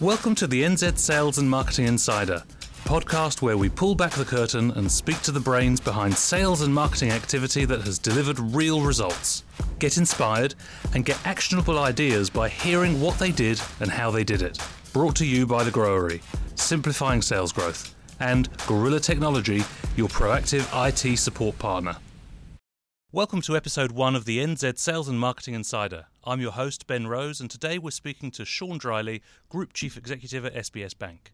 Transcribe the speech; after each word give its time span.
Welcome 0.00 0.36
to 0.36 0.46
the 0.46 0.62
NZ 0.62 0.96
Sales 0.96 1.38
and 1.38 1.50
Marketing 1.50 1.88
Insider, 1.88 2.34
a 2.34 2.88
podcast 2.88 3.42
where 3.42 3.56
we 3.56 3.68
pull 3.68 3.96
back 3.96 4.12
the 4.12 4.24
curtain 4.24 4.70
and 4.70 4.88
speak 4.88 5.20
to 5.22 5.32
the 5.32 5.40
brains 5.40 5.80
behind 5.80 6.14
sales 6.14 6.62
and 6.62 6.72
marketing 6.72 7.10
activity 7.10 7.64
that 7.64 7.80
has 7.80 7.98
delivered 7.98 8.38
real 8.38 8.80
results. 8.80 9.42
Get 9.80 9.96
inspired 9.96 10.54
and 10.94 11.04
get 11.04 11.18
actionable 11.26 11.80
ideas 11.80 12.30
by 12.30 12.48
hearing 12.48 13.00
what 13.00 13.18
they 13.18 13.32
did 13.32 13.60
and 13.80 13.90
how 13.90 14.12
they 14.12 14.22
did 14.22 14.40
it. 14.40 14.60
Brought 14.92 15.16
to 15.16 15.26
you 15.26 15.48
by 15.48 15.64
The 15.64 15.72
Growery, 15.72 16.22
simplifying 16.54 17.20
sales 17.20 17.50
growth, 17.50 17.92
and 18.20 18.48
Gorilla 18.68 19.00
Technology, 19.00 19.64
your 19.96 20.06
proactive 20.06 20.64
IT 20.86 21.16
support 21.16 21.58
partner. 21.58 21.96
Welcome 23.10 23.40
to 23.42 23.56
episode 23.56 23.92
one 23.92 24.14
of 24.14 24.26
the 24.26 24.36
NZ 24.36 24.78
Sales 24.78 25.08
and 25.08 25.18
Marketing 25.18 25.54
Insider. 25.54 26.08
I'm 26.24 26.42
your 26.42 26.52
host, 26.52 26.86
Ben 26.86 27.06
Rose, 27.06 27.40
and 27.40 27.50
today 27.50 27.78
we're 27.78 27.90
speaking 27.90 28.30
to 28.32 28.44
Sean 28.44 28.78
Drylie, 28.78 29.22
Group 29.48 29.72
Chief 29.72 29.96
Executive 29.96 30.44
at 30.44 30.54
SBS 30.54 30.96
Bank. 30.96 31.32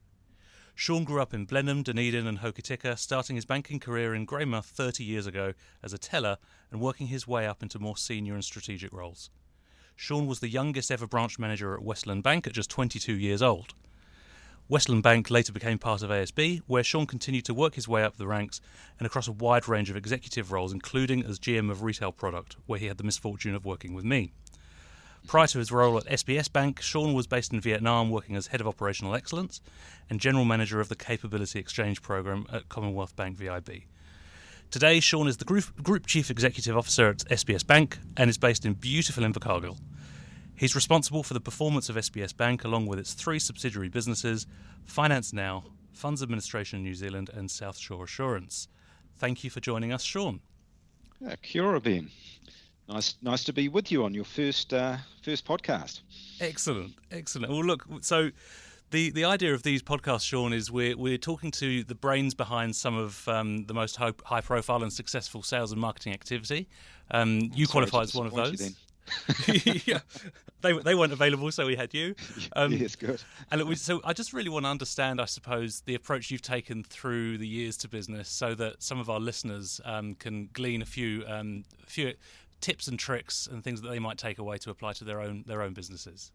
Sean 0.77 1.03
grew 1.03 1.21
up 1.21 1.35
in 1.35 1.47
Blenheim, 1.47 1.83
Dunedin, 1.83 2.29
and 2.29 2.39
Hokitika, 2.39 2.97
starting 2.97 3.35
his 3.35 3.45
banking 3.45 3.81
career 3.81 4.15
in 4.15 4.25
Greymouth 4.25 4.67
30 4.67 5.03
years 5.03 5.27
ago 5.27 5.53
as 5.83 5.93
a 5.93 5.99
teller 5.99 6.39
and 6.71 6.81
working 6.81 7.09
his 7.09 7.27
way 7.27 7.45
up 7.45 7.61
into 7.61 7.81
more 7.81 7.97
senior 7.97 8.35
and 8.35 8.45
strategic 8.45 8.93
roles. 8.93 9.31
Sean 9.97 10.29
was 10.29 10.39
the 10.39 10.49
youngest 10.49 10.93
ever 10.93 11.09
branch 11.09 11.41
manager 11.41 11.75
at 11.75 11.83
Westland 11.83 12.23
Bank 12.23 12.47
at 12.47 12.53
just 12.53 12.71
22 12.71 13.15
years 13.15 13.43
old. 13.43 13.75
Westland 14.67 15.03
Bank 15.03 15.31
later 15.31 15.53
became 15.53 15.79
part 15.79 16.03
of 16.03 16.09
ASB, 16.09 16.63
where 16.67 16.83
Sean 16.83 17.07
continued 17.07 17.45
to 17.45 17.53
work 17.53 17.75
his 17.75 17.87
way 17.87 18.03
up 18.03 18.17
the 18.17 18.27
ranks 18.27 18.63
and 18.99 19.05
across 19.05 19.29
a 19.29 19.33
wide 19.33 19.69
range 19.69 19.91
of 19.91 19.97
executive 19.97 20.53
roles, 20.53 20.73
including 20.73 21.23
as 21.23 21.39
GM 21.39 21.71
of 21.71 21.83
Retail 21.83 22.13
Product, 22.13 22.57
where 22.65 22.79
he 22.79 22.87
had 22.87 22.97
the 22.97 23.05
misfortune 23.05 23.55
of 23.55 23.67
working 23.67 23.93
with 23.93 24.07
me. 24.07 24.33
Prior 25.27 25.47
to 25.49 25.59
his 25.59 25.71
role 25.71 25.99
at 25.99 26.07
SBS 26.07 26.51
Bank, 26.51 26.81
Sean 26.81 27.13
was 27.13 27.27
based 27.27 27.53
in 27.53 27.61
Vietnam 27.61 28.11
working 28.11 28.37
as 28.37 28.47
Head 28.47 28.61
of 28.63 28.67
Operational 28.67 29.15
Excellence 29.15 29.61
and 30.09 30.19
General 30.19 30.47
Manager 30.47 30.81
of 30.81 30.89
the 30.89 30.97
Capability 30.97 31.59
Exchange 31.59 32.01
Program 32.01 32.47
at 32.51 32.69
Commonwealth 32.71 33.17
Bank 33.17 33.37
VIB. 33.37 33.85
Today, 34.71 34.99
Sean 34.99 35.29
is 35.29 35.37
the 35.37 35.45
Group, 35.45 35.83
Group 35.83 36.07
Chief 36.07 36.31
Executive 36.31 36.77
Officer 36.77 37.09
at 37.09 37.19
SBS 37.19 37.67
Bank 37.67 37.99
and 38.17 38.29
is 38.29 38.39
based 38.39 38.65
in 38.65 38.75
beautiful 38.75 39.25
Invercargill. 39.25 39.79
He's 40.57 40.75
responsible 40.75 41.23
for 41.23 41.35
the 41.35 41.41
performance 41.41 41.89
of 41.89 41.97
SBS 41.97 42.37
Bank 42.37 42.65
along 42.65 42.87
with 42.87 42.99
its 42.99 43.13
three 43.13 43.39
subsidiary 43.39 43.89
businesses 43.89 44.47
Finance 44.85 45.33
Now, 45.33 45.65
Funds 45.93 46.23
Administration 46.23 46.83
New 46.83 46.95
Zealand, 46.95 47.31
and 47.35 47.51
Southsure 47.51 48.05
Assurance. 48.05 48.69
Thank 49.17 49.43
you 49.43 49.51
for 49.51 49.61
joining 49.61 49.93
us, 49.93 50.03
Sean. 50.03 50.41
Yeah, 51.21 51.37
kia 51.43 51.65
ora, 51.65 51.81
Ben. 51.81 52.11
Nice, 52.89 53.17
nice 53.23 53.45
to 53.45 53.53
be 53.53 53.69
with 53.69 53.91
you 53.91 54.05
on 54.05 54.13
your 54.13 54.25
first 54.25 54.75
uh, 54.75 54.99
first 55.23 55.47
podcast. 55.47 56.01
Excellent, 56.41 56.93
excellent. 57.11 57.51
Well, 57.51 57.65
look, 57.65 57.87
so 58.03 58.31
the 58.91 59.11
the 59.11 59.25
idea 59.25 59.55
of 59.55 59.63
these 59.63 59.83
podcasts, 59.83 60.25
Sean, 60.25 60.53
is 60.53 60.71
we're 60.71 60.97
we're 60.97 61.19
talking 61.19 61.51
to 61.53 61.83
the 61.85 61.95
brains 61.95 62.35
behind 62.35 62.77
some 62.77 62.97
of 62.97 63.27
um, 63.27 63.65
the 63.65 63.75
most 63.75 63.97
high, 63.97 64.13
high 64.25 64.43
profile 64.43 64.83
and 64.83 64.93
successful 64.93 65.43
sales 65.43 65.73
and 65.73 65.81
marketing 65.81 66.13
activity. 66.13 66.69
Um, 67.11 67.51
you 67.55 67.67
qualify 67.67 68.03
as 68.03 68.15
one 68.15 68.27
of 68.27 68.35
those. 68.35 68.75
yeah, 69.87 70.01
they 70.63 70.73
they 70.73 70.95
weren't 70.95 71.13
available, 71.13 71.51
so 71.51 71.67
we 71.67 71.77
had 71.77 71.95
you. 71.95 72.15
Um, 72.57 72.73
yes, 72.73 72.95
good. 72.95 73.21
And 73.51 73.61
it 73.61 73.67
was, 73.67 73.81
so 73.81 74.01
I 74.05 74.13
just 74.13 74.33
really 74.33 74.49
want 74.49 74.65
to 74.65 74.71
understand, 74.71 75.21
I 75.21 75.25
suppose, 75.25 75.83
the 75.87 75.95
approach 75.95 76.31
you've 76.31 76.43
taken 76.43 76.85
through 76.85 77.39
the 77.39 77.49
years 77.49 77.77
to 77.79 77.89
business, 77.89 78.29
so 78.29 78.55
that 78.55 78.83
some 78.83 79.01
of 79.01 79.11
our 79.11 79.19
listeners 79.19 79.81
um, 79.85 80.15
can 80.15 80.49
glean 80.53 80.83
a 80.83 80.87
few 80.87 81.25
um, 81.27 81.65
few 81.87 82.13
tips 82.61 82.87
and 82.87 82.99
tricks 82.99 83.49
and 83.51 83.65
things 83.65 83.83
that 83.83 83.89
they 83.89 83.99
might 83.99 84.19
take 84.19 84.39
away 84.39 84.57
to 84.59 84.71
apply 84.71 84.93
to 84.95 85.05
their 85.05 85.21
own 85.21 85.45
their 85.47 85.63
own 85.63 85.73
businesses. 85.73 86.31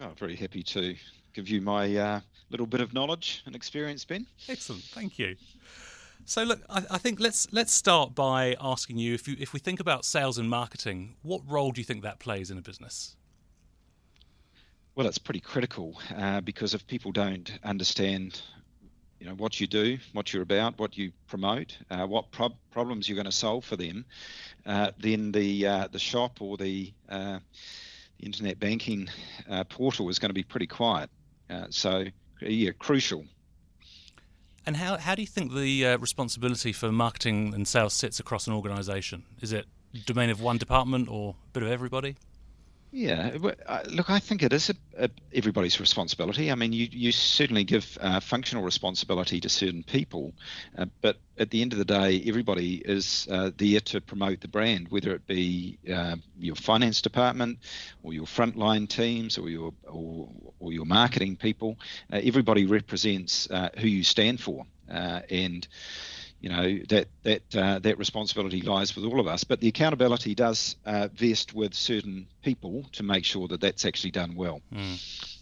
Oh, 0.00 0.10
very 0.18 0.36
happy 0.36 0.62
to 0.62 0.94
give 1.32 1.48
you 1.48 1.62
my 1.62 1.96
uh, 1.96 2.20
little 2.50 2.66
bit 2.66 2.80
of 2.80 2.92
knowledge 2.92 3.42
and 3.46 3.54
experience, 3.56 4.04
Ben. 4.04 4.26
Excellent, 4.48 4.82
thank 4.82 5.18
you. 5.18 5.36
So 6.28 6.42
look, 6.42 6.60
I, 6.68 6.82
I, 6.90 6.98
think 6.98 7.20
let's 7.20 7.46
let's 7.52 7.72
start 7.72 8.16
by 8.16 8.56
asking 8.60 8.98
you 8.98 9.14
if 9.14 9.28
you 9.28 9.36
if 9.38 9.52
we 9.52 9.60
think 9.60 9.78
about 9.78 10.04
sales 10.04 10.38
and 10.38 10.50
marketing, 10.50 11.14
what 11.22 11.40
role 11.46 11.70
do 11.70 11.80
you 11.80 11.84
think 11.84 12.02
that 12.02 12.18
plays 12.18 12.50
in 12.50 12.58
a 12.58 12.60
business? 12.60 13.14
Well, 14.96 15.06
it's 15.06 15.18
pretty 15.18 15.38
critical 15.38 15.96
uh, 16.16 16.40
because 16.40 16.74
if 16.74 16.84
people 16.88 17.12
don't 17.12 17.56
understand, 17.62 18.42
you 19.20 19.28
know, 19.28 19.34
what 19.34 19.60
you 19.60 19.68
do, 19.68 19.98
what 20.14 20.32
you're 20.32 20.42
about, 20.42 20.80
what 20.80 20.98
you 20.98 21.12
promote, 21.28 21.78
uh, 21.90 22.06
what 22.06 22.32
prob- 22.32 22.56
problems 22.72 23.08
you're 23.08 23.14
going 23.14 23.26
to 23.26 23.30
solve 23.32 23.64
for 23.64 23.76
them, 23.76 24.04
uh, 24.66 24.90
then 24.98 25.30
the 25.30 25.64
uh, 25.64 25.88
the 25.92 26.00
shop 26.00 26.42
or 26.42 26.56
the, 26.56 26.92
uh, 27.08 27.38
internet 28.18 28.58
banking 28.58 29.08
uh, 29.48 29.62
portal 29.62 30.08
is 30.08 30.18
going 30.18 30.30
to 30.30 30.34
be 30.34 30.42
pretty 30.42 30.66
quiet. 30.66 31.08
so, 31.70 32.04
yeah, 32.40 32.72
crucial 32.72 33.24
and 34.66 34.76
how, 34.76 34.96
how 34.96 35.14
do 35.14 35.22
you 35.22 35.28
think 35.28 35.54
the 35.54 35.86
uh, 35.86 35.98
responsibility 35.98 36.72
for 36.72 36.90
marketing 36.90 37.54
and 37.54 37.66
sales 37.66 37.94
sits 37.94 38.20
across 38.20 38.46
an 38.46 38.52
organisation? 38.52 39.22
Is 39.40 39.52
it 39.52 39.66
domain 40.04 40.30
of 40.30 40.40
one 40.40 40.58
department 40.58 41.08
or 41.08 41.30
a 41.30 41.52
bit 41.52 41.62
of 41.62 41.70
everybody? 41.70 42.16
Yeah, 42.98 43.36
look, 43.90 44.08
I 44.08 44.20
think 44.20 44.42
it 44.42 44.54
is 44.54 44.70
a, 44.70 44.74
a, 44.96 45.10
everybody's 45.34 45.80
responsibility. 45.80 46.50
I 46.50 46.54
mean, 46.54 46.72
you, 46.72 46.88
you 46.90 47.12
certainly 47.12 47.62
give 47.62 47.98
uh, 48.00 48.20
functional 48.20 48.64
responsibility 48.64 49.38
to 49.38 49.50
certain 49.50 49.82
people, 49.82 50.32
uh, 50.78 50.86
but 51.02 51.18
at 51.36 51.50
the 51.50 51.60
end 51.60 51.74
of 51.74 51.78
the 51.78 51.84
day, 51.84 52.22
everybody 52.26 52.76
is 52.76 53.28
uh, 53.30 53.50
there 53.58 53.80
to 53.80 54.00
promote 54.00 54.40
the 54.40 54.48
brand, 54.48 54.88
whether 54.88 55.12
it 55.12 55.26
be 55.26 55.78
uh, 55.92 56.16
your 56.38 56.54
finance 56.54 57.02
department 57.02 57.58
or 58.02 58.14
your 58.14 58.24
frontline 58.24 58.88
teams 58.88 59.36
or 59.36 59.50
your 59.50 59.74
or, 59.86 60.30
or 60.58 60.72
your 60.72 60.86
marketing 60.86 61.36
people. 61.36 61.76
Uh, 62.10 62.20
everybody 62.24 62.64
represents 62.64 63.46
uh, 63.50 63.68
who 63.76 63.88
you 63.88 64.04
stand 64.04 64.40
for, 64.40 64.64
and 64.88 65.68
you 66.40 66.48
know 66.48 66.78
that 66.88 67.08
that 67.22 67.56
uh, 67.56 67.78
that 67.80 67.98
responsibility 67.98 68.62
lies 68.62 68.94
with 68.94 69.04
all 69.04 69.20
of 69.20 69.26
us. 69.26 69.44
But 69.44 69.60
the 69.60 69.68
accountability 69.68 70.34
does 70.34 70.76
uh, 70.84 71.08
vest 71.14 71.54
with 71.54 71.74
certain 71.74 72.26
people 72.42 72.84
to 72.92 73.02
make 73.02 73.24
sure 73.24 73.48
that 73.48 73.60
that's 73.60 73.84
actually 73.84 74.12
done 74.12 74.34
well. 74.34 74.60
Mm. 74.72 75.38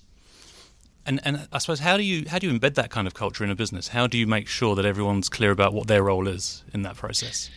And 1.07 1.21
and 1.25 1.49
I 1.53 1.59
suppose 1.59 1.81
how 1.81 1.97
do 1.97 2.03
you 2.03 2.29
how 2.29 2.39
do 2.39 2.49
you 2.49 2.59
embed 2.59 2.75
that 2.75 2.91
kind 2.91 3.07
of 3.07 3.15
culture 3.15 3.45
in 3.45 3.51
a 3.51 3.55
business? 3.55 3.89
How 3.89 4.07
do 4.07 4.17
you 4.17 4.27
make 4.27 4.49
sure 4.49 4.75
that 4.75 4.85
everyone's 4.85 5.29
clear 5.29 5.51
about 5.51 5.75
what 5.75 5.87
their 5.87 6.03
role 6.03 6.29
is 6.29 6.65
in 6.73 6.83
that 6.83 6.97
process? 6.97 7.51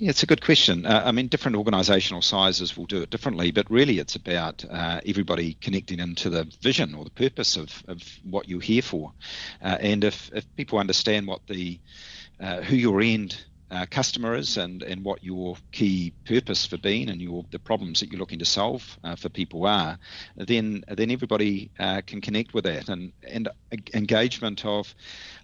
Yeah, 0.00 0.08
it's 0.08 0.22
a 0.22 0.26
good 0.26 0.42
question. 0.42 0.86
Uh, 0.86 1.02
I 1.04 1.12
mean, 1.12 1.28
different 1.28 1.58
organisational 1.58 2.24
sizes 2.24 2.74
will 2.74 2.86
do 2.86 3.02
it 3.02 3.10
differently, 3.10 3.50
but 3.50 3.70
really 3.70 3.98
it's 3.98 4.14
about 4.16 4.64
uh, 4.64 5.02
everybody 5.04 5.58
connecting 5.60 5.98
into 6.00 6.30
the 6.30 6.50
vision 6.62 6.94
or 6.94 7.04
the 7.04 7.10
purpose 7.10 7.58
of, 7.58 7.82
of 7.86 8.02
what 8.24 8.48
you're 8.48 8.62
here 8.62 8.80
for. 8.80 9.12
Uh, 9.62 9.76
and 9.78 10.02
if, 10.02 10.30
if 10.32 10.46
people 10.56 10.78
understand 10.78 11.26
what 11.26 11.46
the 11.48 11.78
uh, 12.40 12.62
who 12.62 12.76
your 12.76 13.02
end 13.02 13.44
uh, 13.70 13.84
customer 13.90 14.34
is 14.36 14.56
and, 14.56 14.82
and 14.82 15.04
what 15.04 15.22
your 15.22 15.54
key 15.70 16.14
purpose 16.24 16.64
for 16.64 16.78
being 16.78 17.10
and 17.10 17.20
your 17.20 17.44
the 17.50 17.58
problems 17.58 18.00
that 18.00 18.10
you're 18.10 18.20
looking 18.20 18.38
to 18.38 18.46
solve 18.46 18.98
uh, 19.04 19.14
for 19.16 19.28
people 19.28 19.66
are, 19.66 19.98
then 20.34 20.82
then 20.88 21.10
everybody 21.10 21.70
can 22.06 22.22
connect 22.22 22.54
with 22.54 22.64
that 22.64 22.88
and 22.88 23.12
and 23.28 23.50
engagement 23.92 24.64
of 24.64 24.94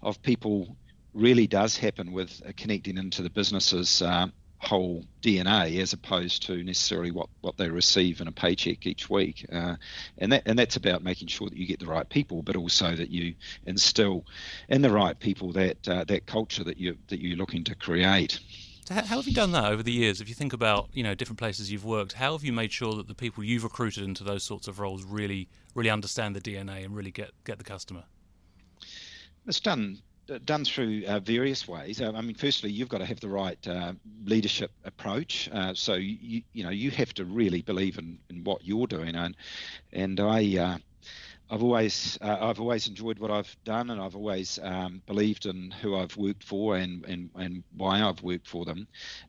of 0.01 0.19
people 0.23 0.75
really 1.13 1.45
does 1.45 1.77
happen 1.77 2.11
with 2.11 2.41
connecting 2.57 2.97
into 2.97 3.21
the 3.21 3.29
businesses 3.29 4.01
whole 4.59 5.05
DNA 5.21 5.79
as 5.79 5.93
opposed 5.93 6.45
to 6.47 6.63
necessarily 6.63 7.11
what, 7.11 7.29
what 7.41 7.57
they 7.57 7.69
receive 7.69 8.21
in 8.21 8.27
a 8.27 8.31
paycheck 8.31 8.85
each 8.87 9.09
week. 9.09 9.45
Uh, 9.51 9.75
and 10.17 10.31
that 10.31 10.43
and 10.45 10.57
that's 10.57 10.75
about 10.75 11.03
making 11.03 11.27
sure 11.27 11.49
that 11.49 11.57
you 11.57 11.67
get 11.67 11.79
the 11.79 11.85
right 11.85 12.07
people, 12.09 12.41
but 12.41 12.55
also 12.55 12.95
that 12.95 13.09
you 13.09 13.35
instill 13.65 14.25
in 14.69 14.81
the 14.81 14.89
right 14.89 15.19
people 15.19 15.51
that 15.53 15.87
uh, 15.87 16.03
that 16.05 16.25
culture 16.25 16.63
that 16.63 16.77
you 16.77 16.97
that 17.07 17.19
you're 17.19 17.37
looking 17.37 17.63
to 17.65 17.75
create. 17.75 18.39
So 18.85 18.93
how, 18.93 19.03
how 19.03 19.15
have 19.17 19.27
you 19.27 19.33
done 19.33 19.51
that 19.51 19.65
over 19.65 19.83
the 19.83 19.91
years? 19.91 20.21
If 20.21 20.29
you 20.29 20.35
think 20.35 20.53
about 20.53 20.89
you 20.93 21.03
know 21.03 21.13
different 21.13 21.39
places 21.39 21.71
you've 21.71 21.85
worked, 21.85 22.13
how 22.13 22.31
have 22.31 22.43
you 22.43 22.53
made 22.53 22.71
sure 22.71 22.95
that 22.95 23.07
the 23.07 23.15
people 23.15 23.43
you've 23.43 23.63
recruited 23.63 24.03
into 24.03 24.23
those 24.23 24.43
sorts 24.43 24.67
of 24.67 24.79
roles 24.79 25.03
really 25.03 25.49
really 25.75 25.89
understand 25.89 26.35
the 26.35 26.41
DNA 26.41 26.83
and 26.83 26.95
really 26.95 27.11
get 27.11 27.31
get 27.43 27.57
the 27.57 27.63
customer? 27.63 28.03
It's 29.45 29.59
done 29.59 30.01
done 30.45 30.65
through 30.65 31.03
uh, 31.07 31.19
various 31.19 31.67
ways. 31.67 32.01
Uh, 32.01 32.11
I 32.15 32.21
mean, 32.21 32.35
firstly, 32.35 32.71
you've 32.71 32.89
got 32.89 32.99
to 32.99 33.05
have 33.05 33.19
the 33.19 33.29
right 33.29 33.67
uh, 33.67 33.93
leadership 34.25 34.71
approach. 34.83 35.49
Uh, 35.51 35.73
so 35.73 35.95
you 35.95 36.41
you 36.53 36.63
know 36.63 36.69
you 36.69 36.91
have 36.91 37.13
to 37.15 37.25
really 37.25 37.61
believe 37.61 37.97
in, 37.97 38.19
in 38.29 38.43
what 38.43 38.65
you're 38.65 38.87
doing, 38.87 39.15
and 39.15 39.35
and 39.93 40.19
I. 40.19 40.57
Uh, 40.57 40.77
I've 41.49 41.63
always 41.63 42.17
I've 42.21 42.59
always 42.59 42.89
enjoyed 42.89 43.19
what 43.19 43.31
I've 43.31 43.55
done, 43.63 43.89
and 43.89 44.01
I've 44.01 44.17
always 44.17 44.59
um, 44.61 45.01
believed 45.07 45.45
in 45.45 45.71
who 45.71 45.95
I've 45.95 46.17
worked 46.17 46.43
for 46.43 46.75
and, 46.75 47.05
and, 47.05 47.29
and 47.35 47.63
why 47.77 48.01
I've 48.01 48.21
worked 48.21 48.49
for 48.49 48.65
them, 48.65 48.85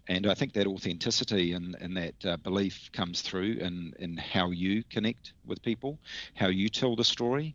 and 0.09 0.27
I 0.27 0.35
think 0.35 0.53
that 0.55 0.67
authenticity 0.67 1.53
and, 1.53 1.77
and 1.81 1.97
that 1.97 2.43
belief 2.43 2.91
comes 2.91 3.21
through 3.21 3.59
in, 3.61 3.93
in 4.01 4.17
how 4.17 4.51
you 4.51 4.83
connect 4.91 5.33
with 5.47 5.62
people, 5.62 5.97
how 6.35 6.49
you 6.49 6.69
tell 6.69 6.97
the 6.97 7.05
story. 7.05 7.55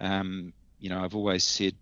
Um, 0.00 0.54
you 0.80 0.88
know, 0.88 1.04
I've 1.04 1.14
always 1.14 1.44
said 1.44 1.74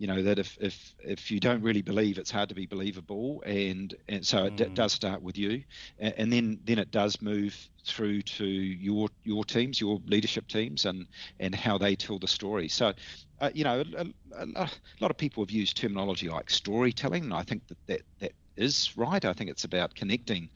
you 0.00 0.06
know 0.06 0.22
that 0.22 0.38
if 0.38 0.56
if 0.62 0.94
if 1.00 1.30
you 1.30 1.40
don't 1.40 1.60
really 1.60 1.82
believe, 1.82 2.16
it's 2.16 2.30
hard 2.30 2.48
to 2.48 2.54
be 2.54 2.64
believable, 2.64 3.42
and 3.44 3.94
and 4.08 4.26
so 4.26 4.46
it 4.46 4.56
mm. 4.56 4.74
does 4.74 4.94
start 4.94 5.20
with 5.20 5.36
you, 5.36 5.62
and, 5.98 6.14
and, 6.16 6.32
then 6.32 6.58
then 6.64 6.78
it 6.78 6.90
does 6.90 7.20
move 7.20 7.54
through 7.84 8.22
to 8.22 8.46
your 8.46 9.10
your 9.24 9.44
teams, 9.44 9.78
your 9.78 10.00
leadership 10.06 10.48
teams, 10.48 10.86
and 10.86 11.06
and 11.38 11.54
how 11.54 11.76
they 11.76 11.96
tell 11.96 12.18
the 12.18 12.26
story. 12.26 12.66
So, 12.66 12.94
uh, 13.42 13.50
you 13.52 13.62
know, 13.62 13.84
a, 13.98 14.06
a, 14.36 14.46
a, 14.56 14.70
lot 15.00 15.10
of 15.10 15.18
people 15.18 15.44
have 15.44 15.50
used 15.50 15.76
terminology 15.76 16.30
like 16.30 16.48
storytelling, 16.48 17.24
and 17.24 17.34
I 17.34 17.42
think 17.42 17.66
that 17.66 17.86
that, 17.88 18.00
that 18.20 18.32
is 18.56 18.96
right. 18.96 19.22
I 19.22 19.34
think 19.34 19.50
it's 19.50 19.64
about 19.64 19.94
connecting 19.94 20.48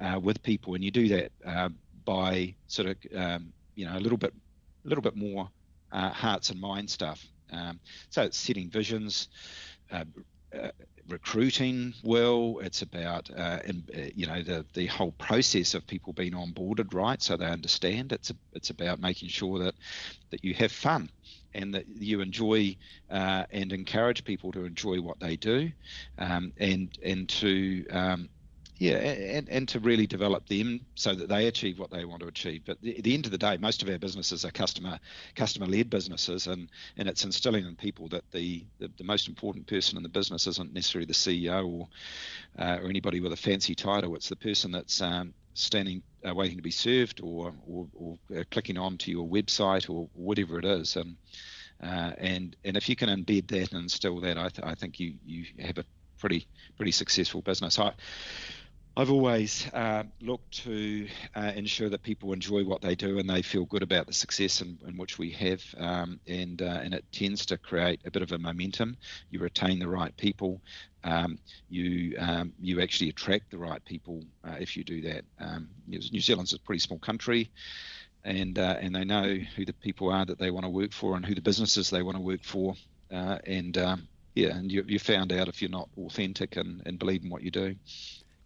uh, 0.00 0.18
with 0.22 0.42
people, 0.42 0.74
and 0.74 0.82
you 0.82 0.90
do 0.90 1.08
that 1.08 1.32
uh, 1.44 1.68
by 2.06 2.54
sort 2.66 2.88
of 2.88 2.96
um, 3.14 3.52
you 3.74 3.84
know 3.84 3.98
a 3.98 4.00
little 4.00 4.16
bit 4.16 4.32
a 4.86 4.88
little 4.88 5.02
bit 5.02 5.16
more 5.16 5.50
uh, 5.92 6.08
hearts 6.08 6.48
and 6.48 6.58
mind 6.58 6.88
stuff. 6.88 7.26
Um, 7.52 7.80
so 8.10 8.22
it's 8.22 8.38
setting 8.38 8.70
visions, 8.70 9.28
uh, 9.90 10.04
uh, 10.56 10.70
recruiting 11.08 11.94
well. 12.02 12.58
It's 12.62 12.82
about 12.82 13.30
uh, 13.36 13.60
in, 13.64 13.84
uh, 13.96 14.00
you 14.14 14.26
know 14.26 14.42
the 14.42 14.64
the 14.74 14.86
whole 14.86 15.12
process 15.12 15.74
of 15.74 15.86
people 15.86 16.12
being 16.12 16.32
onboarded 16.32 16.94
right, 16.94 17.20
so 17.22 17.36
they 17.36 17.46
understand. 17.46 18.12
It's 18.12 18.30
a, 18.30 18.34
it's 18.52 18.70
about 18.70 19.00
making 19.00 19.28
sure 19.28 19.58
that 19.60 19.74
that 20.30 20.44
you 20.44 20.54
have 20.54 20.72
fun 20.72 21.10
and 21.54 21.74
that 21.74 21.86
you 21.88 22.20
enjoy 22.20 22.76
uh, 23.10 23.44
and 23.50 23.72
encourage 23.72 24.24
people 24.24 24.52
to 24.52 24.64
enjoy 24.64 25.00
what 25.00 25.20
they 25.20 25.36
do, 25.36 25.70
um, 26.18 26.52
and 26.58 26.96
and 27.04 27.28
to 27.28 27.86
um, 27.90 28.28
yeah, 28.78 28.96
and, 28.96 29.48
and 29.48 29.68
to 29.68 29.80
really 29.80 30.06
develop 30.06 30.46
them 30.48 30.80
so 30.94 31.14
that 31.14 31.30
they 31.30 31.46
achieve 31.46 31.78
what 31.78 31.90
they 31.90 32.04
want 32.04 32.20
to 32.20 32.28
achieve. 32.28 32.62
But 32.66 32.78
at 32.86 33.04
the 33.04 33.14
end 33.14 33.24
of 33.24 33.32
the 33.32 33.38
day, 33.38 33.56
most 33.56 33.82
of 33.82 33.88
our 33.88 33.98
businesses 33.98 34.44
are 34.44 34.50
customer 34.50 34.98
customer 35.34 35.66
led 35.66 35.88
businesses, 35.88 36.46
and, 36.46 36.68
and 36.98 37.08
it's 37.08 37.24
instilling 37.24 37.66
in 37.66 37.74
people 37.74 38.08
that 38.08 38.30
the, 38.32 38.66
the, 38.78 38.90
the, 38.98 39.04
most 39.04 39.28
important 39.28 39.66
person 39.66 39.96
in 39.96 40.02
the 40.02 40.10
business 40.10 40.46
isn't 40.46 40.74
necessarily 40.74 41.06
the 41.06 41.14
CEO 41.14 41.66
or 41.66 41.88
uh, 42.58 42.78
or 42.82 42.88
anybody 42.90 43.20
with 43.20 43.32
a 43.32 43.36
fancy 43.36 43.74
title. 43.74 44.14
It's 44.14 44.28
the 44.28 44.36
person 44.36 44.72
that's 44.72 45.00
um, 45.00 45.32
standing 45.54 46.02
uh, 46.28 46.34
waiting 46.34 46.56
to 46.56 46.62
be 46.62 46.70
served 46.70 47.22
or 47.22 47.54
or, 47.66 47.86
or 47.94 48.18
uh, 48.36 48.44
clicking 48.50 48.76
on 48.76 48.98
to 48.98 49.10
your 49.10 49.26
website 49.26 49.88
or 49.88 50.08
whatever 50.12 50.58
it 50.58 50.66
is. 50.66 50.96
And 50.96 51.16
uh, 51.82 52.12
and 52.18 52.54
and 52.62 52.76
if 52.76 52.90
you 52.90 52.96
can 52.96 53.08
embed 53.08 53.48
that 53.48 53.72
and 53.72 53.84
instill 53.84 54.20
that, 54.20 54.36
I, 54.36 54.50
th- 54.50 54.66
I 54.66 54.74
think 54.74 55.00
you 55.00 55.14
you 55.24 55.46
have 55.60 55.78
a 55.78 55.84
pretty 56.18 56.46
pretty 56.76 56.92
successful 56.92 57.42
business. 57.42 57.78
I 57.78 57.92
I've 58.98 59.10
always 59.10 59.70
uh, 59.74 60.04
looked 60.22 60.64
to 60.64 61.06
uh, 61.34 61.52
ensure 61.54 61.90
that 61.90 62.02
people 62.02 62.32
enjoy 62.32 62.64
what 62.64 62.80
they 62.80 62.94
do 62.94 63.18
and 63.18 63.28
they 63.28 63.42
feel 63.42 63.66
good 63.66 63.82
about 63.82 64.06
the 64.06 64.14
success 64.14 64.62
in, 64.62 64.78
in 64.88 64.96
which 64.96 65.18
we 65.18 65.30
have, 65.32 65.62
um, 65.76 66.18
and 66.26 66.62
uh, 66.62 66.80
and 66.82 66.94
it 66.94 67.04
tends 67.12 67.44
to 67.46 67.58
create 67.58 68.00
a 68.06 68.10
bit 68.10 68.22
of 68.22 68.32
a 68.32 68.38
momentum. 68.38 68.96
You 69.28 69.40
retain 69.40 69.80
the 69.80 69.88
right 69.88 70.16
people, 70.16 70.62
um, 71.04 71.38
you 71.68 72.16
um, 72.18 72.54
you 72.58 72.80
actually 72.80 73.10
attract 73.10 73.50
the 73.50 73.58
right 73.58 73.84
people 73.84 74.24
uh, 74.42 74.56
if 74.58 74.78
you 74.78 74.82
do 74.82 75.02
that. 75.02 75.24
Um, 75.38 75.68
New 75.86 76.20
Zealand's 76.20 76.54
a 76.54 76.58
pretty 76.60 76.80
small 76.80 76.98
country, 76.98 77.50
and 78.24 78.58
uh, 78.58 78.76
and 78.80 78.94
they 78.94 79.04
know 79.04 79.36
who 79.56 79.66
the 79.66 79.74
people 79.74 80.10
are 80.10 80.24
that 80.24 80.38
they 80.38 80.50
want 80.50 80.64
to 80.64 80.70
work 80.70 80.94
for 80.94 81.16
and 81.16 81.26
who 81.26 81.34
the 81.34 81.42
businesses 81.42 81.90
they 81.90 82.02
want 82.02 82.16
to 82.16 82.22
work 82.22 82.42
for, 82.42 82.74
uh, 83.12 83.40
and 83.44 83.76
um, 83.76 84.08
yeah, 84.34 84.56
and 84.56 84.72
you, 84.72 84.84
you 84.88 84.98
found 84.98 85.34
out 85.34 85.48
if 85.48 85.60
you're 85.60 85.70
not 85.70 85.90
authentic 85.98 86.56
and, 86.56 86.82
and 86.86 86.98
believe 86.98 87.24
in 87.24 87.28
what 87.28 87.42
you 87.42 87.50
do. 87.50 87.74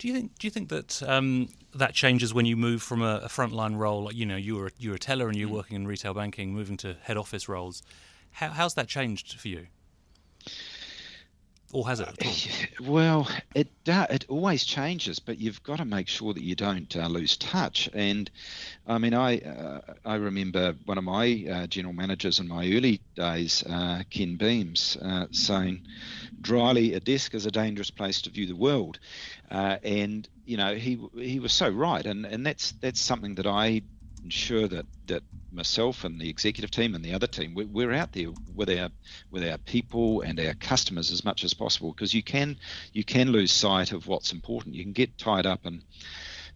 Do 0.00 0.08
you 0.08 0.14
think? 0.14 0.38
Do 0.38 0.46
you 0.46 0.50
think 0.50 0.70
that 0.70 1.02
um, 1.02 1.50
that 1.74 1.92
changes 1.92 2.32
when 2.32 2.46
you 2.46 2.56
move 2.56 2.82
from 2.82 3.02
a, 3.02 3.20
a 3.22 3.28
frontline 3.28 3.76
role? 3.76 4.04
Like, 4.04 4.16
you 4.16 4.24
know, 4.24 4.36
you 4.36 4.56
were 4.56 4.72
you 4.78 4.88
were 4.88 4.96
a 4.96 4.98
teller 4.98 5.28
and 5.28 5.36
you're 5.36 5.50
mm. 5.50 5.52
working 5.52 5.76
in 5.76 5.86
retail 5.86 6.14
banking, 6.14 6.54
moving 6.54 6.78
to 6.78 6.96
head 7.02 7.18
office 7.18 7.50
roles. 7.50 7.82
How, 8.32 8.48
how's 8.48 8.72
that 8.74 8.88
changed 8.88 9.38
for 9.38 9.48
you? 9.48 9.66
Or 11.72 11.86
has 11.86 12.00
it? 12.00 12.16
Well, 12.80 13.28
it 13.54 13.68
uh, 13.86 14.06
it 14.10 14.24
always 14.28 14.64
changes, 14.64 15.18
but 15.20 15.38
you've 15.38 15.62
got 15.62 15.76
to 15.76 15.84
make 15.84 16.08
sure 16.08 16.32
that 16.32 16.42
you 16.42 16.54
don't 16.56 16.94
uh, 16.96 17.06
lose 17.06 17.36
touch. 17.36 17.88
And 17.92 18.30
I 18.86 18.98
mean, 18.98 19.14
I 19.14 19.38
uh, 19.38 19.80
I 20.04 20.14
remember 20.16 20.74
one 20.86 20.98
of 20.98 21.04
my 21.04 21.44
uh, 21.50 21.66
general 21.66 21.92
managers 21.94 22.40
in 22.40 22.48
my 22.48 22.66
early 22.72 23.02
days, 23.14 23.62
uh, 23.68 24.02
Ken 24.10 24.36
Beams, 24.36 24.96
saying, 25.32 25.82
"Drylie, 26.42 26.94
a 26.94 27.00
desk 27.00 27.34
is 27.34 27.46
a 27.46 27.50
dangerous 27.50 27.90
place 27.90 28.22
to 28.22 28.30
view 28.30 28.46
the 28.46 28.56
world," 28.56 28.98
and 29.50 30.28
you 30.44 30.56
know 30.56 30.74
he 30.74 30.98
he 31.14 31.38
was 31.38 31.52
so 31.52 31.68
right, 31.68 32.06
and 32.06 32.26
and 32.26 32.44
that's 32.46 32.72
that's 32.80 33.00
something 33.00 33.36
that 33.36 33.46
I 33.46 33.82
ensure 34.24 34.66
that 34.68 34.86
that 35.06 35.22
myself 35.52 36.04
and 36.04 36.20
the 36.20 36.28
executive 36.28 36.70
team 36.70 36.94
and 36.94 37.04
the 37.04 37.14
other 37.14 37.26
team 37.26 37.54
we're, 37.54 37.66
we're 37.66 37.92
out 37.92 38.12
there 38.12 38.28
with 38.54 38.70
our 38.70 38.90
with 39.30 39.48
our 39.48 39.58
people 39.58 40.20
and 40.22 40.38
our 40.40 40.54
customers 40.54 41.10
as 41.10 41.24
much 41.24 41.44
as 41.44 41.54
possible 41.54 41.92
because 41.92 42.14
you 42.14 42.22
can 42.22 42.56
you 42.92 43.04
can 43.04 43.32
lose 43.32 43.52
sight 43.52 43.92
of 43.92 44.06
what's 44.06 44.32
important 44.32 44.74
you 44.74 44.82
can 44.82 44.92
get 44.92 45.16
tied 45.18 45.46
up 45.46 45.66
in 45.66 45.82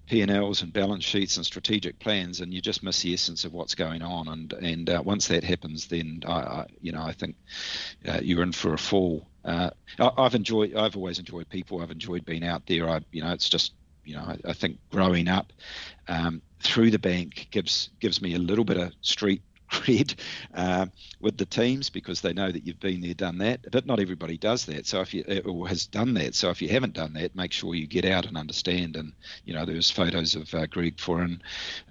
P&Ls 0.07 0.63
and 0.63 0.73
balance 0.73 1.05
sheets 1.05 1.37
and 1.37 1.47
strategic 1.47 1.99
plans, 1.99 2.41
and 2.41 2.53
you 2.53 2.61
just 2.61 2.83
miss 2.83 3.01
the 3.03 3.15
essence 3.15 3.45
of 3.45 3.53
what's 3.53 3.75
going 3.75 4.03
on. 4.03 4.29
And 4.29 4.53
and 4.53 4.91
uh, 4.91 5.03
once 5.05 5.29
that 5.29 5.45
happens, 5.45 5.87
then 5.87 6.23
I, 6.27 6.33
I 6.33 6.67
you 6.81 6.93
know 6.93 7.03
I 7.03 7.13
think 7.13 7.37
uh, 8.07 8.21
you're 8.23 8.43
in 8.43 8.53
for 8.53 8.75
a 8.75 8.79
fall. 8.79 9.27
Uh, 9.45 9.71
I, 9.99 10.23
have 10.23 10.35
enjoyed 10.35 10.75
I've 10.75 10.97
always 10.97 11.19
enjoyed 11.19 11.49
people. 11.49 11.81
I've 11.81 11.91
enjoyed 11.91 12.25
being 12.25 12.45
out 12.45 12.67
there. 12.67 12.89
I 12.89 13.01
you 13.13 13.23
know 13.23 13.33
it's 13.33 13.49
just 13.49 13.73
you 14.05 14.15
know 14.15 14.23
I, 14.23 14.39
I 14.51 14.53
think 14.53 14.79
growing 14.91 15.29
up 15.29 15.53
um, 16.09 16.43
through 16.61 16.91
the 16.91 16.99
bank 16.99 17.49
gives 17.51 17.91
gives 18.01 18.21
me 18.21 18.35
a 18.35 18.39
little 18.39 18.65
bit 18.65 18.77
of 18.77 18.93
street 19.01 19.43
cred 19.71 20.15
uh, 20.55 20.87
with 21.21 21.37
the 21.37 21.47
teams 21.47 21.91
because 21.91 22.21
they 22.21 22.33
know 22.33 22.51
that 22.51 22.67
you've 22.67 22.81
been 22.81 23.01
there, 23.01 23.15
done 23.15 23.39
that. 23.39 23.61
But 23.71 23.87
not 23.87 23.99
everybody 23.99 24.37
does 24.37 24.67
that. 24.67 24.87
So 24.87 25.01
if 25.01 25.15
you 25.15 25.25
uh, 25.29 25.49
or 25.49 25.69
has 25.69 25.87
done 25.87 26.15
that, 26.15 26.35
so 26.35 26.51
if 26.51 26.61
you 26.63 26.69
haven't 26.69 26.95
done 26.95 27.15
that, 27.15 27.35
make 27.35 27.53
sure 27.53 27.75
you 27.75 27.87
get 27.87 28.05
out 28.05 28.27
and 28.27 28.37
understand. 28.37 28.97
And 28.97 29.13
you 29.45 29.55
know, 29.55 29.65
there's 29.65 29.91
photos 29.91 30.35
of 30.35 30.53
uh, 30.55 30.67
Greg 30.67 30.97
Foran, 30.97 31.41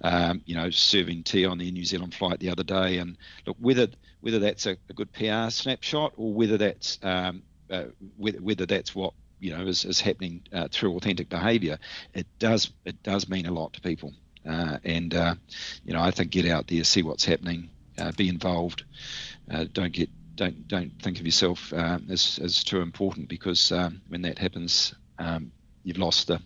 um, 0.02 0.40
you 0.46 0.54
know, 0.54 0.70
serving 0.70 1.24
tea 1.24 1.44
on 1.44 1.58
the 1.58 1.70
New 1.70 1.84
Zealand 1.84 2.14
flight 2.14 2.40
the 2.40 2.50
other 2.50 2.64
day. 2.64 2.98
And 2.98 3.16
look, 3.46 3.56
whether 3.60 3.88
whether 4.20 4.38
that's 4.38 4.66
a, 4.66 4.76
a 4.88 4.92
good 4.94 5.12
PR 5.12 5.50
snapshot 5.50 6.14
or 6.16 6.32
whether 6.32 6.56
that's 6.56 6.98
um, 7.02 7.42
uh, 7.70 7.84
whether, 8.16 8.38
whether 8.38 8.66
that's 8.66 8.94
what 8.94 9.14
you 9.44 9.54
know 9.54 9.66
is, 9.66 9.84
is 9.84 10.00
happening 10.00 10.40
uh, 10.52 10.68
through 10.72 10.96
authentic 10.96 11.28
behaviour, 11.28 11.78
it 12.14 12.26
does 12.38 12.72
it 12.86 13.02
does 13.02 13.28
mean 13.28 13.44
a 13.46 13.52
lot 13.52 13.74
to 13.74 13.80
people. 13.82 14.14
Uh, 14.48 14.78
and 14.84 15.14
uh, 15.14 15.34
you 15.84 15.92
know, 15.92 16.00
I 16.00 16.10
think 16.10 16.30
get 16.30 16.46
out 16.46 16.66
there, 16.66 16.82
see 16.84 17.02
what's 17.02 17.24
happening, 17.24 17.68
uh, 17.98 18.12
be 18.12 18.28
involved. 18.28 18.84
Uh, 19.50 19.66
don't 19.72 19.92
get 19.92 20.08
don't 20.34 20.66
don't 20.66 20.90
think 21.02 21.20
of 21.20 21.26
yourself 21.26 21.72
uh, 21.74 21.98
as 22.10 22.40
as 22.42 22.64
too 22.64 22.80
important 22.80 23.28
because 23.28 23.70
um, 23.70 24.00
when 24.08 24.22
that 24.22 24.38
happens, 24.38 24.94
um, 25.18 25.52
you've 25.82 25.98
lost 25.98 26.26
the 26.28 26.40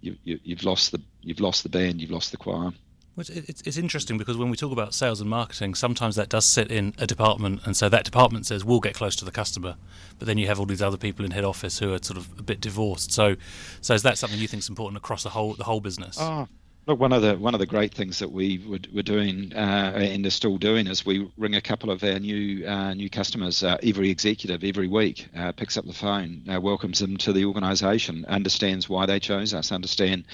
you, 0.00 0.16
you, 0.24 0.40
you've 0.42 0.64
lost 0.64 0.92
the 0.92 1.02
you've 1.20 1.40
lost 1.40 1.62
the 1.62 1.68
band, 1.68 2.00
you've 2.00 2.10
lost 2.10 2.30
the 2.30 2.38
choir. 2.38 2.72
It's, 3.16 3.62
it's 3.62 3.76
interesting 3.76 4.18
because 4.18 4.36
when 4.36 4.50
we 4.50 4.56
talk 4.56 4.72
about 4.72 4.92
sales 4.92 5.20
and 5.20 5.30
marketing, 5.30 5.74
sometimes 5.74 6.16
that 6.16 6.28
does 6.28 6.44
sit 6.44 6.70
in 6.70 6.94
a 6.98 7.06
department, 7.06 7.60
and 7.64 7.76
so 7.76 7.88
that 7.88 8.04
department 8.04 8.46
says 8.46 8.64
we'll 8.64 8.80
get 8.80 8.94
close 8.94 9.14
to 9.16 9.24
the 9.24 9.30
customer, 9.30 9.76
but 10.18 10.26
then 10.26 10.36
you 10.36 10.48
have 10.48 10.58
all 10.58 10.66
these 10.66 10.82
other 10.82 10.96
people 10.96 11.24
in 11.24 11.30
head 11.30 11.44
office 11.44 11.78
who 11.78 11.92
are 11.92 12.02
sort 12.02 12.16
of 12.16 12.28
a 12.38 12.42
bit 12.42 12.60
divorced. 12.60 13.12
So, 13.12 13.36
so 13.80 13.94
is 13.94 14.02
that 14.02 14.18
something 14.18 14.38
you 14.38 14.48
think 14.48 14.62
is 14.64 14.68
important 14.68 14.96
across 14.96 15.22
the 15.22 15.30
whole 15.30 15.54
the 15.54 15.64
whole 15.64 15.80
business? 15.80 16.18
Oh, 16.20 16.48
Look, 16.86 17.00
one 17.00 17.14
of 17.14 17.22
the 17.22 17.34
one 17.38 17.54
of 17.54 17.60
the 17.60 17.66
great 17.66 17.94
things 17.94 18.18
that 18.18 18.30
we 18.30 18.62
were, 18.68 18.78
were 18.92 19.02
doing 19.02 19.54
uh, 19.54 19.92
and 19.96 20.26
are 20.26 20.30
still 20.30 20.58
doing 20.58 20.86
is 20.86 21.06
we 21.06 21.30
ring 21.38 21.54
a 21.54 21.60
couple 21.62 21.90
of 21.90 22.04
our 22.04 22.18
new 22.18 22.66
uh, 22.66 22.92
new 22.92 23.08
customers. 23.08 23.62
Uh, 23.62 23.78
every 23.82 24.10
executive 24.10 24.62
every 24.62 24.86
week 24.86 25.26
uh, 25.34 25.50
picks 25.52 25.78
up 25.78 25.86
the 25.86 25.94
phone, 25.94 26.42
uh, 26.46 26.60
welcomes 26.60 26.98
them 26.98 27.16
to 27.16 27.32
the 27.32 27.46
organisation, 27.46 28.26
understands 28.26 28.86
why 28.86 29.06
they 29.06 29.18
chose 29.18 29.54
us, 29.54 29.72
understand 29.72 30.26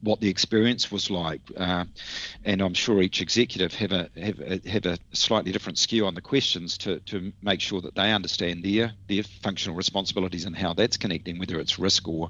what 0.00 0.20
the 0.20 0.28
experience 0.28 0.92
was 0.92 1.10
like, 1.10 1.40
uh, 1.56 1.84
and 2.44 2.60
I'm 2.60 2.74
sure 2.74 3.02
each 3.02 3.20
executive 3.20 3.74
have 3.74 3.90
a 3.90 4.08
have 4.16 4.38
a, 4.38 4.68
have 4.68 4.86
a 4.86 4.98
slightly 5.12 5.50
different 5.50 5.76
skew 5.76 6.06
on 6.06 6.14
the 6.14 6.20
questions 6.20 6.78
to, 6.78 7.00
to 7.00 7.32
make 7.42 7.60
sure 7.60 7.80
that 7.80 7.96
they 7.96 8.12
understand 8.12 8.62
their 8.62 8.92
their 9.08 9.24
functional 9.24 9.76
responsibilities 9.76 10.44
and 10.44 10.56
how 10.56 10.72
that's 10.72 10.98
connecting, 10.98 11.40
whether 11.40 11.58
it's 11.58 11.80
risk 11.80 12.06
or 12.06 12.28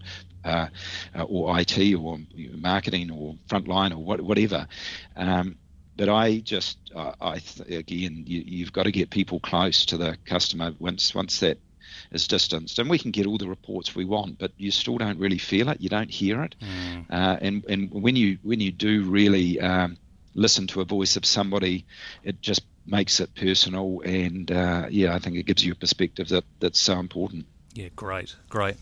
or 1.28 1.58
IT 1.60 1.94
or 1.94 2.18
marketing 2.52 3.10
or 3.10 3.36
front 3.48 3.68
line 3.68 3.92
or 3.92 4.02
what, 4.02 4.20
whatever. 4.20 4.66
Um, 5.16 5.56
but 5.96 6.08
I 6.08 6.38
just, 6.38 6.78
uh, 6.94 7.12
I 7.20 7.38
th- 7.38 7.70
again, 7.70 8.24
you, 8.26 8.64
have 8.64 8.72
got 8.72 8.84
to 8.84 8.92
get 8.92 9.10
people 9.10 9.40
close 9.40 9.86
to 9.86 9.96
the 9.96 10.18
customer 10.26 10.72
once 10.78 11.14
once 11.14 11.40
that 11.40 11.58
is 12.12 12.28
distanced, 12.28 12.78
and 12.78 12.90
we 12.90 12.98
can 12.98 13.10
get 13.10 13.26
all 13.26 13.38
the 13.38 13.48
reports 13.48 13.94
we 13.94 14.04
want, 14.04 14.38
but 14.38 14.52
you 14.58 14.70
still 14.70 14.98
don't 14.98 15.18
really 15.18 15.38
feel 15.38 15.70
it. 15.70 15.80
You 15.80 15.88
don't 15.88 16.10
hear 16.10 16.42
it, 16.42 16.54
mm. 16.60 17.06
uh, 17.10 17.38
and 17.40 17.64
and 17.68 17.90
when 17.90 18.16
you 18.16 18.38
when 18.42 18.60
you 18.60 18.72
do 18.72 19.04
really 19.04 19.58
um, 19.60 19.96
listen 20.34 20.66
to 20.68 20.82
a 20.82 20.84
voice 20.84 21.16
of 21.16 21.24
somebody, 21.24 21.86
it 22.22 22.42
just 22.42 22.62
makes 22.86 23.20
it 23.20 23.34
personal, 23.34 24.00
and 24.04 24.50
uh, 24.52 24.86
yeah, 24.90 25.14
I 25.14 25.18
think 25.18 25.36
it 25.36 25.46
gives 25.46 25.64
you 25.64 25.72
a 25.72 25.76
perspective 25.76 26.28
that 26.28 26.44
that's 26.60 26.80
so 26.80 26.98
important. 26.98 27.46
Yeah, 27.76 27.88
great, 27.95 28.35
great. 28.49 28.76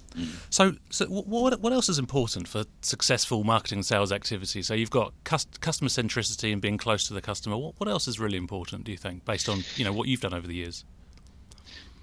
So, 0.50 0.76
so 0.88 1.06
what 1.06 1.60
what 1.60 1.72
else 1.72 1.88
is 1.88 1.98
important 1.98 2.46
for 2.46 2.64
successful 2.80 3.42
marketing 3.42 3.82
sales 3.82 4.12
activity? 4.12 4.62
So 4.62 4.72
you've 4.74 4.90
got 4.90 5.12
customer 5.24 5.88
centricity 5.88 6.52
and 6.52 6.62
being 6.62 6.78
close 6.78 7.08
to 7.08 7.14
the 7.14 7.20
customer. 7.20 7.56
What 7.56 7.74
what 7.78 7.88
else 7.88 8.06
is 8.06 8.20
really 8.20 8.38
important? 8.38 8.84
Do 8.84 8.92
you 8.92 8.98
think, 8.98 9.24
based 9.24 9.48
on 9.48 9.64
you 9.74 9.84
know 9.84 9.92
what 9.92 10.06
you've 10.06 10.20
done 10.20 10.32
over 10.32 10.46
the 10.46 10.54
years? 10.54 10.84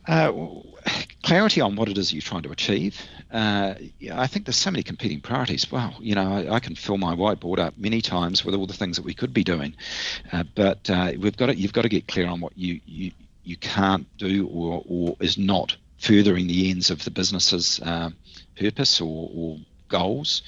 Uh, 0.06 0.34
clarity 1.24 1.62
on 1.62 1.78
what 1.78 1.88
it 1.88 1.98
is 1.98 2.12
you're 2.12 2.22
trying 2.22 2.42
to 2.42 2.52
achieve. 2.52 3.00
Uh, 3.32 3.76
I 4.12 4.28
think 4.28 4.46
there's 4.46 4.58
so 4.58 4.72
many 4.72 4.84
competing 4.84 5.22
priorities. 5.22 5.72
Well, 5.72 5.96
you 6.00 6.16
know, 6.16 6.30
I, 6.30 6.56
I, 6.56 6.60
can 6.60 6.76
fill 6.76 6.98
my 6.98 7.16
whiteboard 7.16 7.60
up 7.60 7.78
many 7.78 8.02
times 8.02 8.44
with 8.44 8.56
all 8.56 8.66
the 8.66 8.74
things 8.74 8.98
that 8.98 9.06
we 9.06 9.14
could 9.14 9.32
be 9.32 9.44
doing, 9.44 9.76
uh, 10.34 10.44
but 10.56 10.90
uh, 10.90 11.14
we've 11.20 11.38
got 11.38 11.46
to, 11.46 11.56
you've 11.56 11.72
got 11.72 11.84
to 11.84 11.90
get 11.90 12.08
clear 12.08 12.28
on 12.28 12.42
what 12.42 12.58
you 12.58 12.82
you, 12.86 13.12
you 13.44 13.56
can't 13.58 14.06
do 14.18 14.48
or, 14.48 14.84
or 14.90 15.16
is 15.20 15.38
not 15.38 15.78
furthering 16.02 16.48
the 16.48 16.70
ends 16.72 16.90
of 16.90 17.04
the 17.04 17.12
business's 17.12 17.80
uh, 17.82 18.10
purpose 18.60 19.00
or, 19.00 19.30
or 19.34 19.58
goals. 19.88 20.42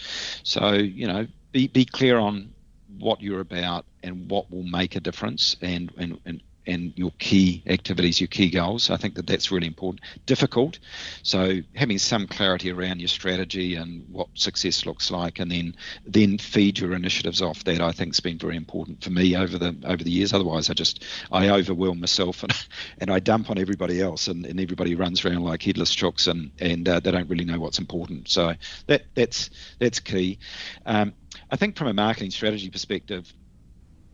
So 0.43 0.74
you 0.74 1.07
know, 1.07 1.27
be 1.51 1.67
be 1.67 1.86
clear 1.86 2.17
on 2.17 2.53
what 3.00 3.22
you're 3.22 3.39
about 3.39 3.86
and 4.03 4.29
what 4.29 4.51
will 4.51 4.63
make 4.63 4.95
a 4.95 5.00
difference 5.00 5.55
and 5.62 5.91
and, 5.98 6.19
and 6.25 6.41
and 6.65 6.93
your 6.96 7.12
key 7.20 7.63
activities, 7.67 8.20
your 8.20 8.27
key 8.27 8.50
goals. 8.50 8.89
I 8.89 8.98
think 8.98 9.15
that 9.15 9.27
that's 9.27 9.51
really 9.51 9.67
important. 9.67 10.01
Difficult, 10.25 10.79
so 11.22 11.60
having 11.75 11.98
some 11.98 12.27
clarity 12.27 12.72
around 12.72 13.00
your 13.00 13.08
strategy 13.08 13.75
and 13.75 14.05
what 14.10 14.27
success 14.34 14.86
looks 14.86 15.12
like, 15.12 15.39
and 15.39 15.51
then 15.51 15.75
then 16.05 16.38
feed 16.38 16.79
your 16.79 16.93
initiatives 16.93 17.41
off 17.41 17.63
that. 17.63 17.82
I 17.82 17.91
think 17.91 18.13
has 18.13 18.20
been 18.20 18.38
very 18.38 18.55
important 18.55 19.03
for 19.03 19.10
me 19.10 19.36
over 19.36 19.58
the 19.58 19.75
over 19.86 20.03
the 20.03 20.12
years. 20.12 20.34
Otherwise, 20.34 20.70
I 20.70 20.74
just 20.74 21.03
I 21.32 21.50
overwhelm 21.50 22.00
myself 22.00 22.43
and 22.43 22.53
and 23.00 23.12
I 23.12 23.20
dump 23.20 23.50
on 23.50 23.58
everybody 23.58 24.01
else, 24.01 24.27
and, 24.27 24.46
and 24.46 24.60
everybody 24.60 24.96
runs 24.96 25.24
around 25.24 25.43
like 25.43 25.63
headless 25.63 25.96
chooks, 25.96 26.27
and 26.27 26.51
and 26.60 26.88
uh, 26.88 27.00
they 27.00 27.12
don't 27.12 27.29
really 27.29 27.46
know 27.46 27.60
what's 27.60 27.79
important. 27.79 28.29
So 28.29 28.53
that 28.88 29.03
that's 29.15 29.50
that's 29.79 30.00
key. 30.00 30.39
Um, 30.86 31.13
I 31.51 31.55
think 31.55 31.77
from 31.77 31.88
a 31.88 31.93
marketing 31.93 32.32
strategy 32.32 32.70
perspective, 32.70 33.32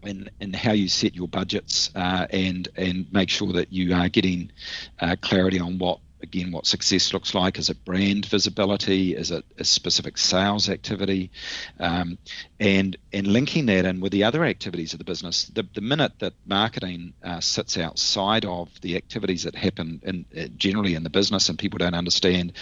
and, 0.04 0.30
and 0.40 0.56
how 0.56 0.72
you 0.72 0.88
set 0.88 1.16
your 1.16 1.28
budgets 1.28 1.92
uh, 1.96 2.28
and 2.30 2.68
and 2.76 3.12
make 3.12 3.30
sure 3.30 3.54
that 3.54 3.72
you 3.72 3.96
are 3.96 4.10
getting 4.10 4.52
uh, 5.00 5.16
clarity 5.22 5.60
on 5.60 5.78
what 5.78 6.00
again 6.22 6.52
what 6.52 6.66
success 6.66 7.14
looks 7.14 7.34
like. 7.34 7.58
Is 7.58 7.70
it 7.70 7.84
brand 7.86 8.26
visibility? 8.26 9.16
Is 9.16 9.32
it 9.32 9.46
a 9.58 9.64
specific 9.64 10.18
sales 10.18 10.70
activity? 10.70 11.32
Um, 11.80 12.18
and 12.60 12.98
and 13.14 13.28
linking 13.28 13.66
that 13.68 13.86
in 13.86 14.00
with 14.00 14.12
the 14.12 14.24
other 14.24 14.46
activities 14.46 14.94
of 14.94 15.00
the 15.00 15.06
business 15.06 15.46
the, 15.46 15.68
the 15.74 15.82
minute 15.82 16.14
that 16.20 16.34
marketing 16.46 17.14
uh, 17.24 17.40
sits 17.40 17.78
outside 17.78 18.46
of 18.46 18.70
the 18.82 18.96
activities 18.96 19.44
that 19.44 19.56
happen 19.56 20.02
in, 20.04 20.26
uh, 20.38 20.48
generally 20.58 20.96
in 20.96 21.04
the 21.04 21.10
business 21.10 21.50
and 21.50 21.58
people 21.58 21.78
don't 21.78 21.94
understand 21.94 22.54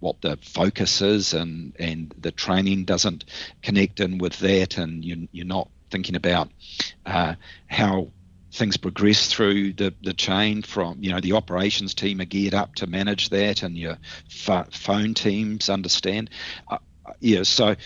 what 0.00 0.20
the 0.20 0.36
focus 0.42 1.00
is 1.00 1.34
and 1.34 1.74
and 1.78 2.14
the 2.18 2.32
training 2.32 2.84
doesn't 2.84 3.24
connect 3.62 4.00
in 4.00 4.18
with 4.18 4.38
that 4.40 4.76
and 4.76 5.04
you, 5.04 5.28
you're 5.32 5.46
not 5.46 5.68
thinking 5.94 6.16
about 6.16 6.50
uh, 7.06 7.34
how 7.68 8.08
things 8.52 8.76
progress 8.76 9.32
through 9.32 9.72
the, 9.72 9.94
the 10.02 10.12
chain 10.12 10.62
from 10.62 10.96
you 11.00 11.12
know 11.12 11.20
the 11.20 11.32
operations 11.32 11.94
team 11.94 12.20
are 12.20 12.24
geared 12.24 12.54
up 12.54 12.74
to 12.74 12.86
manage 12.86 13.28
that 13.28 13.62
and 13.62 13.78
your 13.78 13.96
phone 14.28 15.14
teams 15.14 15.70
understand. 15.70 16.30
Uh, 16.68 16.78
yeah 17.20 17.42
so 17.42 17.76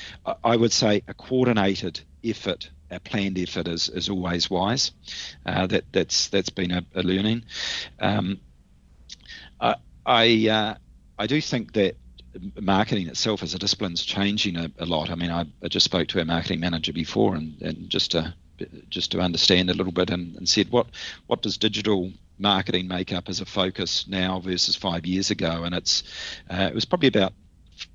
i 0.45 0.55
would 0.55 0.73
say 0.73 1.03
a 1.09 1.15
coordinated 1.15 2.01
effort 2.23 2.71
a 2.91 3.01
planned 3.01 3.39
effort 3.39 3.69
is, 3.69 3.89
is 3.89 4.09
always 4.09 4.49
wise. 4.49 4.93
Uh, 5.45 5.67
that 5.67 5.85
that's 5.93 6.29
that's 6.29 6.51
been 6.51 6.71
a, 6.71 6.83
a 6.95 7.03
learning. 7.03 7.45
Um, 8.01 8.41
i 9.61 9.75
I, 10.07 10.49
uh, 10.49 10.75
I 11.19 11.27
do 11.27 11.39
think 11.41 11.75
that 11.75 11.97
marketing 12.61 13.09
itself 13.09 13.43
as 13.43 13.55
a 13.55 13.59
discipline 13.59 13.93
is 13.93 14.05
changing 14.05 14.57
a, 14.57 14.71
a 14.79 14.87
lot. 14.87 15.11
I 15.11 15.15
mean, 15.15 15.31
I, 15.31 15.47
I, 15.63 15.69
just 15.69 15.85
spoke 15.85 16.09
to 16.09 16.19
our 16.19 16.25
marketing 16.25 16.61
manager 16.61 16.93
before, 16.93 17.35
and, 17.35 17.61
and 17.63 17.91
just 17.91 18.13
to 18.13 18.35
just 18.91 19.13
to 19.13 19.21
understand 19.21 19.71
a 19.71 19.75
little 19.75 19.93
bit, 19.93 20.11
and, 20.11 20.37
and 20.37 20.49
said 20.49 20.71
what 20.71 20.87
what 21.27 21.43
does 21.43 21.57
digital 21.57 22.13
marketing 22.39 22.89
make 22.89 23.13
up 23.13 23.29
as 23.29 23.41
a 23.41 23.47
focus 23.47 24.07
now 24.09 24.41
versus 24.41 24.77
five 24.77 25.07
years 25.07 25.31
ago? 25.31 25.65
And 25.65 25.75
it's 25.75 26.03
uh, 26.51 26.69
it 26.71 26.75
was 26.75 26.85
probably 26.85 27.09
about 27.09 27.33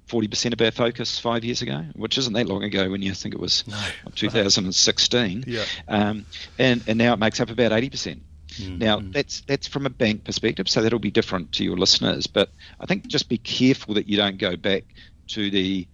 40% 0.08 0.54
of 0.54 0.62
our 0.62 0.72
focus 0.72 1.20
five 1.20 1.44
years 1.44 1.62
ago, 1.62 1.86
which 1.94 2.18
isn't 2.18 2.34
that 2.34 2.48
long 2.48 2.64
ago 2.64 2.90
when 2.90 3.02
you 3.02 3.14
think 3.14 3.34
it 3.34 3.40
was 3.40 3.68
no, 3.68 3.78
2016. 4.16 5.44
Yeah. 5.48 5.66
Um, 5.88 6.26
and, 6.58 6.84
and 6.88 6.98
now 6.98 7.14
it 7.14 7.20
makes 7.20 7.40
up 7.40 7.50
about 7.50 7.72
80%. 7.72 8.20
Mm-hmm. 8.58 8.78
Now 8.78 9.02
that's 9.02 9.42
that's 9.42 9.68
from 9.68 9.86
a 9.86 9.90
bank 9.90 10.24
perspective, 10.24 10.70
so 10.70 10.82
that'll 10.82 11.00
be 11.00 11.12
different 11.12 11.54
to 11.54 11.64
your 11.64 11.78
listeners. 11.78 12.28
But 12.28 12.50
I 12.80 12.86
think 12.86 13.08
just 13.08 13.30
be 13.30 13.38
careful 13.38 13.96
that 13.96 14.08
you 14.08 14.18
don't 14.18 14.38
go 14.38 14.56
back 14.56 14.84
to 15.30 15.50
the 15.50 15.88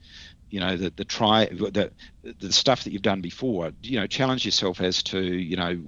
you 0.50 0.60
know 0.60 0.76
the 0.76 0.92
the 0.96 1.06
try 1.06 1.46
the 1.46 1.92
the 2.24 2.52
stuff 2.52 2.84
that 2.84 2.92
you've 2.92 3.02
done 3.02 3.22
before 3.22 3.72
you 3.82 4.00
know 4.00 4.08
challenge 4.08 4.46
yourself 4.46 4.82
as 4.82 5.04
to 5.04 5.22
you 5.22 5.56
know 5.56 5.80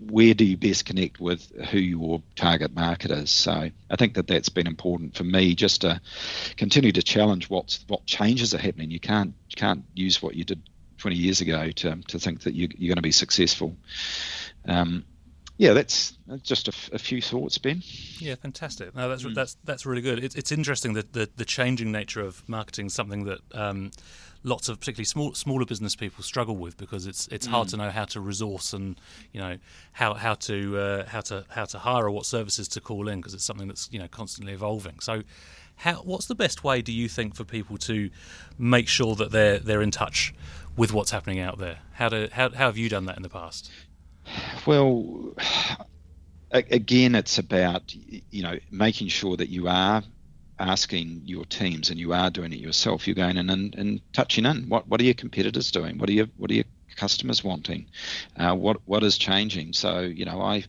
where 0.00 0.34
do 0.34 0.44
you 0.44 0.56
best 0.56 0.84
connect 0.84 1.18
with 1.20 1.50
who 1.70 1.78
your 1.78 2.22
target 2.34 2.74
market 2.74 3.10
is 3.10 3.30
so 3.30 3.70
i 3.90 3.96
think 3.96 4.14
that 4.14 4.26
that's 4.26 4.48
been 4.48 4.66
important 4.66 5.16
for 5.16 5.24
me 5.24 5.54
just 5.54 5.80
to 5.80 6.00
continue 6.56 6.92
to 6.92 7.02
challenge 7.02 7.48
what's 7.48 7.84
what 7.88 8.04
changes 8.06 8.54
are 8.54 8.58
happening 8.58 8.90
you 8.90 9.00
can't 9.00 9.34
you 9.48 9.56
can't 9.56 9.84
use 9.94 10.22
what 10.22 10.34
you 10.34 10.44
did 10.44 10.60
20 10.98 11.16
years 11.16 11.40
ago 11.40 11.70
to 11.70 11.96
to 12.08 12.18
think 12.18 12.40
that 12.42 12.54
you, 12.54 12.68
you're 12.76 12.88
going 12.88 12.96
to 12.96 13.02
be 13.02 13.12
successful 13.12 13.74
um, 14.68 15.04
yeah, 15.58 15.72
that's 15.72 16.12
just 16.42 16.68
a, 16.68 16.72
f- 16.72 16.90
a 16.92 16.98
few 16.98 17.22
thoughts, 17.22 17.56
Ben. 17.56 17.82
Yeah, 18.18 18.34
fantastic. 18.34 18.94
No, 18.94 19.08
that's 19.08 19.22
mm. 19.22 19.34
that's 19.34 19.56
that's 19.64 19.86
really 19.86 20.02
good. 20.02 20.22
It's, 20.22 20.34
it's 20.34 20.52
interesting 20.52 20.92
that 20.94 21.14
the, 21.14 21.30
the 21.36 21.46
changing 21.46 21.90
nature 21.90 22.20
of 22.20 22.46
marketing 22.46 22.86
is 22.86 22.94
something 22.94 23.24
that 23.24 23.40
um, 23.54 23.90
lots 24.44 24.68
of 24.68 24.78
particularly 24.78 25.06
small 25.06 25.32
smaller 25.32 25.64
business 25.64 25.96
people 25.96 26.22
struggle 26.22 26.56
with 26.56 26.76
because 26.76 27.06
it's 27.06 27.26
it's 27.28 27.46
mm. 27.46 27.52
hard 27.52 27.68
to 27.68 27.78
know 27.78 27.90
how 27.90 28.04
to 28.04 28.20
resource 28.20 28.74
and 28.74 29.00
you 29.32 29.40
know 29.40 29.56
how 29.92 30.12
how 30.12 30.34
to 30.34 30.78
uh, 30.78 31.06
how 31.06 31.22
to 31.22 31.46
how 31.48 31.64
to 31.64 31.78
hire 31.78 32.04
or 32.04 32.10
what 32.10 32.26
services 32.26 32.68
to 32.68 32.80
call 32.80 33.08
in 33.08 33.20
because 33.20 33.32
it's 33.32 33.44
something 33.44 33.66
that's 33.66 33.88
you 33.90 33.98
know 33.98 34.08
constantly 34.08 34.52
evolving. 34.52 35.00
So. 35.00 35.22
How, 35.80 35.96
what's 35.96 36.24
the 36.24 36.34
best 36.34 36.64
way, 36.64 36.80
do 36.80 36.90
you 36.90 37.06
think, 37.06 37.34
for 37.34 37.44
people 37.44 37.76
to 37.76 38.08
make 38.56 38.88
sure 38.88 39.14
that 39.16 39.30
they're 39.30 39.58
they're 39.58 39.82
in 39.82 39.90
touch 39.90 40.32
with 40.74 40.94
what's 40.94 41.10
happening 41.10 41.38
out 41.38 41.58
there? 41.58 41.80
How 41.92 42.08
do 42.08 42.28
how, 42.32 42.48
how 42.48 42.64
have 42.64 42.78
you 42.78 42.88
done 42.88 43.04
that 43.04 43.18
in 43.18 43.22
the 43.22 43.28
past? 43.28 43.70
Well, 44.66 45.34
again, 46.50 47.14
it's 47.14 47.38
about 47.38 47.92
you 47.94 48.42
know 48.42 48.58
making 48.70 49.08
sure 49.08 49.36
that 49.36 49.48
you 49.48 49.68
are 49.68 50.02
asking 50.58 51.20
your 51.24 51.44
teams 51.44 51.90
and 51.90 51.98
you 52.00 52.12
are 52.14 52.30
doing 52.30 52.52
it 52.52 52.60
yourself. 52.60 53.06
You're 53.06 53.14
going 53.14 53.36
in 53.36 53.50
and, 53.50 53.74
and 53.74 54.00
touching 54.12 54.46
in. 54.46 54.68
What 54.68 54.88
what 54.88 55.00
are 55.00 55.04
your 55.04 55.14
competitors 55.14 55.70
doing? 55.70 55.98
What 55.98 56.08
are 56.08 56.12
your 56.14 56.26
what 56.36 56.50
are 56.50 56.54
your 56.54 56.64
customers 56.96 57.44
wanting? 57.44 57.88
Uh, 58.36 58.54
what 58.54 58.78
what 58.84 59.02
is 59.02 59.18
changing? 59.18 59.72
So 59.72 60.00
you 60.00 60.24
know, 60.24 60.40
I 60.40 60.64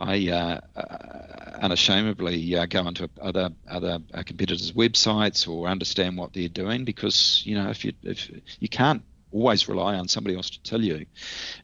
I 0.00 0.28
uh, 0.28 0.60
uh, 0.76 1.58
unashamedly 1.62 2.56
uh, 2.56 2.66
go 2.66 2.86
into 2.88 3.10
other 3.20 3.50
other 3.68 3.98
uh, 4.14 4.22
competitors' 4.24 4.72
websites 4.72 5.48
or 5.48 5.68
understand 5.68 6.16
what 6.16 6.32
they're 6.32 6.48
doing 6.48 6.84
because 6.84 7.42
you 7.44 7.54
know 7.54 7.70
if 7.70 7.84
you 7.84 7.92
if 8.02 8.30
you 8.60 8.68
can't 8.68 9.02
always 9.30 9.68
rely 9.68 9.94
on 9.96 10.08
somebody 10.08 10.36
else 10.36 10.50
to 10.50 10.62
tell 10.62 10.82
you. 10.82 11.06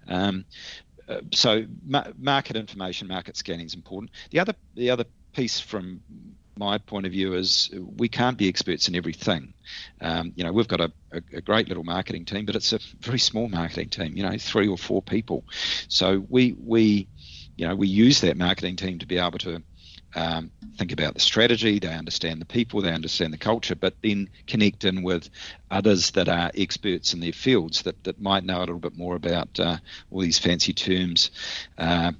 Um, 0.09 0.47
uh, 1.09 1.21
so 1.33 1.65
ma- 1.85 2.05
market 2.19 2.57
information, 2.57 3.09
market 3.09 3.37
scanning 3.37 3.67
is 3.67 3.75
important. 3.75 4.11
The 4.31 4.41
other 4.41 4.55
the 4.75 4.91
other 4.91 5.05
piece 5.33 5.61
from 5.61 6.01
my 6.59 6.79
point 6.79 7.07
of 7.07 7.13
view 7.13 7.35
is 7.35 7.71
we 7.97 8.09
can't 8.09 8.37
be 8.37 8.49
experts 8.49 8.89
in 8.89 8.97
everything. 8.97 9.55
Um, 10.01 10.33
you 10.35 10.43
know, 10.43 10.53
we've 10.53 10.67
got 10.67 10.81
a, 10.81 10.93
a, 11.13 11.23
a, 11.35 11.41
great 11.41 11.69
little 11.69 11.85
marketing 11.85 12.25
team, 12.25 12.47
but 12.47 12.57
it's 12.57 12.73
a 12.73 12.81
very 13.01 13.21
small 13.21 13.49
marketing 13.49 13.91
team. 13.91 14.17
You 14.17 14.25
know, 14.25 14.37
three 14.39 14.67
or 14.67 14.77
four 14.77 15.01
people. 15.01 15.45
So 15.89 16.25
we 16.29 16.55
we 16.59 17.09
you 17.57 17.67
know 17.67 17.75
we 17.75 17.89
use 17.89 18.21
that 18.21 18.37
marketing 18.37 18.77
team 18.77 18.99
to 18.99 19.07
be 19.07 19.19
able 19.19 19.39
to 19.39 19.63
um, 20.15 20.51
think 20.77 20.93
about 20.93 21.15
the 21.15 21.21
strategy, 21.21 21.79
they 21.79 21.93
understand 21.93 22.41
the 22.41 22.47
people, 22.47 22.81
they 22.81 22.93
understand 22.93 23.33
the 23.33 23.39
culture, 23.39 23.75
but 23.75 23.95
then 24.03 24.31
connect 24.47 24.85
in 24.85 25.03
with 25.03 25.29
others 25.71 26.13
that 26.13 26.29
are 26.29 26.51
experts 26.55 27.13
in 27.13 27.21
their 27.21 27.33
fields 27.33 27.83
that, 27.83 28.03
that 28.05 28.21
might 28.21 28.45
know 28.45 28.59
a 28.59 28.61
little 28.61 28.79
bit 28.79 28.97
more 28.97 29.17
about 29.17 29.61
uh, 29.61 29.77
all 30.11 30.21
these 30.21 30.39
fancy 30.39 30.73
terms. 30.73 31.31
Uh, 31.77 32.13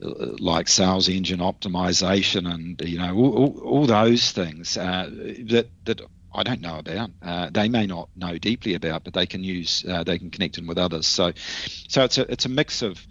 like 0.00 0.66
sales 0.66 1.08
engine 1.08 1.38
optimization 1.38 2.52
and 2.52 2.82
you 2.82 2.98
know 2.98 3.14
all, 3.14 3.36
all, 3.36 3.60
all 3.60 3.86
those 3.86 4.32
things 4.32 4.76
uh, 4.76 5.08
that 5.44 5.68
that 5.84 6.00
I 6.34 6.42
don't 6.42 6.60
know 6.60 6.78
about. 6.78 7.10
Uh, 7.22 7.50
they 7.52 7.68
may 7.68 7.86
not 7.86 8.08
know 8.16 8.36
deeply 8.36 8.74
about, 8.74 9.04
but 9.04 9.14
they 9.14 9.26
can 9.26 9.44
use. 9.44 9.84
Uh, 9.88 10.02
they 10.02 10.18
can 10.18 10.30
connect 10.30 10.58
in 10.58 10.66
with 10.66 10.78
others. 10.78 11.06
So, 11.06 11.32
so 11.88 12.04
it's 12.04 12.18
a 12.18 12.30
it's 12.30 12.46
a 12.46 12.48
mix 12.48 12.82
of 12.82 13.06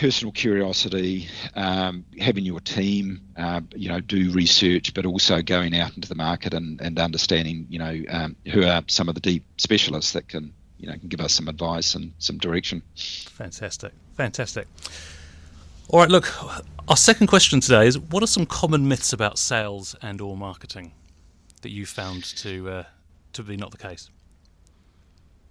personal 0.00 0.32
curiosity, 0.32 1.28
um, 1.54 2.06
having 2.18 2.42
your 2.42 2.58
team, 2.60 3.20
uh, 3.36 3.60
you 3.74 3.86
know, 3.86 4.00
do 4.00 4.32
research, 4.32 4.94
but 4.94 5.04
also 5.04 5.42
going 5.42 5.76
out 5.76 5.94
into 5.94 6.08
the 6.08 6.14
market 6.14 6.54
and, 6.54 6.80
and 6.80 6.98
understanding, 6.98 7.66
you 7.68 7.78
know, 7.78 8.00
um, 8.08 8.34
who 8.50 8.64
are 8.64 8.82
some 8.86 9.10
of 9.10 9.14
the 9.14 9.20
deep 9.20 9.44
specialists 9.58 10.12
that 10.12 10.26
can, 10.26 10.54
you 10.78 10.86
know, 10.86 10.96
can 10.96 11.08
give 11.08 11.20
us 11.20 11.34
some 11.34 11.48
advice 11.48 11.94
and 11.94 12.14
some 12.18 12.38
direction. 12.38 12.82
Fantastic, 12.96 13.92
fantastic. 14.16 14.66
All 15.90 16.00
right, 16.00 16.08
look, 16.08 16.32
our 16.88 16.96
second 16.96 17.26
question 17.26 17.60
today 17.60 17.86
is: 17.86 17.98
What 17.98 18.22
are 18.22 18.26
some 18.26 18.46
common 18.46 18.88
myths 18.88 19.12
about 19.12 19.38
sales 19.38 19.94
and 20.00 20.22
or 20.22 20.34
marketing 20.34 20.92
that 21.60 21.72
you 21.72 21.84
found 21.84 22.24
to 22.38 22.70
uh, 22.70 22.84
to 23.34 23.42
be 23.42 23.58
not 23.58 23.70
the 23.70 23.76
case? 23.76 24.08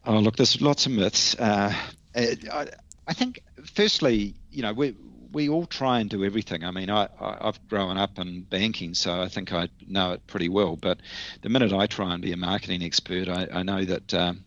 Oh, 0.07 0.17
look, 0.17 0.37
there's 0.37 0.59
lots 0.59 0.87
of 0.87 0.93
myths. 0.93 1.35
Uh, 1.37 1.71
I, 2.15 2.67
I 3.09 3.13
think, 3.13 3.43
firstly, 3.73 4.35
you 4.51 4.61
know, 4.61 4.73
we 4.73 4.95
we 5.31 5.49
all 5.49 5.65
try 5.65 5.99
and 5.99 6.09
do 6.09 6.23
everything. 6.23 6.63
I 6.63 6.71
mean, 6.71 6.89
I, 6.89 7.07
I 7.19 7.37
have 7.45 7.67
grown 7.67 7.97
up 7.97 8.17
in 8.17 8.41
banking, 8.41 8.93
so 8.93 9.21
I 9.21 9.27
think 9.27 9.53
I 9.53 9.69
know 9.87 10.13
it 10.13 10.25
pretty 10.27 10.49
well. 10.49 10.75
But 10.75 10.99
the 11.41 11.49
minute 11.49 11.71
I 11.71 11.85
try 11.87 12.13
and 12.13 12.21
be 12.21 12.31
a 12.31 12.37
marketing 12.37 12.83
expert, 12.83 13.27
I, 13.27 13.47
I 13.51 13.63
know 13.63 13.83
that. 13.85 14.13
Um, 14.13 14.45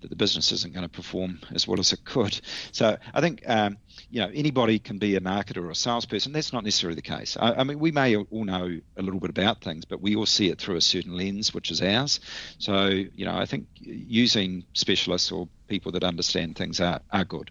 that 0.00 0.10
the 0.10 0.16
business 0.16 0.52
isn't 0.52 0.74
going 0.74 0.84
to 0.84 0.88
perform 0.88 1.40
as 1.52 1.66
well 1.66 1.80
as 1.80 1.92
it 1.92 2.04
could. 2.04 2.38
So 2.72 2.96
I 3.12 3.20
think 3.20 3.42
um, 3.46 3.78
you 4.10 4.20
know 4.20 4.30
anybody 4.34 4.78
can 4.78 4.98
be 4.98 5.16
a 5.16 5.20
marketer 5.20 5.58
or 5.58 5.70
a 5.70 5.74
salesperson. 5.74 6.32
That's 6.32 6.52
not 6.52 6.64
necessarily 6.64 6.96
the 6.96 7.02
case. 7.02 7.36
I, 7.40 7.54
I, 7.54 7.64
mean, 7.64 7.78
we 7.78 7.90
may 7.90 8.16
all 8.16 8.44
know 8.44 8.78
a 8.96 9.02
little 9.02 9.20
bit 9.20 9.30
about 9.30 9.62
things, 9.62 9.84
but 9.84 10.00
we 10.00 10.14
all 10.14 10.26
see 10.26 10.48
it 10.48 10.58
through 10.58 10.76
a 10.76 10.80
certain 10.80 11.16
lens, 11.16 11.54
which 11.54 11.70
is 11.70 11.82
ours. 11.82 12.20
So 12.58 12.86
you 12.86 13.24
know, 13.24 13.36
I 13.36 13.46
think 13.46 13.66
using 13.80 14.64
specialists 14.74 15.32
or 15.32 15.48
people 15.66 15.92
that 15.92 16.04
understand 16.04 16.56
things 16.56 16.80
are 16.80 17.00
are 17.12 17.24
good, 17.24 17.50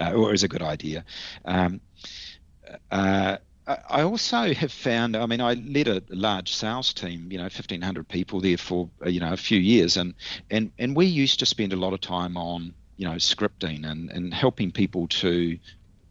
uh, 0.00 0.12
or 0.12 0.32
is 0.32 0.42
a 0.42 0.48
good 0.48 0.62
idea. 0.62 1.04
Um, 1.44 1.80
uh, 2.90 3.36
I 3.66 4.02
also 4.02 4.52
have 4.52 4.72
found, 4.72 5.16
I 5.16 5.24
mean, 5.24 5.40
I 5.40 5.54
led 5.54 5.88
a 5.88 6.02
large 6.10 6.54
sales 6.54 6.92
team, 6.92 7.32
you 7.32 7.38
know, 7.38 7.44
1,500 7.44 8.06
people 8.06 8.40
there 8.40 8.58
for, 8.58 8.90
uh, 9.04 9.08
you 9.08 9.20
know, 9.20 9.32
a 9.32 9.38
few 9.38 9.58
years. 9.58 9.96
And, 9.96 10.14
and, 10.50 10.70
and 10.78 10.94
we 10.94 11.06
used 11.06 11.38
to 11.38 11.46
spend 11.46 11.72
a 11.72 11.76
lot 11.76 11.94
of 11.94 12.00
time 12.02 12.36
on, 12.36 12.74
you 12.98 13.08
know, 13.08 13.14
scripting 13.14 13.90
and, 13.90 14.10
and 14.10 14.34
helping 14.34 14.70
people 14.70 15.08
to 15.08 15.58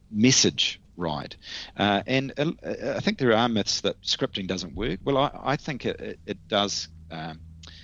message 0.09 0.81
right. 0.97 1.35
Uh, 1.77 2.01
and 2.07 2.33
uh, 2.37 2.53
I 2.95 2.99
think 3.01 3.19
there 3.19 3.33
are 3.33 3.47
myths 3.47 3.81
that 3.81 4.01
scripting 4.01 4.47
doesn't 4.47 4.75
work. 4.75 4.99
Well, 5.03 5.17
I, 5.17 5.31
I 5.43 5.55
think 5.55 5.85
it, 5.85 6.19
it 6.25 6.47
does. 6.47 6.87
Um, 7.11 7.39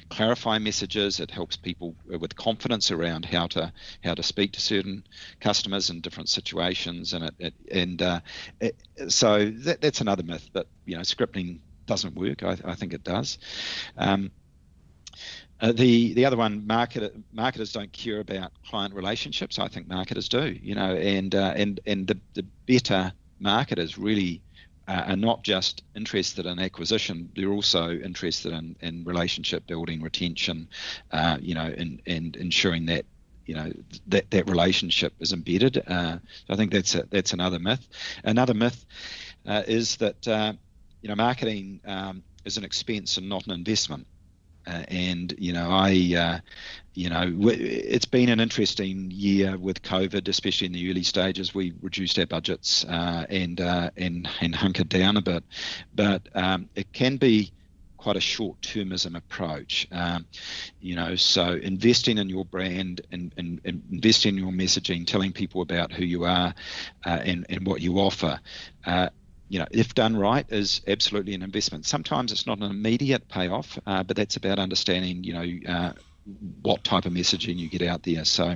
clarify 0.09 0.57
messages. 0.57 1.19
It 1.19 1.31
helps 1.31 1.55
people 1.55 1.95
with 2.05 2.35
confidence 2.35 2.91
around 2.91 3.25
how 3.25 3.47
to 3.47 3.71
how 4.03 4.13
to 4.13 4.23
speak 4.23 4.53
to 4.53 4.61
certain 4.61 5.05
customers 5.39 5.89
in 5.89 6.01
different 6.01 6.29
situations, 6.29 7.13
and 7.13 7.25
it, 7.25 7.35
it 7.39 7.53
and 7.71 8.01
uh, 8.01 8.19
it, 8.59 8.75
so 9.07 9.49
that, 9.49 9.81
that's 9.81 10.01
another 10.01 10.23
myth 10.23 10.49
that 10.53 10.67
you 10.85 10.95
know 10.95 11.01
scripting 11.01 11.59
doesn't 11.85 12.15
work. 12.15 12.43
I, 12.43 12.57
I 12.65 12.75
think 12.75 12.93
it 12.93 13.03
does. 13.03 13.37
Um, 13.97 14.31
uh, 15.61 15.73
the 15.73 16.13
the 16.13 16.25
other 16.25 16.37
one, 16.37 16.65
market, 16.65 17.13
marketers 17.33 17.73
don't 17.73 17.91
care 17.91 18.19
about 18.19 18.51
client 18.65 18.93
relationships. 18.93 19.59
I 19.59 19.67
think 19.67 19.87
marketers 19.87 20.29
do, 20.29 20.57
you 20.61 20.75
know, 20.75 20.95
and 20.95 21.35
uh, 21.35 21.53
and 21.55 21.79
and 21.85 22.07
the 22.07 22.19
the 22.33 22.45
better 22.65 23.13
marketers 23.39 23.97
really 23.97 24.41
uh, 24.89 25.03
are 25.09 25.15
not 25.15 25.43
just 25.43 25.83
interested 25.95 26.47
in 26.47 26.57
acquisition; 26.57 27.29
they're 27.35 27.51
also 27.51 27.91
interested 27.91 28.51
in, 28.53 28.75
in 28.81 29.03
relationship 29.03 29.67
building, 29.67 30.01
retention, 30.01 30.67
uh, 31.11 31.37
you 31.39 31.53
know, 31.53 31.71
and 31.77 32.01
and 32.07 32.35
ensuring 32.35 32.87
that 32.87 33.05
you 33.45 33.53
know 33.53 33.71
that 34.07 34.31
that 34.31 34.49
relationship 34.49 35.13
is 35.19 35.31
embedded. 35.31 35.77
Uh, 35.87 36.17
so 36.17 36.53
I 36.53 36.55
think 36.55 36.71
that's 36.71 36.95
a, 36.95 37.03
that's 37.11 37.33
another 37.33 37.59
myth. 37.59 37.87
Another 38.23 38.55
myth 38.55 38.83
uh, 39.45 39.61
is 39.67 39.97
that 39.97 40.27
uh, 40.27 40.53
you 41.03 41.09
know 41.09 41.15
marketing 41.15 41.81
um, 41.85 42.23
is 42.43 42.57
an 42.57 42.63
expense 42.63 43.17
and 43.17 43.29
not 43.29 43.45
an 43.45 43.53
investment. 43.53 44.07
Uh, 44.69 44.83
and 44.89 45.33
you 45.37 45.53
know, 45.53 45.69
I, 45.71 46.15
uh, 46.17 46.39
you 46.93 47.09
know, 47.09 47.33
it's 47.41 48.05
been 48.05 48.29
an 48.29 48.39
interesting 48.39 49.09
year 49.09 49.57
with 49.57 49.81
COVID, 49.81 50.27
especially 50.27 50.67
in 50.67 50.73
the 50.73 50.89
early 50.89 51.03
stages. 51.03 51.55
We 51.55 51.73
reduced 51.81 52.19
our 52.19 52.25
budgets 52.25 52.85
uh, 52.85 53.25
and 53.29 53.59
uh, 53.59 53.89
and 53.97 54.29
and 54.41 54.55
hunkered 54.55 54.89
down 54.89 55.17
a 55.17 55.21
bit, 55.21 55.43
but 55.95 56.27
um, 56.35 56.69
it 56.75 56.91
can 56.93 57.17
be 57.17 57.51
quite 57.97 58.15
a 58.15 58.21
short-termism 58.21 59.15
approach. 59.15 59.85
Um, 59.91 60.25
you 60.79 60.95
know, 60.95 61.15
so 61.15 61.59
investing 61.61 62.17
in 62.17 62.29
your 62.29 62.45
brand 62.45 63.01
and, 63.11 63.33
and, 63.35 63.59
and, 63.65 63.83
investing 63.91 64.37
in 64.37 64.43
your 64.43 64.53
messaging, 64.53 65.05
telling 65.05 65.33
people 65.33 65.61
about 65.61 65.91
who 65.91 66.05
you 66.05 66.23
are 66.23 66.53
uh, 67.05 67.09
and, 67.09 67.45
and 67.49 67.67
what 67.67 67.81
you 67.81 67.97
offer, 67.97 68.39
uh, 68.85 69.09
you 69.49 69.57
know, 69.59 69.65
if 69.71 69.95
done 69.95 70.15
right, 70.15 70.45
is 70.49 70.81
absolutely 70.87 71.33
an 71.33 71.41
investment. 71.41 71.85
Sometimes 71.85 72.31
it's 72.31 72.45
not 72.45 72.59
an 72.59 72.69
immediate 72.69 73.27
payoff, 73.27 73.77
uh, 73.85 74.03
but 74.03 74.15
that's 74.15 74.37
about 74.37 74.59
understanding, 74.59 75.23
you 75.23 75.33
know, 75.33 75.71
uh, 75.73 75.93
what 76.61 76.83
type 76.83 77.05
of 77.05 77.13
messaging 77.13 77.57
you 77.57 77.67
get 77.67 77.81
out 77.81 78.03
there. 78.03 78.23
So, 78.25 78.55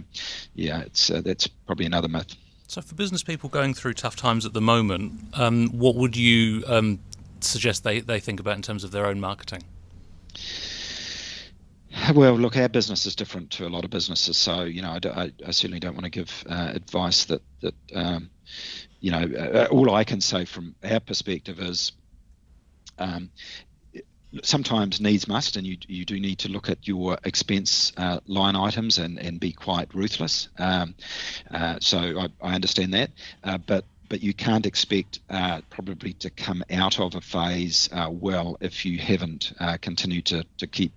yeah, 0.54 0.82
it's 0.82 1.10
uh, 1.10 1.22
that's 1.22 1.48
probably 1.48 1.88
another 1.88 2.08
myth. 2.08 2.36
So, 2.68 2.82
for 2.82 2.94
business 2.94 3.24
people 3.24 3.50
going 3.50 3.74
through 3.74 3.94
tough 3.94 4.16
times 4.16 4.46
at 4.46 4.54
the 4.54 4.62
moment, 4.62 5.14
um, 5.34 5.70
what 5.70 5.96
would 5.96 6.16
you 6.16 6.64
um, 6.68 7.00
suggest 7.42 7.84
they, 7.84 8.00
they 8.00 8.20
think 8.20 8.40
about 8.40 8.56
in 8.56 8.62
terms 8.62 8.84
of 8.84 8.92
their 8.92 9.08
own 9.08 9.20
marketing? 9.20 9.64
Well, 12.14 12.34
look, 12.34 12.58
our 12.58 12.70
business 12.70 13.06
is 13.06 13.16
different 13.16 13.52
to 13.52 13.68
a 13.68 13.70
lot 13.70 13.86
of 13.86 13.92
businesses, 13.92 14.36
so 14.38 14.64
you 14.64 14.82
know, 14.82 14.98
I, 15.04 15.08
I, 15.08 15.32
I 15.48 15.52
certainly 15.52 15.80
don't 15.80 15.94
want 15.94 16.06
to 16.06 16.10
give 16.10 16.44
uh, 16.50 16.72
advice 16.76 17.26
that 17.26 17.42
that 17.62 17.76
um, 17.96 18.30
you 19.04 19.12
know, 19.12 19.30
uh, 19.38 19.68
all 19.70 19.94
I 19.94 20.06
can 20.06 20.22
say 20.22 20.46
from 20.46 20.76
our 20.82 21.02
perspective 21.02 21.60
is 21.60 21.92
um, 22.98 23.30
sometimes 24.44 25.02
needs 25.02 25.28
must, 25.28 25.58
and 25.58 25.68
you 25.68 25.76
you 25.90 26.06
do 26.06 26.18
need 26.22 26.40
to 26.40 26.48
look 26.48 26.70
at 26.70 26.88
your 26.88 27.18
expense 27.26 27.92
uh, 27.98 28.22
line 28.28 28.56
items 28.56 29.00
and, 29.00 29.20
and 29.20 29.42
be 29.42 29.52
quite 29.52 29.94
ruthless. 29.94 30.48
Um, 30.58 30.96
uh, 31.54 31.80
so 31.82 31.98
I, 32.00 32.28
I, 32.42 32.56
understand 32.56 32.94
that, 32.94 33.12
uh, 33.44 33.58
but 33.58 33.84
but 34.08 34.24
you 34.24 34.34
can't 34.34 34.66
expect 34.66 35.20
uh, 35.30 35.60
probably 35.70 36.14
to 36.14 36.30
come 36.30 36.64
out 36.72 36.98
of 36.98 37.16
a 37.16 37.22
phase 37.22 37.90
uh, 37.92 38.08
well 38.10 38.56
if 38.62 38.86
you 38.86 39.00
haven't 39.00 39.52
uh, 39.60 39.78
continued 39.82 40.28
to 40.28 40.46
to 40.60 40.66
keep 40.66 40.94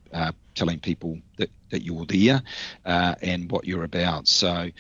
telling 0.55 0.79
people 0.79 1.19
that, 1.39 1.51
that 1.71 1.83
you're 1.83 2.07
there 2.07 2.41
and 2.85 3.51
what 3.51 3.65
you're 3.65 3.85
about. 3.85 4.29
So 4.29 4.71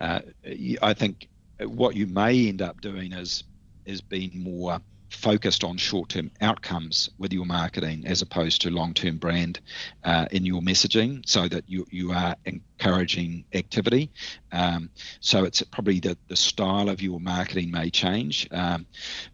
I 0.00 0.94
think 0.94 1.28
what 1.66 1.96
you 1.96 2.06
may 2.06 2.48
end 2.48 2.62
up 2.62 2.80
doing 2.80 3.12
is 3.12 3.44
is 3.84 4.00
being 4.00 4.42
more 4.42 4.80
focused 5.08 5.64
on 5.64 5.76
short-term 5.76 6.30
outcomes 6.40 7.10
with 7.18 7.32
your 7.32 7.44
marketing 7.44 8.04
as 8.06 8.22
opposed 8.22 8.62
to 8.62 8.70
long-term 8.70 9.16
brand 9.16 9.58
uh, 10.04 10.26
in 10.30 10.46
your 10.46 10.60
messaging 10.60 11.20
so 11.26 11.48
that 11.48 11.68
you, 11.68 11.84
you 11.90 12.12
are 12.12 12.36
encouraging 12.44 13.44
activity. 13.52 14.12
Um, 14.52 14.88
so 15.18 15.42
it's 15.42 15.62
probably 15.62 15.98
the, 15.98 16.16
the 16.28 16.36
style 16.36 16.88
of 16.88 17.02
your 17.02 17.18
marketing 17.18 17.72
may 17.72 17.90
change. 17.90 18.46
Um, 18.52 18.86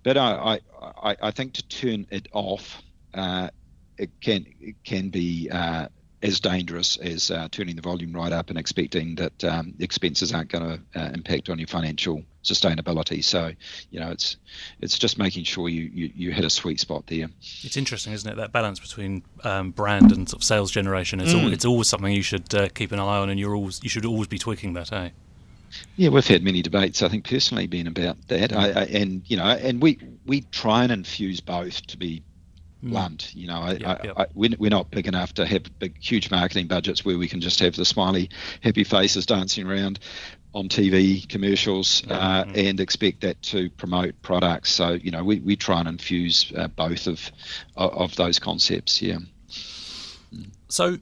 but 0.02 0.16
I, 0.16 0.60
I, 0.80 1.16
I 1.20 1.30
think 1.30 1.52
to 1.54 1.68
turn 1.68 2.06
it 2.10 2.26
off 2.32 2.82
uh, 3.12 3.50
it 3.98 4.10
can 4.20 4.46
it 4.60 4.76
can 4.84 5.08
be 5.08 5.48
uh, 5.50 5.88
as 6.26 6.40
dangerous 6.40 6.96
as 6.96 7.30
uh, 7.30 7.48
turning 7.50 7.76
the 7.76 7.82
volume 7.82 8.12
right 8.12 8.32
up 8.32 8.50
and 8.50 8.58
expecting 8.58 9.14
that 9.14 9.44
um, 9.44 9.74
expenses 9.78 10.32
aren't 10.32 10.50
going 10.50 10.64
to 10.64 11.00
uh, 11.00 11.10
impact 11.14 11.48
on 11.48 11.58
your 11.58 11.68
financial 11.68 12.22
sustainability. 12.42 13.22
So, 13.22 13.52
you 13.90 14.00
know, 14.00 14.10
it's 14.10 14.36
it's 14.80 14.98
just 14.98 15.18
making 15.18 15.44
sure 15.44 15.68
you, 15.68 15.90
you, 15.94 16.10
you 16.14 16.32
hit 16.32 16.44
a 16.44 16.50
sweet 16.50 16.80
spot 16.80 17.06
there. 17.06 17.28
It's 17.62 17.76
interesting, 17.76 18.12
isn't 18.12 18.30
it? 18.30 18.36
That 18.36 18.52
balance 18.52 18.80
between 18.80 19.22
um, 19.44 19.70
brand 19.70 20.10
and 20.12 20.28
sort 20.28 20.40
of 20.40 20.44
sales 20.44 20.70
generation. 20.70 21.20
It's, 21.20 21.32
mm. 21.32 21.52
it's 21.52 21.64
always 21.64 21.88
something 21.88 22.12
you 22.12 22.22
should 22.22 22.52
uh, 22.54 22.68
keep 22.70 22.92
an 22.92 22.98
eye 22.98 23.18
on, 23.18 23.30
and 23.30 23.38
you're 23.38 23.54
always 23.54 23.82
you 23.82 23.88
should 23.88 24.04
always 24.04 24.26
be 24.26 24.38
tweaking 24.38 24.72
that, 24.74 24.92
eh? 24.92 25.10
Yeah, 25.96 26.08
we've 26.08 26.26
had 26.26 26.42
many 26.42 26.62
debates. 26.62 27.02
I 27.02 27.08
think 27.08 27.28
personally, 27.28 27.66
been 27.66 27.86
about 27.86 28.16
that, 28.28 28.52
I, 28.52 28.70
I, 28.70 28.84
and 28.84 29.22
you 29.26 29.36
know, 29.36 29.44
and 29.44 29.80
we 29.80 29.98
we 30.24 30.40
try 30.50 30.82
and 30.82 30.92
infuse 30.92 31.40
both 31.40 31.86
to 31.88 31.96
be 31.96 32.22
Mm. 32.84 32.90
blunt. 32.90 33.34
You 33.34 33.46
know, 33.46 33.60
I, 33.60 33.72
yep, 33.72 34.04
yep. 34.04 34.14
I, 34.18 34.26
we're, 34.34 34.50
we're 34.58 34.70
not 34.70 34.90
big 34.90 35.06
enough 35.06 35.32
to 35.34 35.46
have 35.46 35.62
big, 35.78 35.96
huge 35.98 36.30
marketing 36.30 36.66
budgets 36.66 37.04
where 37.04 37.16
we 37.16 37.28
can 37.28 37.40
just 37.40 37.58
have 37.60 37.74
the 37.74 37.84
smiley, 37.84 38.28
happy 38.62 38.84
faces 38.84 39.24
dancing 39.24 39.66
around 39.66 39.98
on 40.52 40.68
TV 40.68 41.26
commercials 41.28 42.02
uh, 42.08 42.44
mm-hmm. 42.44 42.52
and 42.54 42.80
expect 42.80 43.22
that 43.22 43.40
to 43.42 43.70
promote 43.70 44.20
products. 44.22 44.72
So 44.72 44.92
you 44.92 45.10
know, 45.10 45.24
we, 45.24 45.40
we 45.40 45.56
try 45.56 45.80
and 45.80 45.88
infuse 45.88 46.52
uh, 46.56 46.68
both 46.68 47.06
of, 47.06 47.30
of, 47.76 48.14
those 48.16 48.38
concepts. 48.38 49.00
Yeah. 49.00 49.18
So, 50.68 50.98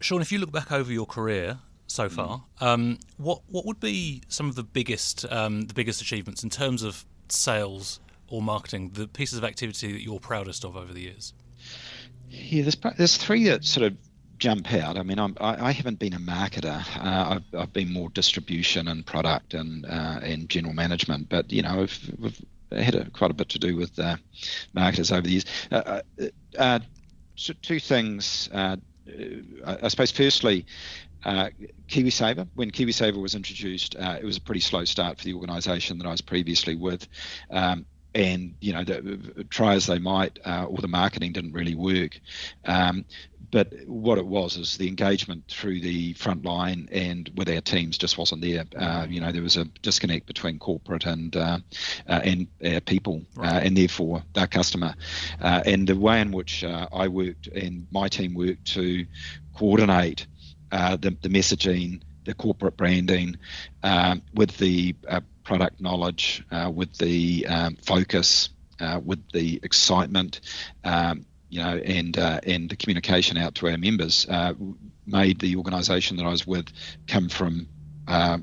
Sean, 0.00 0.22
if 0.22 0.32
you 0.32 0.38
look 0.38 0.52
back 0.52 0.72
over 0.72 0.92
your 0.92 1.06
career 1.06 1.58
so 1.86 2.08
mm. 2.08 2.12
far, 2.12 2.44
um, 2.60 2.98
what 3.16 3.42
what 3.48 3.64
would 3.66 3.80
be 3.80 4.22
some 4.28 4.48
of 4.48 4.56
the 4.56 4.62
biggest 4.64 5.24
um, 5.30 5.62
the 5.62 5.74
biggest 5.74 6.00
achievements 6.00 6.42
in 6.42 6.50
terms 6.50 6.82
of 6.82 7.04
sales 7.28 8.00
or 8.32 8.40
marketing, 8.40 8.90
the 8.94 9.06
pieces 9.06 9.36
of 9.36 9.44
activity 9.44 9.92
that 9.92 10.02
you're 10.02 10.18
proudest 10.18 10.64
of 10.64 10.74
over 10.74 10.92
the 10.92 11.02
years? 11.02 11.34
Yeah, 12.30 12.62
there's 12.62 12.76
there's 12.96 13.16
three 13.18 13.44
that 13.44 13.62
sort 13.64 13.86
of 13.86 13.96
jump 14.38 14.72
out. 14.72 14.96
I 14.96 15.02
mean, 15.02 15.18
I'm, 15.18 15.36
I, 15.38 15.68
I 15.68 15.72
haven't 15.72 15.98
been 15.98 16.14
a 16.14 16.18
marketer. 16.18 16.82
Uh, 16.96 17.36
I've, 17.36 17.60
I've 17.60 17.72
been 17.74 17.92
more 17.92 18.08
distribution 18.08 18.88
and 18.88 19.04
product 19.04 19.52
and 19.52 19.84
uh, 19.84 20.20
and 20.22 20.48
general 20.48 20.72
management. 20.72 21.28
But 21.28 21.52
you 21.52 21.60
know, 21.60 21.82
I've, 21.82 22.14
we've 22.18 22.40
had 22.72 22.94
a, 22.94 23.10
quite 23.10 23.30
a 23.30 23.34
bit 23.34 23.50
to 23.50 23.58
do 23.58 23.76
with 23.76 23.98
uh, 23.98 24.16
marketers 24.72 25.12
over 25.12 25.22
the 25.22 25.30
years. 25.30 25.44
Uh, 25.70 26.00
uh, 26.18 26.26
uh, 26.58 26.78
two 27.36 27.80
things. 27.80 28.48
I 28.52 29.88
suppose 29.88 30.10
firstly, 30.10 30.64
uh, 31.24 31.50
KiwiSaver, 31.88 32.48
when 32.54 32.70
KiwiSaver 32.70 33.20
was 33.20 33.34
introduced, 33.34 33.94
uh, 33.96 34.16
it 34.20 34.24
was 34.24 34.36
a 34.36 34.40
pretty 34.40 34.60
slow 34.60 34.84
start 34.84 35.18
for 35.18 35.24
the 35.24 35.34
organisation 35.34 35.98
that 35.98 36.06
I 36.06 36.10
was 36.10 36.20
previously 36.20 36.74
with. 36.74 37.06
Um, 37.50 37.86
and 38.14 38.54
you 38.60 38.72
know, 38.72 38.84
the, 38.84 39.46
try 39.50 39.74
as 39.74 39.86
they 39.86 39.98
might, 39.98 40.38
uh, 40.44 40.66
or 40.68 40.78
the 40.78 40.88
marketing 40.88 41.32
didn't 41.32 41.52
really 41.52 41.74
work. 41.74 42.20
Um, 42.64 43.04
but 43.52 43.70
what 43.86 44.16
it 44.16 44.26
was 44.26 44.56
is 44.56 44.78
the 44.78 44.88
engagement 44.88 45.44
through 45.46 45.80
the 45.80 46.14
front 46.14 46.44
line 46.44 46.88
and 46.90 47.30
with 47.36 47.50
our 47.50 47.60
teams 47.60 47.98
just 47.98 48.16
wasn't 48.16 48.40
there. 48.40 48.64
Uh, 48.74 49.06
you 49.08 49.20
know, 49.20 49.30
there 49.30 49.42
was 49.42 49.58
a 49.58 49.66
disconnect 49.82 50.26
between 50.26 50.58
corporate 50.58 51.04
and 51.04 51.36
uh, 51.36 51.58
uh, 52.08 52.20
and 52.24 52.46
our 52.64 52.80
people, 52.80 53.22
uh, 53.36 53.42
right. 53.42 53.66
and 53.66 53.76
therefore 53.76 54.22
our 54.36 54.46
customer. 54.46 54.94
Uh, 55.40 55.62
and 55.66 55.86
the 55.86 55.94
way 55.94 56.20
in 56.20 56.32
which 56.32 56.64
uh, 56.64 56.88
I 56.92 57.08
worked 57.08 57.46
and 57.48 57.86
my 57.90 58.08
team 58.08 58.32
worked 58.34 58.64
to 58.72 59.04
coordinate 59.54 60.26
the, 60.70 61.14
the 61.20 61.28
messaging, 61.28 62.00
the 62.24 62.32
corporate 62.32 62.78
branding, 62.78 63.36
um, 63.82 64.22
with 64.32 64.56
the 64.56 64.94
product 65.44 65.80
knowledge, 65.80 66.44
with 66.72 66.96
the 66.98 67.46
um, 67.46 67.76
focus. 67.76 68.50
with 69.04 69.20
the 69.32 69.60
excitement, 69.62 70.40
um, 70.82 71.24
you 71.52 71.62
know, 71.62 71.76
and 71.76 72.18
uh, 72.18 72.40
and 72.44 72.70
the 72.70 72.76
communication 72.76 73.36
out 73.36 73.54
to 73.56 73.68
our 73.68 73.76
members 73.76 74.26
uh, 74.28 74.54
made 75.06 75.38
the 75.38 75.56
organisation 75.56 76.16
that 76.16 76.24
I 76.24 76.30
was 76.30 76.46
with 76.46 76.66
come 77.06 77.28
from 77.28 77.68
uh, 78.08 78.38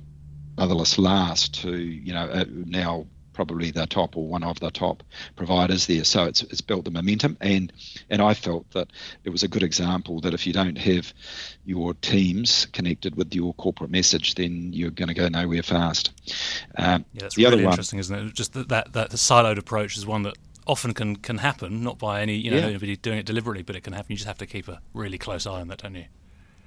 motherless 0.55 0.99
last 0.99 1.61
to 1.61 1.75
you 1.75 2.13
know 2.13 2.25
uh, 2.25 2.45
now 2.47 3.07
probably 3.39 3.71
the 3.71 3.85
top 3.85 4.17
or 4.17 4.27
one 4.27 4.43
of 4.43 4.59
the 4.59 4.69
top 4.69 5.01
providers 5.37 5.87
there. 5.87 6.03
So 6.03 6.25
it's 6.25 6.43
it's 6.43 6.59
built 6.59 6.83
the 6.83 6.91
momentum, 6.91 7.37
and 7.39 7.71
and 8.09 8.21
I 8.21 8.33
felt 8.33 8.69
that 8.71 8.89
it 9.23 9.29
was 9.29 9.43
a 9.43 9.47
good 9.47 9.63
example 9.63 10.19
that 10.21 10.33
if 10.33 10.45
you 10.45 10.51
don't 10.51 10.77
have 10.77 11.13
your 11.63 11.93
teams 11.93 12.67
connected 12.73 13.15
with 13.15 13.33
your 13.33 13.53
corporate 13.53 13.91
message, 13.91 14.35
then 14.35 14.73
you're 14.73 14.91
going 14.91 15.07
to 15.07 15.13
go 15.13 15.29
nowhere 15.29 15.63
fast. 15.63 16.11
Um, 16.77 17.05
yeah, 17.13 17.21
that's 17.21 17.37
really 17.37 17.63
interesting, 17.63 17.95
one, 17.95 18.01
isn't 18.01 18.27
it? 18.27 18.33
Just 18.33 18.51
that, 18.55 18.67
that 18.67 18.91
that 18.91 19.09
the 19.11 19.17
siloed 19.17 19.57
approach 19.57 19.95
is 19.95 20.05
one 20.05 20.23
that 20.23 20.35
often 20.67 20.93
can 20.93 21.15
can 21.15 21.37
happen, 21.37 21.81
not 21.81 21.97
by 21.97 22.21
any 22.21 22.35
you 22.35 22.51
know 22.51 22.57
yeah. 22.57 22.65
anybody 22.65 22.97
doing 22.97 23.19
it 23.19 23.25
deliberately, 23.25 23.63
but 23.63 23.77
it 23.77 23.85
can 23.85 23.93
happen. 23.93 24.11
You 24.11 24.17
just 24.17 24.27
have 24.27 24.39
to 24.39 24.45
keep 24.45 24.67
a 24.67 24.81
really 24.93 25.17
close 25.17 25.47
eye 25.47 25.61
on 25.61 25.69
that, 25.69 25.77
don't 25.77 25.95
you? 25.95 26.07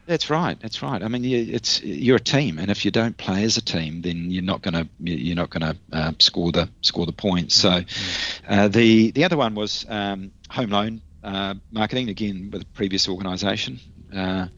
That's 0.06 0.30
right. 0.30 0.58
That's 0.60 0.82
right. 0.82 1.02
I 1.02 1.08
mean, 1.08 1.24
it's 1.24 1.82
you're 1.82 2.16
a 2.16 2.20
team, 2.20 2.58
and 2.58 2.70
if 2.70 2.84
you 2.84 2.90
don't 2.90 3.16
play 3.16 3.44
as 3.44 3.56
a 3.56 3.62
team, 3.62 4.02
then 4.02 4.30
you're 4.30 4.42
not 4.42 4.60
going 4.60 4.74
to 4.74 4.88
you're 5.00 5.36
not 5.36 5.50
going 5.50 5.62
to 5.62 5.76
uh, 5.92 6.12
score 6.18 6.50
the 6.50 6.68
score 6.80 7.06
the 7.06 7.12
points. 7.12 7.54
So, 7.54 7.70
mm-hmm. 7.70 8.52
uh, 8.52 8.68
the 8.68 9.12
the 9.12 9.24
other 9.24 9.36
one 9.36 9.54
was 9.54 9.86
um, 9.88 10.32
home 10.50 10.70
loan 10.70 11.02
uh, 11.22 11.54
marketing 11.70 12.08
again 12.08 12.50
with 12.52 12.62
a 12.62 12.66
previous 12.66 13.08
organisation. 13.08 13.78
Uh, 14.12 14.48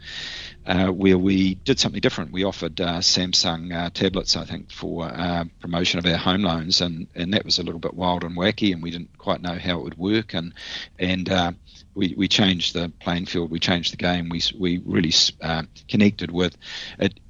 uh, 0.67 0.89
where 0.89 1.19
we 1.19 1.55
did 1.55 1.79
something 1.79 2.01
different. 2.01 2.33
We 2.33 2.45
offered 2.45 2.81
uh, 2.81 2.99
Samsung 2.99 3.73
uh, 3.73 3.91
tablets, 3.91 4.37
I 4.37 4.45
think, 4.45 4.71
for 4.73 5.05
uh, 5.05 5.45
promotion 5.61 5.99
of 5.99 6.07
our 6.07 6.17
home 6.17 6.43
loans, 6.43 6.81
and, 6.81 7.07
and 7.15 7.35
that 7.35 7.45
was 7.45 7.59
a 7.59 7.63
little 7.63 7.79
bit 7.81 7.95
wild 7.95 8.25
and 8.25 8.37
wacky, 8.37 8.73
and 8.73 8.83
we 8.83 8.91
didn't 8.91 9.17
quite 9.19 9.43
know 9.43 9.59
how 9.59 9.79
it 9.79 9.85
would 9.85 9.99
work, 9.99 10.35
and 10.35 10.55
and 10.99 11.29
uh, 11.31 11.53
we, 11.95 12.15
we 12.17 12.29
changed 12.29 12.75
the 12.75 12.91
playing 13.01 13.27
field, 13.27 13.51
we 13.51 13.59
changed 13.59 13.93
the 13.93 13.97
game, 13.97 14.29
we 14.29 14.43
we 14.59 14.79
really 14.85 15.13
uh, 15.41 15.63
connected 15.89 16.31
with 16.31 16.57
it. 16.99 17.21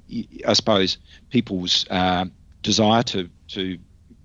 I 0.47 0.53
suppose 0.53 0.97
people's 1.29 1.85
desire 2.63 3.03
to 3.03 3.29
to 3.49 3.77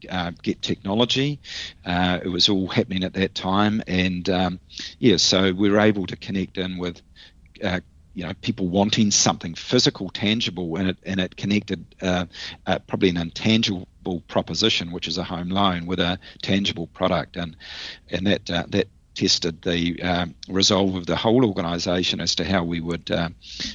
uh, 0.08 0.32
get 0.42 0.62
technology. 0.62 1.40
Uh, 1.84 2.20
it 2.22 2.28
was 2.28 2.48
all 2.48 2.66
happening 2.66 3.04
at 3.04 3.14
that 3.14 3.34
time, 3.34 3.82
and 3.86 4.28
um, 4.30 4.60
yeah, 4.98 5.16
so 5.16 5.52
we 5.52 5.70
were 5.70 5.80
able 5.80 6.06
to 6.06 6.16
connect 6.16 6.58
in 6.58 6.78
with 6.78 7.02
uh, 7.62 7.80
you 8.14 8.24
know 8.24 8.32
people 8.40 8.68
wanting 8.68 9.10
something 9.10 9.54
physical, 9.54 10.10
tangible, 10.10 10.76
and 10.76 10.88
it 10.88 10.98
and 11.04 11.20
it 11.20 11.36
connected 11.36 11.84
uh, 12.02 12.26
uh, 12.66 12.78
probably 12.86 13.10
an 13.10 13.16
intangible 13.16 13.86
proposition, 14.28 14.92
which 14.92 15.08
is 15.08 15.18
a 15.18 15.24
home 15.24 15.50
loan, 15.50 15.86
with 15.86 16.00
a 16.00 16.18
tangible 16.42 16.86
product, 16.88 17.36
and 17.36 17.56
and 18.10 18.26
that 18.26 18.50
uh, 18.50 18.64
that 18.68 18.88
tested 19.14 19.62
the 19.62 20.00
um, 20.02 20.34
resolve 20.48 20.94
of 20.94 21.06
the 21.06 21.16
whole 21.16 21.44
organisation 21.44 22.20
as 22.20 22.34
to 22.36 22.44
how 22.44 22.64
we 22.64 22.80
would 22.80 23.10
uh, 23.10 23.28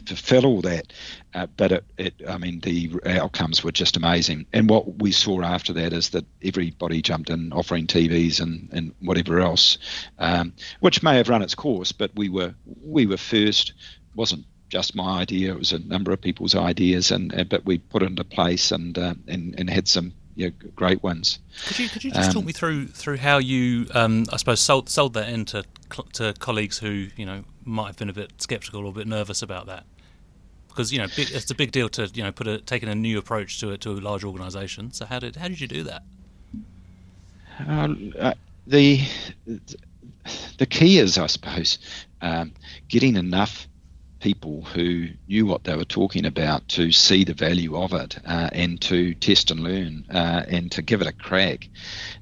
fulfil 0.06 0.46
all 0.46 0.62
that. 0.62 0.94
Uh, 1.34 1.48
but 1.58 1.72
it, 1.72 1.86
it, 1.98 2.14
I 2.28 2.38
mean, 2.38 2.62
the 2.62 2.92
outcomes 3.06 3.64
were 3.64 3.72
just 3.72 3.98
amazing. 3.98 4.46
And 4.54 4.70
what 4.70 5.02
we 5.02 5.12
saw 5.12 5.42
after 5.42 5.74
that 5.74 5.94
is 5.94 6.10
that 6.10 6.26
everybody 6.44 7.02
jumped 7.02 7.30
in, 7.30 7.52
offering 7.52 7.88
TVs 7.88 8.40
and, 8.40 8.70
and 8.72 8.94
whatever 9.02 9.40
else, 9.40 9.78
um, 10.20 10.54
which 10.80 11.04
may 11.04 11.18
have 11.18 11.30
run 11.30 11.42
its 11.42 11.56
course. 11.56 11.92
But 11.92 12.12
we 12.16 12.30
were 12.30 12.56
we 12.84 13.06
were 13.06 13.18
first 13.18 13.74
wasn't 14.16 14.46
just 14.70 14.96
my 14.96 15.20
idea; 15.22 15.52
it 15.52 15.60
was 15.60 15.74
a 15.74 15.80
number 15.80 16.12
of 16.12 16.22
people's 16.22 16.56
ideas, 16.56 17.12
and, 17.12 17.34
and 17.34 17.50
but 17.50 17.66
we 17.66 17.78
put 17.78 18.02
it 18.02 18.08
into 18.08 18.24
place 18.24 18.72
and 18.72 18.98
uh, 18.98 19.16
and 19.28 19.56
and 19.58 19.70
had 19.70 19.88
some 19.88 20.14
know, 20.36 20.52
great 20.76 21.02
ones. 21.02 21.40
Could 21.68 21.80
you 21.80 21.90
could 21.90 22.04
you 22.04 22.12
just 22.12 22.30
um, 22.30 22.34
talk 22.34 22.46
me 22.46 22.52
through 22.52 22.88
through 22.88 23.18
how 23.18 23.38
you 23.38 23.88
um, 23.94 24.26
I 24.32 24.38
suppose 24.38 24.60
sold 24.60 24.90
sold 24.90 25.14
that 25.14 25.30
into 25.30 25.64
to 26.14 26.34
colleagues 26.40 26.78
who 26.78 27.08
you 27.16 27.26
know 27.26 27.44
might 27.64 27.88
have 27.88 27.98
been 27.98 28.10
a 28.10 28.14
bit 28.14 28.34
sceptical 28.38 28.82
or 28.82 28.90
a 28.90 28.92
bit 28.92 29.08
nervous 29.08 29.42
about 29.42 29.66
that? 29.68 29.86
Because 30.68 30.92
you 30.92 31.00
know 31.00 31.08
big, 31.16 31.32
it's 31.32 31.50
a 31.50 31.56
big 31.56 31.72
deal 31.72 31.90
to 31.90 32.10
you 32.14 32.24
know 32.24 32.32
put 32.32 32.48
a 32.48 32.60
taking 32.60 32.90
a 32.90 32.96
new 32.96 33.18
approach 33.18 33.60
to 33.62 33.72
it 33.72 33.82
to 33.82 33.92
a 33.92 33.94
large 33.94 34.24
organisation. 34.24 34.92
So 34.92 35.06
how 35.06 35.20
did 35.20 35.38
how 35.38 35.48
did 35.48 35.62
you 35.62 35.68
do 35.68 35.84
that? 35.84 36.04
Uh, 37.68 38.34
the 38.68 39.02
the 40.58 40.66
key 40.66 41.00
is, 41.00 41.18
I 41.18 41.28
suppose, 41.28 41.78
um, 42.22 42.54
getting 42.88 43.16
enough 43.16 43.68
people 44.20 44.62
who 44.64 45.08
knew 45.28 45.46
what 45.46 45.64
they 45.64 45.76
were 45.76 45.86
talking 45.86 46.26
about 46.26 46.68
to 46.70 46.92
see 46.92 47.24
the 47.24 47.34
value 47.34 47.78
of 47.78 47.94
it 47.94 48.18
uh, 48.26 48.50
and 48.52 48.82
to 48.82 49.14
test 49.16 49.52
and 49.52 49.62
learn 49.62 50.06
uh, 50.10 50.44
and 50.48 50.72
to 50.72 50.82
give 50.82 51.02
it 51.02 51.08
a 51.08 51.14
crack. 51.14 51.68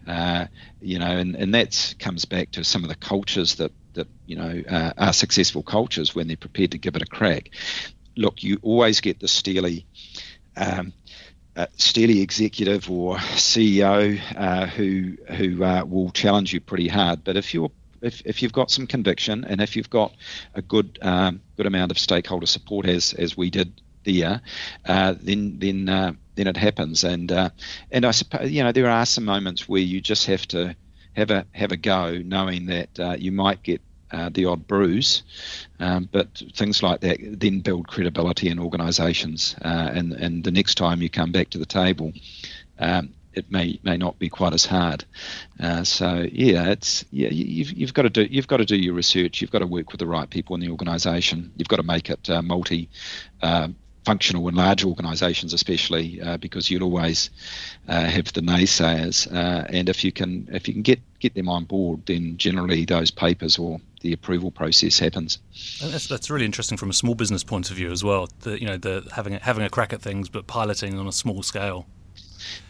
Uh, 0.08 0.46
you 0.82 1.00
know, 1.00 1.18
and, 1.18 1.36
and 1.36 1.54
that 1.54 1.96
comes 2.00 2.26
back 2.26 2.52
to 2.52 2.64
some 2.64 2.84
of 2.84 2.90
the 2.90 2.96
cultures 2.96 3.56
that, 3.56 3.72
that 3.94 4.08
you 4.26 4.36
know, 4.36 4.64
uh, 4.70 4.94
are 4.98 5.14
successful 5.14 5.64
cultures 5.64 6.14
when 6.14 6.28
they're 6.28 6.38
prepared 6.38 6.72
to 6.72 6.78
give 6.78 6.96
it 6.96 7.02
a 7.02 7.08
crack. 7.08 7.50
Look, 8.16 8.44
you 8.44 8.60
always 8.62 9.02
get 9.02 9.20
the 9.20 9.28
steely. 9.28 9.86
Um, 10.56 10.94
uh, 11.56 11.68
steely 11.78 12.22
executive 12.22 12.90
or 12.90 13.16
CEO 13.18 14.20
uh, 14.36 14.66
who 14.66 15.16
who 15.36 15.64
uh, 15.64 15.84
will 15.86 16.10
challenge 16.10 16.52
you 16.52 16.60
pretty 16.60 16.88
hard. 16.88 17.24
But 17.24 17.38
if 17.38 17.54
you're 17.54 17.72
if, 18.04 18.22
if 18.26 18.42
you've 18.42 18.54
got 18.54 18.70
some 18.70 18.86
conviction 18.86 19.44
and 19.46 19.62
if 19.62 19.76
you've 19.76 19.90
got 19.90 20.14
a 20.54 20.62
good 20.62 21.00
um, 21.02 21.42
good 21.58 21.66
amount 21.66 21.92
of 21.92 21.98
stakeholder 21.98 22.46
support 22.46 22.86
as 22.86 23.14
as 23.14 23.38
we 23.38 23.50
did 23.50 23.82
there, 24.04 24.42
uh, 24.86 25.16
then 25.20 25.60
then 25.60 25.90
uh, 25.90 26.14
then 26.36 26.48
it 26.48 26.58
happens. 26.58 27.04
And 27.04 27.32
uh, 27.32 27.50
and 27.92 28.06
I 28.06 28.12
suppose 28.12 28.52
you 28.52 28.64
know 28.64 28.72
there 28.72 28.90
are 28.90 29.06
some 29.06 29.26
moments 29.26 29.68
where 29.68 29.82
you 29.82 30.02
just 30.02 30.26
have 30.28 30.48
to 30.50 30.76
have 31.16 31.32
a 31.32 31.46
have 31.54 31.72
a 31.72 31.78
go, 31.78 32.18
knowing 32.24 32.68
that 32.68 33.00
uh, 33.00 33.16
you 33.18 33.32
might 33.32 33.64
get 33.64 33.82
uh, 34.12 34.30
the 34.30 34.46
odd 34.46 34.68
bruise, 34.68 35.24
um, 35.80 36.08
but 36.12 36.42
things 36.54 36.84
like 36.84 37.02
that 37.02 37.18
then 37.40 37.62
build 37.62 37.88
credibility 37.88 38.50
in 38.50 38.60
organisations. 38.60 39.56
Uh, 39.64 39.90
and 39.94 40.14
and 40.14 40.44
the 40.44 40.52
next 40.52 40.76
time 40.76 41.02
you 41.02 41.10
come 41.10 41.32
back 41.32 41.50
to 41.50 41.58
the 41.58 41.66
table, 41.66 42.14
um, 42.80 43.14
it 43.34 43.52
may 43.52 43.80
may 43.84 43.98
not 43.98 44.20
be 44.20 44.30
quite 44.30 44.54
as 44.54 44.66
hard. 44.66 45.06
Uh, 45.60 45.84
so 45.84 46.28
yeah, 46.32 46.70
it's 46.70 47.06
yeah 47.12 47.30
you've 47.30 47.72
you've 47.74 47.94
got 47.94 48.04
to 48.04 48.10
do 48.10 48.24
you've 48.24 48.48
got 48.48 48.58
to 48.58 48.66
do 48.66 48.76
your 48.76 48.94
research. 48.94 49.42
You've 49.42 49.52
got 49.52 49.60
to 49.60 49.68
work 49.68 49.92
with 49.92 50.00
the 50.00 50.08
right 50.08 50.30
people 50.30 50.56
in 50.56 50.62
the 50.62 50.70
organisation. 50.70 51.52
You've 51.58 51.68
got 51.68 51.78
to 51.78 51.84
make 51.84 52.10
it 52.10 52.30
uh, 52.30 52.42
multi. 52.42 52.90
Uh, 53.42 53.70
functional 54.06 54.46
in 54.50 54.56
large 54.56 54.84
organisations, 54.84 55.54
especially 55.54 56.22
uh, 56.22 56.36
because 56.36 56.70
you'll 56.70 56.84
always 56.84 57.30
uh, 57.88 58.04
have 58.04 58.34
the 58.34 58.42
naysayers, 58.42 59.32
uh, 59.34 59.66
and 59.70 59.88
if 59.88 60.04
you 60.04 60.12
can 60.12 60.50
if 60.52 60.68
you 60.68 60.74
can 60.74 60.84
get 60.84 61.00
get 61.20 61.34
them 61.36 61.48
on 61.48 61.64
board, 61.64 62.06
then 62.06 62.38
generally 62.38 62.84
those 62.86 63.12
papers 63.12 63.58
or 63.58 63.80
the 64.02 64.14
approval 64.14 64.52
process 64.52 65.00
happens. 65.00 65.40
That's, 65.82 66.08
that's 66.08 66.30
really 66.30 66.46
interesting 66.46 66.78
from 66.78 66.90
a 66.90 66.94
small 66.94 67.16
business 67.16 67.44
point 67.44 67.72
of 67.72 67.78
view 67.78 67.92
as 67.92 68.04
well. 68.04 68.28
The, 68.42 68.60
you 68.60 68.68
know, 68.68 68.78
the 68.78 69.10
having 69.14 69.36
a, 69.36 69.40
having 69.40 69.64
a 69.64 69.70
crack 69.70 69.94
at 69.94 70.02
things, 70.02 70.30
but 70.30 70.46
piloting 70.46 71.00
on 71.00 71.08
a 71.08 71.12
small 71.12 71.42
scale. 71.42 71.88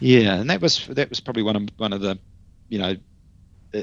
Yeah, 0.00 0.34
and 0.36 0.50
that 0.50 0.60
was 0.60 0.86
that 0.88 1.08
was 1.10 1.20
probably 1.20 1.42
one 1.42 1.56
of 1.56 1.68
one 1.76 1.92
of 1.92 2.00
the, 2.00 2.18
you 2.68 2.78
know, 2.78 2.96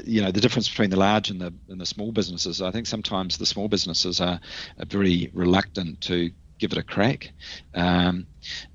you 0.04 0.22
know 0.22 0.30
the 0.30 0.40
difference 0.40 0.68
between 0.68 0.90
the 0.90 0.96
large 0.96 1.30
and 1.30 1.40
the 1.40 1.54
and 1.68 1.80
the 1.80 1.86
small 1.86 2.12
businesses. 2.12 2.62
I 2.62 2.70
think 2.70 2.86
sometimes 2.86 3.36
the 3.38 3.46
small 3.46 3.68
businesses 3.68 4.20
are, 4.20 4.40
are 4.78 4.86
very 4.86 5.30
reluctant 5.34 6.00
to 6.02 6.30
give 6.58 6.72
it 6.72 6.78
a 6.78 6.82
crack, 6.82 7.32
um, 7.74 8.28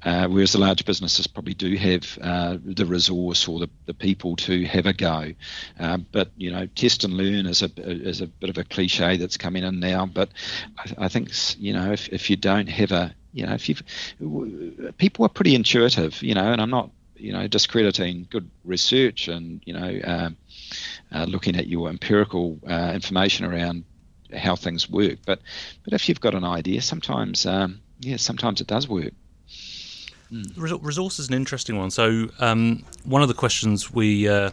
uh, 0.03 0.27
whereas 0.27 0.51
the 0.51 0.59
large 0.59 0.83
businesses 0.85 1.25
probably 1.25 1.53
do 1.53 1.75
have 1.77 2.17
uh, 2.21 2.57
the 2.61 2.85
resource 2.85 3.47
or 3.47 3.59
the, 3.59 3.69
the 3.85 3.93
people 3.93 4.35
to 4.35 4.65
have 4.65 4.85
a 4.85 4.93
go. 4.93 5.31
Um, 5.79 6.05
but 6.11 6.31
you 6.35 6.51
know, 6.51 6.67
test 6.67 7.03
and 7.05 7.13
learn 7.13 7.45
is 7.45 7.61
a 7.61 7.71
is 7.77 8.21
a 8.21 8.27
bit 8.27 8.49
of 8.49 8.57
a 8.57 8.63
cliche 8.65 9.17
that's 9.17 9.37
coming 9.37 9.63
in 9.63 9.79
now. 9.79 10.05
But 10.05 10.31
I, 10.77 11.05
I 11.05 11.07
think 11.07 11.31
you 11.57 11.73
know 11.73 11.91
if, 11.93 12.09
if 12.09 12.29
you 12.29 12.35
don't 12.35 12.67
have 12.69 12.91
a 12.91 13.15
you 13.31 13.45
know 13.45 13.53
if 13.53 13.69
you 13.69 13.75
people 14.97 15.25
are 15.25 15.29
pretty 15.29 15.55
intuitive, 15.55 16.21
you 16.21 16.33
know, 16.33 16.51
and 16.51 16.61
I'm 16.61 16.69
not 16.69 16.91
you 17.19 17.33
know, 17.33 17.47
discrediting 17.47 18.27
good 18.29 18.49
research 18.63 19.27
and 19.27 19.61
you 19.65 19.73
know, 19.73 19.99
uh, 20.03 20.29
uh, 21.11 21.25
looking 21.25 21.55
at 21.55 21.67
your 21.67 21.89
empirical 21.89 22.59
uh, 22.69 22.91
information 22.93 23.45
around 23.45 23.83
how 24.35 24.55
things 24.55 24.89
work. 24.89 25.19
But 25.25 25.41
but 25.83 25.93
if 25.93 26.09
you've 26.09 26.21
got 26.21 26.35
an 26.35 26.43
idea, 26.43 26.81
sometimes 26.81 27.45
um, 27.45 27.79
yeah, 27.99 28.17
sometimes 28.17 28.61
it 28.61 28.67
does 28.67 28.87
work. 28.87 29.13
Mm. 30.31 30.81
Resource 30.81 31.19
is 31.19 31.29
an 31.29 31.35
interesting 31.35 31.77
one. 31.77 31.89
So 31.89 32.27
um, 32.39 32.83
one 33.05 33.21
of 33.21 33.27
the 33.29 33.33
questions 33.33 33.93
we 33.93 34.27
uh, 34.27 34.51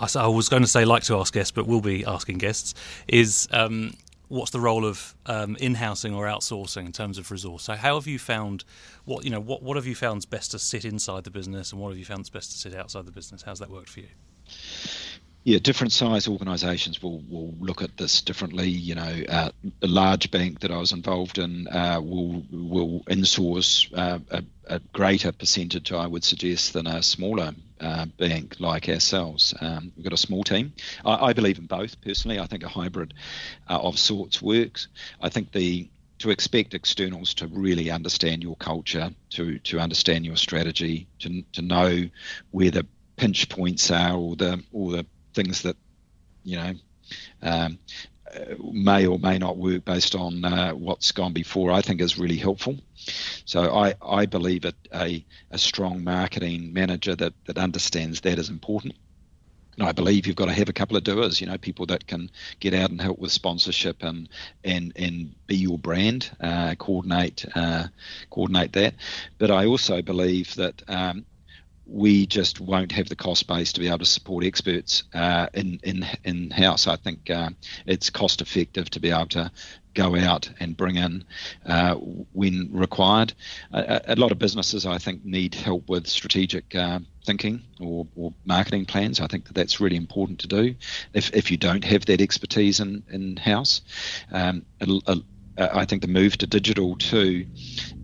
I, 0.00 0.08
I 0.16 0.26
was 0.26 0.48
going 0.48 0.62
to 0.62 0.68
say 0.68 0.84
like 0.84 1.04
to 1.04 1.18
ask 1.18 1.32
guests, 1.32 1.50
but 1.50 1.66
we'll 1.66 1.80
be 1.80 2.04
asking 2.04 2.38
guests 2.38 2.74
is. 3.08 3.48
Um, 3.52 3.94
what's 4.32 4.50
the 4.50 4.60
role 4.60 4.86
of 4.86 5.14
um, 5.26 5.56
in-housing 5.60 6.14
or 6.14 6.24
outsourcing 6.24 6.86
in 6.86 6.92
terms 6.92 7.18
of 7.18 7.30
resource? 7.30 7.64
So, 7.64 7.74
how 7.74 7.96
have 7.96 8.06
you 8.06 8.18
found 8.18 8.64
what 9.04 9.24
you 9.24 9.30
know? 9.30 9.40
What 9.40 9.62
what 9.62 9.76
have 9.76 9.86
you 9.86 9.94
found 9.94 10.28
best 10.30 10.50
to 10.52 10.58
sit 10.58 10.84
inside 10.84 11.24
the 11.24 11.30
business, 11.30 11.70
and 11.72 11.80
what 11.80 11.90
have 11.90 11.98
you 11.98 12.04
found 12.04 12.30
best 12.32 12.50
to 12.52 12.58
sit 12.58 12.74
outside 12.74 13.04
the 13.04 13.12
business? 13.12 13.42
How's 13.42 13.58
that 13.58 13.70
worked 13.70 13.90
for 13.90 14.00
you? 14.00 14.08
Yeah, 15.44 15.58
different 15.58 15.92
size 15.92 16.28
organisations 16.28 17.02
will, 17.02 17.18
will 17.28 17.52
look 17.58 17.82
at 17.82 17.96
this 17.96 18.22
differently. 18.22 18.68
You 18.68 18.94
know, 18.94 19.22
uh, 19.28 19.50
a 19.82 19.86
large 19.88 20.30
bank 20.30 20.60
that 20.60 20.70
I 20.70 20.76
was 20.76 20.92
involved 20.92 21.38
in 21.38 21.66
uh, 21.66 22.00
will 22.00 22.44
will 22.52 23.00
insource 23.08 23.90
uh, 23.92 24.20
a, 24.30 24.44
a, 24.68 24.78
greater 24.92 25.32
percentage, 25.32 25.90
I 25.90 26.06
would 26.06 26.22
suggest, 26.22 26.74
than 26.74 26.86
a 26.86 27.02
smaller 27.02 27.54
uh, 27.80 28.06
bank 28.18 28.60
like 28.60 28.88
ourselves. 28.88 29.52
Um, 29.60 29.92
we've 29.96 30.04
got 30.04 30.12
a 30.12 30.16
small 30.16 30.44
team. 30.44 30.74
I, 31.04 31.26
I, 31.26 31.32
believe 31.32 31.58
in 31.58 31.66
both 31.66 32.00
personally. 32.02 32.38
I 32.38 32.46
think 32.46 32.62
a 32.62 32.68
hybrid 32.68 33.12
uh, 33.68 33.80
of 33.80 33.98
sorts 33.98 34.40
works. 34.40 34.86
I 35.20 35.28
think 35.28 35.50
the 35.50 35.88
to 36.20 36.30
expect 36.30 36.72
externals 36.72 37.34
to 37.34 37.48
really 37.48 37.90
understand 37.90 38.44
your 38.44 38.54
culture, 38.54 39.10
to 39.30 39.58
to 39.58 39.80
understand 39.80 40.24
your 40.24 40.36
strategy, 40.36 41.08
to 41.18 41.42
to 41.54 41.62
know 41.62 42.08
where 42.52 42.70
the 42.70 42.86
pinch 43.16 43.48
points 43.48 43.90
are, 43.90 44.16
or 44.16 44.36
the 44.36 44.62
or 44.72 44.92
the 44.92 45.06
things 45.34 45.62
that 45.62 45.76
you 46.44 46.56
know 46.56 46.74
um, 47.42 47.78
may 48.72 49.06
or 49.06 49.18
may 49.18 49.38
not 49.38 49.56
work 49.56 49.84
based 49.84 50.14
on 50.14 50.44
uh, 50.44 50.72
what's 50.72 51.12
gone 51.12 51.32
before, 51.32 51.70
I 51.70 51.82
think 51.82 52.00
is 52.00 52.18
really 52.18 52.36
helpful. 52.36 52.76
So 53.44 53.74
I, 53.74 53.94
I 54.00 54.26
believe 54.26 54.64
a, 54.64 55.24
a 55.50 55.58
strong 55.58 56.04
marketing 56.04 56.72
manager 56.72 57.14
that, 57.16 57.34
that 57.46 57.58
understands 57.58 58.20
that 58.22 58.38
is 58.38 58.48
important. 58.48 58.94
And 59.78 59.88
I 59.88 59.92
believe 59.92 60.26
you've 60.26 60.36
got 60.36 60.46
to 60.46 60.52
have 60.52 60.68
a 60.68 60.74
couple 60.74 60.98
of 60.98 61.04
doers, 61.04 61.40
you 61.40 61.46
know, 61.46 61.56
people 61.56 61.86
that 61.86 62.06
can 62.06 62.30
get 62.60 62.74
out 62.74 62.90
and 62.90 63.00
help 63.00 63.18
with 63.18 63.32
sponsorship 63.32 64.02
and 64.02 64.28
and 64.64 64.92
and 64.96 65.34
be 65.46 65.56
your 65.56 65.78
brand, 65.78 66.30
uh, 66.40 66.74
coordinate 66.74 67.46
uh, 67.54 67.86
coordinate 68.28 68.74
that. 68.74 68.94
But 69.38 69.50
I 69.50 69.64
also 69.64 70.02
believe 70.02 70.54
that 70.56 70.82
um, 70.88 71.24
we 71.92 72.26
just 72.26 72.60
won't 72.60 72.92
have 72.92 73.08
the 73.08 73.16
cost 73.16 73.46
base 73.46 73.72
to 73.74 73.80
be 73.80 73.88
able 73.88 73.98
to 73.98 74.06
support 74.06 74.44
experts 74.44 75.04
uh, 75.14 75.46
in 75.52 75.78
in 75.82 76.06
in 76.24 76.50
house. 76.50 76.86
I 76.86 76.96
think 76.96 77.30
uh, 77.30 77.50
it's 77.86 78.10
cost 78.10 78.40
effective 78.40 78.88
to 78.90 79.00
be 79.00 79.10
able 79.10 79.26
to 79.28 79.50
go 79.94 80.16
out 80.16 80.50
and 80.58 80.74
bring 80.74 80.96
in 80.96 81.22
uh, 81.66 81.94
when 82.32 82.70
required. 82.72 83.34
A, 83.72 84.00
a, 84.08 84.16
lot 84.16 84.32
of 84.32 84.38
businesses, 84.38 84.86
I 84.86 84.96
think, 84.96 85.22
need 85.22 85.54
help 85.54 85.86
with 85.86 86.06
strategic 86.06 86.74
uh, 86.74 87.00
thinking 87.26 87.60
or, 87.78 88.06
or, 88.16 88.32
marketing 88.46 88.86
plans. 88.86 89.20
I 89.20 89.26
think 89.26 89.44
that 89.44 89.54
that's 89.54 89.80
really 89.80 89.96
important 89.96 90.40
to 90.40 90.48
do. 90.48 90.74
If 91.12 91.34
if 91.34 91.50
you 91.50 91.58
don't 91.58 91.84
have 91.84 92.06
that 92.06 92.20
expertise 92.20 92.80
in 92.80 93.02
in 93.10 93.36
house, 93.36 93.82
um, 94.30 94.64
a, 94.80 95.18
uh, 95.56 95.68
I 95.72 95.84
think 95.84 96.02
the 96.02 96.08
move 96.08 96.36
to 96.38 96.46
digital 96.46 96.96
too, 96.96 97.46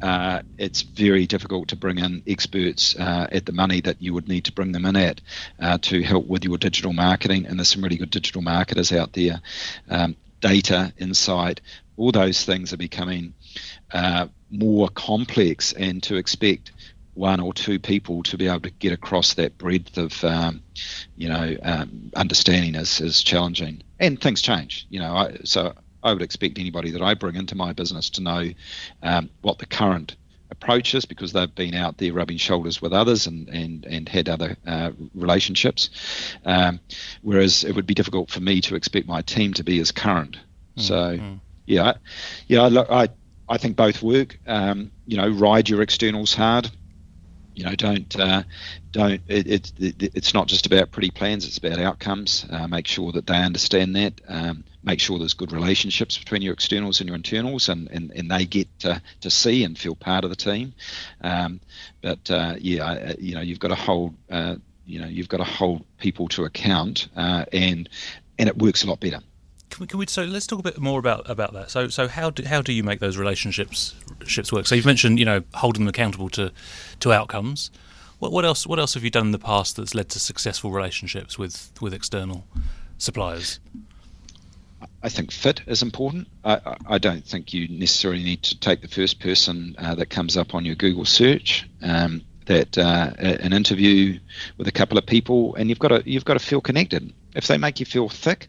uh, 0.03 0.43
it's 0.59 0.83
very 0.83 1.27
difficult 1.27 1.69
to 1.69 1.77
bring 1.77 1.99
in 1.99 2.23
experts 2.27 2.97
uh, 2.97 3.27
at 3.31 3.47
the 3.47 3.53
money 3.53 3.81
that 3.81 4.01
you 4.03 4.15
would 4.15 4.29
need 4.29 4.45
to 4.45 4.53
bring 4.53 4.73
them 4.73 4.85
in 4.85 4.97
at 4.97 5.21
uh, 5.61 5.79
to 5.83 6.03
help 6.03 6.27
with 6.27 6.45
your 6.45 6.59
digital 6.59 6.93
marketing. 6.93 7.47
And 7.47 7.59
there's 7.59 7.71
some 7.71 7.83
really 7.83 7.97
good 7.97 8.11
digital 8.11 8.43
marketers 8.43 8.93
out 8.93 9.13
there. 9.13 9.41
Um, 9.89 10.17
data, 10.41 10.93
insight, 10.99 11.61
all 11.97 12.13
those 12.13 12.45
things 12.45 12.73
are 12.73 12.77
becoming 12.77 13.35
uh, 13.93 14.29
more 14.51 14.89
complex, 14.89 15.73
and 15.73 16.03
to 16.05 16.17
expect 16.17 16.73
one 17.15 17.41
or 17.41 17.53
two 17.53 17.81
people 17.81 18.23
to 18.23 18.39
be 18.39 18.47
able 18.47 18.61
to 18.61 18.71
get 18.71 18.93
across 18.93 19.35
that 19.35 19.59
breadth 19.59 19.99
of, 19.99 20.23
um, 20.23 20.63
you 21.17 21.29
know, 21.29 21.57
um, 21.63 22.13
understanding 22.15 22.77
is, 22.77 23.01
is 23.01 23.25
challenging. 23.25 23.83
And 23.99 24.21
things 24.21 24.41
change, 24.41 24.87
you 24.89 25.01
know. 25.01 25.17
I, 25.17 25.39
so 25.43 25.75
I 26.03 26.13
would 26.13 26.23
expect 26.23 26.59
anybody 26.59 26.91
that 26.93 27.03
I 27.03 27.15
bring 27.15 27.37
into 27.37 27.55
my 27.55 27.73
business 27.73 28.11
to 28.11 28.23
know 28.23 28.51
um, 29.03 29.31
what 29.43 29.59
the 29.59 29.67
current 29.67 30.17
approach 30.51 30.95
is 30.95 31.05
because 31.05 31.33
they've 31.33 31.55
been 31.55 31.75
out 31.75 31.99
there 31.99 32.13
rubbing 32.13 32.39
shoulders 32.39 32.81
with 32.81 32.93
others 32.93 33.27
and 33.27 33.49
and 33.49 33.85
and 33.85 34.09
had 34.09 34.29
other 34.29 34.57
uh, 34.67 34.91
relationships. 35.15 35.91
Um, 36.45 36.81
whereas 37.23 37.65
it 37.65 37.75
would 37.75 37.87
be 37.87 37.95
difficult 37.95 38.31
for 38.31 38.41
me 38.41 38.61
to 38.63 38.75
expect 38.75 39.07
my 39.07 39.23
team 39.23 39.55
to 39.55 39.65
be 39.65 39.81
as 39.81 39.93
current. 39.93 40.37
Mm-hmm. 40.37 40.81
So, 40.81 41.19
mm. 41.19 41.41
yeah, 41.67 41.95
yeah, 42.47 42.63
I, 42.63 43.05
I 43.05 43.09
I 43.49 43.59
think 43.59 43.77
both 43.77 44.03
work. 44.03 44.39
Um, 44.47 44.91
you 45.07 45.17
know, 45.17 45.29
ride 45.29 45.69
your 45.69 45.83
externals 45.83 46.35
hard 46.35 46.71
you 47.59 47.65
know, 47.65 47.75
don't 47.75 48.21
uh, 48.21 48.45
don't. 48.93 49.21
It, 49.27 49.73
it, 49.81 50.13
it's 50.15 50.33
not 50.33 50.47
just 50.47 50.65
about 50.65 50.93
pretty 50.93 51.11
plans; 51.11 51.45
it's 51.45 51.59
about 51.59 51.81
outcomes. 51.81 52.47
Uh, 52.49 52.69
make 52.69 52.87
sure 52.87 53.11
that 53.11 53.27
they 53.27 53.37
understand 53.37 53.97
that. 53.97 54.21
Um, 54.29 54.63
make 54.89 55.01
sure 55.01 55.19
there's 55.19 55.35
good 55.35 55.53
relationships 55.53 56.17
between 56.17 56.41
your 56.41 56.55
externals 56.55 57.01
and 57.01 57.09
your 57.09 57.17
internals, 57.17 57.69
and, 57.69 57.89
and, 57.91 58.11
and 58.13 58.31
they 58.31 58.47
get 58.47 58.67
to, 58.81 59.01
to 59.21 59.31
see 59.31 59.63
and 59.63 59.79
feel 59.79 59.95
part 59.95 60.25
of 60.25 60.31
the 60.31 60.37
team. 60.37 60.73
Um, 61.21 61.61
but 62.01 62.31
uh, 62.31 62.55
yeah, 62.59 63.13
you 63.19 63.35
know, 63.35 63.43
you've 63.43 63.61
got 63.61 63.69
to 63.69 63.75
hold. 63.75 64.15
Uh, 64.31 64.57
you 64.87 64.99
know, 64.99 65.07
you've 65.07 65.29
got 65.29 65.37
to 65.37 65.45
hold 65.45 65.85
people 65.99 66.29
to 66.29 66.45
account, 66.45 67.09
uh, 67.15 67.45
and 67.53 67.91
and 68.39 68.49
it 68.49 68.57
works 68.57 68.83
a 68.85 68.87
lot 68.87 68.99
better. 69.01 69.21
Can 69.69 69.81
we, 69.81 69.87
can 69.87 69.99
we, 69.99 70.07
so 70.07 70.23
let's 70.25 70.47
talk 70.47 70.61
a 70.61 70.63
bit 70.63 70.79
more 70.79 70.99
about 70.99 71.29
about 71.29 71.53
that. 71.53 71.71
So 71.71 71.89
so 71.89 72.09
how 72.09 72.31
do 72.31 72.43
how 72.45 72.63
do 72.63 72.73
you 72.73 72.83
make 72.83 72.99
those 72.99 73.19
relationships 73.19 73.95
ships 74.25 74.51
work? 74.51 74.67
So 74.67 74.75
you've 74.75 74.87
mentioned 74.87 75.19
you 75.19 75.27
know 75.27 75.43
holding 75.53 75.83
them 75.83 75.89
accountable 75.89 76.31
to 76.31 76.53
to 77.01 77.13
outcomes. 77.13 77.71
What 78.19 78.33
what 78.33 78.47
else 78.47 78.67
what 78.67 78.79
else 78.79 78.95
have 78.95 79.05
you 79.05 79.11
done 79.11 79.27
in 79.27 79.33
the 79.33 79.39
past 79.39 79.77
that's 79.77 79.95
led 79.95 80.09
to 80.09 80.19
successful 80.19 80.71
relationships 80.71 81.39
with 81.39 81.71
with 81.83 81.93
external 81.93 82.47
suppliers? 82.97 83.61
I 85.03 85.09
think 85.09 85.33
fit 85.33 85.63
is 85.67 85.83
important. 85.83 86.29
I, 86.45 86.77
I, 86.87 86.99
don't 86.99 87.25
think 87.25 87.53
you 87.53 87.69
necessarily 87.69 88.23
need 88.23 88.43
to 88.45 88.59
take 88.59 88.81
the 88.81 88.89
first 88.89 89.21
person 89.21 89.75
uh, 89.79 89.95
that 89.97 90.11
comes 90.11 90.37
up 90.37 90.55
on 90.55 90.65
your 90.65 90.77
Google 90.77 91.05
search. 91.05 91.69
Um, 91.83 92.23
that 92.47 92.79
uh, 92.79 93.13
an 93.19 93.53
interview 93.53 94.19
with 94.57 94.67
a 94.69 94.73
couple 94.73 94.97
of 94.97 95.05
people, 95.05 95.55
and 95.57 95.69
you've 95.69 95.79
got 95.79 95.89
to 95.89 96.03
you've 96.11 96.25
got 96.25 96.35
to 96.35 96.41
feel 96.41 96.63
connected 96.63 97.13
if 97.35 97.47
they 97.47 97.59
make 97.59 97.79
you 97.79 97.87
feel 97.87 98.09
thick, 98.09 98.49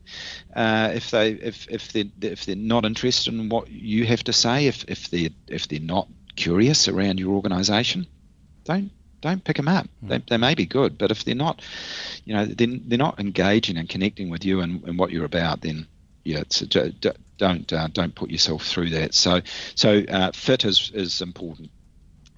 uh, 0.55 0.91
if 0.93 1.11
they 1.11 1.31
if 1.31 1.67
if 1.69 1.91
they 1.93 2.09
if 2.21 2.45
they're 2.45 2.55
not 2.55 2.85
interested 2.85 3.33
in 3.33 3.49
what 3.49 3.69
you 3.69 4.05
have 4.05 4.23
to 4.23 4.33
say, 4.33 4.67
if 4.67 4.83
if 4.87 5.09
they 5.09 5.29
if 5.47 5.67
they're 5.67 5.79
not 5.79 6.07
curious 6.35 6.87
around 6.87 7.19
your 7.19 7.35
organisation, 7.35 8.07
don't 8.63 8.91
don't 9.21 9.43
pick 9.43 9.57
them 9.57 9.67
up. 9.67 9.87
Mm. 10.03 10.07
They, 10.07 10.17
they 10.29 10.37
may 10.37 10.55
be 10.55 10.65
good, 10.65 10.97
but 10.97 11.11
if 11.11 11.23
they're 11.23 11.35
not, 11.35 11.61
you 12.25 12.33
know, 12.33 12.45
then 12.45 12.83
they're 12.87 12.97
not 12.97 13.19
engaging 13.19 13.77
and 13.77 13.87
connecting 13.87 14.29
with 14.29 14.45
you 14.45 14.61
and, 14.61 14.83
and 14.85 14.97
what 14.97 15.11
you're 15.11 15.25
about, 15.25 15.61
then 15.61 15.85
yeah, 16.29 16.43
don't 17.37 17.73
uh, 17.73 17.87
don't 17.87 18.15
put 18.15 18.29
yourself 18.29 18.65
through 18.65 18.89
that. 18.91 19.13
So 19.13 19.41
so 19.75 20.03
uh, 20.07 20.31
fit 20.31 20.65
is 20.65 20.91
is 20.93 21.21
important 21.21 21.71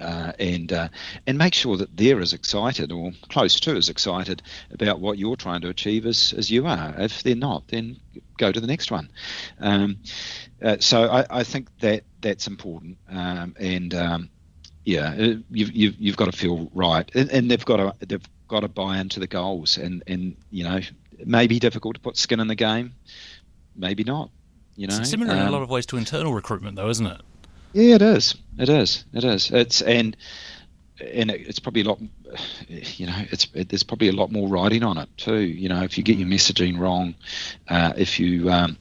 uh, 0.02 0.32
and 0.40 0.74
uh, 0.74 0.88
and 1.28 1.38
make 1.38 1.54
sure 1.54 1.78
that 1.78 1.96
they're 1.96 2.20
as 2.20 2.34
excited 2.34 2.92
or 2.92 3.12
close 3.30 3.60
to 3.60 3.76
as 3.76 3.90
excited 3.90 4.42
about 4.72 5.00
what 5.00 5.18
you're 5.18 5.36
trying 5.36 5.62
to 5.62 5.70
achieve 5.70 6.06
as, 6.06 6.34
as 6.38 6.50
you 6.50 6.66
are. 6.68 6.96
If 6.98 7.24
they're 7.24 7.36
not, 7.36 7.68
then 7.68 8.00
go 8.38 8.52
to 8.52 8.60
the 8.60 8.68
next 8.68 8.92
one. 8.92 9.10
Um, 9.60 9.98
uh, 10.62 10.78
so 10.80 11.10
I, 11.10 11.26
I, 11.30 11.44
think 11.44 11.68
that 11.80 12.04
that's 12.22 12.48
important, 12.48 12.98
um, 13.10 13.56
and 13.60 13.94
um, 13.94 14.30
yeah, 14.86 15.14
uh, 15.18 15.36
you've, 15.50 15.72
you've, 15.72 15.96
you've 16.00 16.18
got 16.18 16.32
to 16.32 16.38
feel 16.38 16.70
right, 16.74 17.10
and, 17.14 17.30
and, 17.32 17.52
they've 17.52 17.66
got 17.66 17.78
to 17.78 18.06
they've 18.06 18.28
got 18.48 18.62
to 18.62 18.68
buy 18.68 19.00
into 19.00 19.20
the 19.20 19.28
goals, 19.28 19.78
and 19.78 20.04
and 20.08 20.36
you 20.50 20.64
know 20.64 20.80
it 21.20 21.28
may 21.28 21.46
be 21.46 21.60
difficult 21.60 21.96
to 21.96 22.02
put 22.02 22.18
skin 22.18 22.40
in 22.40 22.48
the 22.48 22.56
game, 22.56 22.94
maybe 23.76 24.04
not. 24.04 24.30
You 24.76 24.88
know, 24.88 24.98
it's 24.98 25.10
similar 25.10 25.34
in 25.34 25.40
a 25.40 25.46
um, 25.46 25.52
lot 25.52 25.62
of 25.62 25.70
ways 25.70 25.86
to 25.88 25.98
internal 25.98 26.34
recruitment, 26.34 26.76
though, 26.76 26.90
isn't 26.90 27.06
it? 27.06 27.22
Yeah, 27.74 27.96
it 27.96 28.02
is. 28.02 28.36
It 28.58 28.70
is. 28.70 29.06
It 29.14 29.24
is. 29.24 29.52
It's 29.52 29.82
and 29.82 30.16
and 31.00 31.32
it's 31.32 31.60
probably 31.60 31.82
a 31.82 31.86
lot. 31.86 32.00
You 32.70 33.08
know, 33.08 33.26
it's 33.32 33.48
it, 33.54 33.70
there's 33.70 33.84
probably 33.84 34.10
a 34.10 34.14
lot 34.14 34.32
more 34.32 34.48
writing 34.48 34.84
on 34.84 34.98
it 34.98 35.10
too. 35.18 35.40
You 35.40 35.70
know, 35.70 35.84
if 35.84 35.98
you 35.98 36.04
get 36.04 36.18
your 36.18 36.28
messaging 36.28 36.80
wrong, 36.80 37.16
uh, 37.68 37.94
if 37.98 38.20
you 38.20 38.50
um, 38.50 38.78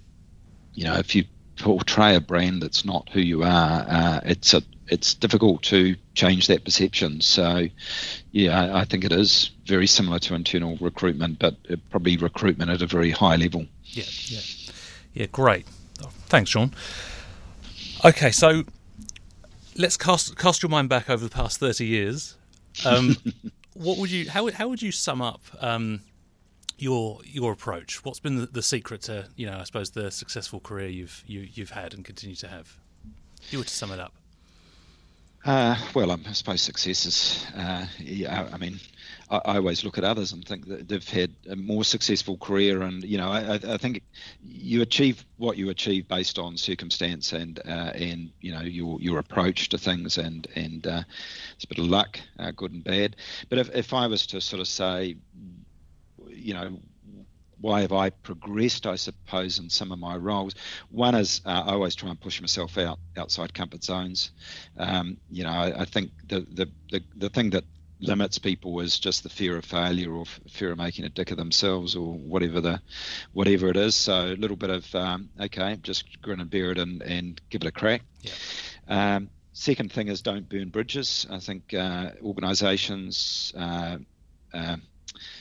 you 0.74 0.84
know, 0.84 0.94
if 0.94 1.14
you 1.14 1.24
portray 1.58 2.16
a 2.16 2.20
brand 2.20 2.62
that's 2.62 2.84
not 2.84 3.08
who 3.10 3.20
you 3.20 3.42
are, 3.42 3.84
uh, 3.88 4.20
it's 4.24 4.54
a 4.54 4.62
it's 4.88 5.14
difficult 5.14 5.62
to 5.62 5.94
change 6.14 6.48
that 6.48 6.64
perception. 6.64 7.20
So, 7.20 7.68
yeah, 8.32 8.60
I, 8.60 8.80
I 8.80 8.84
think 8.84 9.04
it 9.04 9.12
is 9.12 9.50
very 9.64 9.86
similar 9.86 10.18
to 10.20 10.34
internal 10.34 10.76
recruitment, 10.80 11.38
but 11.38 11.54
probably 11.90 12.16
recruitment 12.16 12.70
at 12.70 12.82
a 12.82 12.86
very 12.86 13.12
high 13.12 13.36
level. 13.36 13.66
Yeah, 13.84 14.04
yeah, 14.26 14.40
yeah. 15.20 15.26
Great. 15.26 15.66
Thanks, 16.28 16.50
Sean. 16.50 16.72
Okay, 18.04 18.30
so 18.30 18.64
let's 19.76 19.98
cast 19.98 20.38
cast 20.38 20.62
your 20.62 20.70
mind 20.70 20.88
back 20.88 21.10
over 21.10 21.22
the 21.22 21.30
past 21.30 21.60
thirty 21.60 21.84
years. 21.84 22.36
Um, 22.86 23.16
what 23.74 23.98
would 23.98 24.10
you 24.10 24.30
how 24.30 24.50
how 24.50 24.68
would 24.68 24.80
you 24.80 24.92
sum 24.92 25.20
up 25.20 25.42
um, 25.60 26.00
your 26.78 27.18
your 27.24 27.52
approach? 27.52 28.02
What's 28.02 28.18
been 28.18 28.36
the, 28.36 28.46
the, 28.46 28.62
secret 28.62 29.02
to 29.02 29.28
you 29.36 29.44
know 29.44 29.58
I 29.58 29.64
suppose 29.64 29.90
the 29.90 30.10
successful 30.10 30.60
career 30.60 30.88
you've 30.88 31.22
you, 31.26 31.40
have 31.40 31.48
you 31.50 31.64
have 31.64 31.70
had 31.70 31.92
and 31.92 32.02
continue 32.02 32.36
to 32.36 32.48
have? 32.48 32.78
If 33.42 33.52
you 33.52 33.58
were 33.58 33.64
to 33.64 33.74
sum 33.74 33.92
it 33.92 34.00
up. 34.00 34.14
Uh, 35.44 35.74
well, 35.94 36.10
I 36.10 36.32
suppose 36.32 36.60
success 36.60 37.06
is, 37.06 37.46
uh, 37.56 37.86
yeah, 37.98 38.46
I 38.52 38.58
mean, 38.58 38.78
I, 39.30 39.36
I, 39.36 39.56
always 39.56 39.84
look 39.84 39.96
at 39.96 40.04
others 40.04 40.32
and 40.32 40.46
think 40.46 40.66
that 40.68 40.86
they've 40.86 41.08
had 41.08 41.34
a 41.48 41.56
more 41.56 41.82
successful 41.82 42.36
career, 42.36 42.82
and 42.82 43.02
you 43.02 43.16
know, 43.16 43.30
I, 43.30 43.54
I 43.54 43.76
think 43.78 44.02
you 44.44 44.82
achieve 44.82 45.24
what 45.38 45.56
you 45.56 45.70
achieve 45.70 46.06
based 46.08 46.38
on 46.38 46.58
circumstance 46.58 47.32
and 47.32 47.58
uh, 47.60 47.92
and 47.94 48.30
you 48.42 48.52
know 48.52 48.60
your 48.60 49.00
your 49.00 49.18
approach 49.18 49.70
to 49.70 49.78
things, 49.78 50.18
and 50.18 50.46
and 50.56 50.86
uh, 50.86 51.02
it's 51.54 51.64
a 51.64 51.68
bit 51.68 51.78
of 51.78 51.86
luck, 51.86 52.20
uh, 52.38 52.50
good 52.50 52.72
and 52.72 52.84
bad. 52.84 53.16
But 53.48 53.60
if 53.60 53.74
if 53.74 53.94
I 53.94 54.08
was 54.08 54.26
to 54.28 54.42
sort 54.42 54.60
of 54.60 54.68
say, 54.68 55.16
you 56.28 56.52
know, 56.52 56.78
why 57.60 57.82
have 57.82 57.92
I 57.92 58.10
progressed, 58.10 58.86
I 58.86 58.96
suppose, 58.96 59.58
in 59.58 59.68
some 59.68 59.92
of 59.92 59.98
my 59.98 60.16
roles? 60.16 60.54
One 60.90 61.14
is 61.14 61.40
uh, 61.44 61.64
I 61.66 61.72
always 61.72 61.94
try 61.94 62.10
and 62.10 62.20
push 62.20 62.40
myself 62.40 62.78
out 62.78 62.98
outside 63.16 63.54
comfort 63.54 63.84
zones. 63.84 64.30
Um, 64.76 65.18
you 65.30 65.44
know, 65.44 65.50
I, 65.50 65.82
I, 65.82 65.84
think 65.84 66.10
the, 66.26 66.40
the, 66.40 66.68
the, 66.90 67.02
the 67.16 67.28
thing 67.28 67.50
that 67.50 67.64
limits 68.00 68.38
people 68.38 68.80
is 68.80 68.98
just 68.98 69.22
the 69.22 69.28
fear 69.28 69.58
of 69.58 69.64
failure 69.64 70.10
or 70.10 70.24
fear 70.48 70.72
of 70.72 70.78
making 70.78 71.04
a 71.04 71.10
dick 71.10 71.30
of 71.30 71.36
themselves 71.36 71.94
or 71.94 72.14
whatever 72.14 72.60
the 72.60 72.80
whatever 73.32 73.68
it 73.68 73.76
is. 73.76 73.94
So 73.94 74.32
a 74.32 74.36
little 74.36 74.56
bit 74.56 74.70
of 74.70 74.94
um, 74.94 75.28
okay, 75.38 75.76
just 75.82 76.20
grin 76.22 76.40
and 76.40 76.50
bear 76.50 76.72
it 76.72 76.78
and, 76.78 77.02
and 77.02 77.40
give 77.50 77.62
it 77.62 77.68
a 77.68 77.72
crack. 77.72 78.02
Yeah. 78.22 78.32
Um, 78.88 79.30
second 79.52 79.92
thing 79.92 80.08
is 80.08 80.22
don't 80.22 80.48
burn 80.48 80.70
bridges. 80.70 81.26
I 81.30 81.38
think 81.38 81.74
uh, 81.74 82.12
organisations. 82.22 83.52
Uh, 83.56 83.98
uh, 84.52 84.76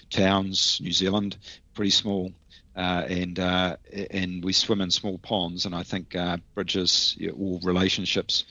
towns, 0.09 0.79
New 0.81 0.91
Zealand, 0.91 1.37
pretty 1.79 1.91
small, 1.91 2.29
uh, 2.75 3.05
and 3.07 3.39
uh, 3.39 3.77
and 4.11 4.43
we 4.43 4.51
swim 4.51 4.81
in 4.81 4.91
small 4.91 5.17
ponds. 5.17 5.65
And 5.65 5.73
I 5.73 5.83
think 5.83 6.13
uh, 6.13 6.35
bridges 6.53 7.17
or 7.33 7.57
relationships 7.63 8.43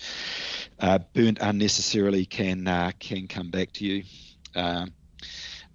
uh, 0.80 0.98
burnt 1.12 1.36
unnecessarily 1.42 2.24
can 2.24 2.66
uh, 2.66 2.92
can 2.98 3.28
come 3.28 3.50
back 3.50 3.70
to 3.72 3.84
you. 3.84 4.04
Um, 4.54 4.94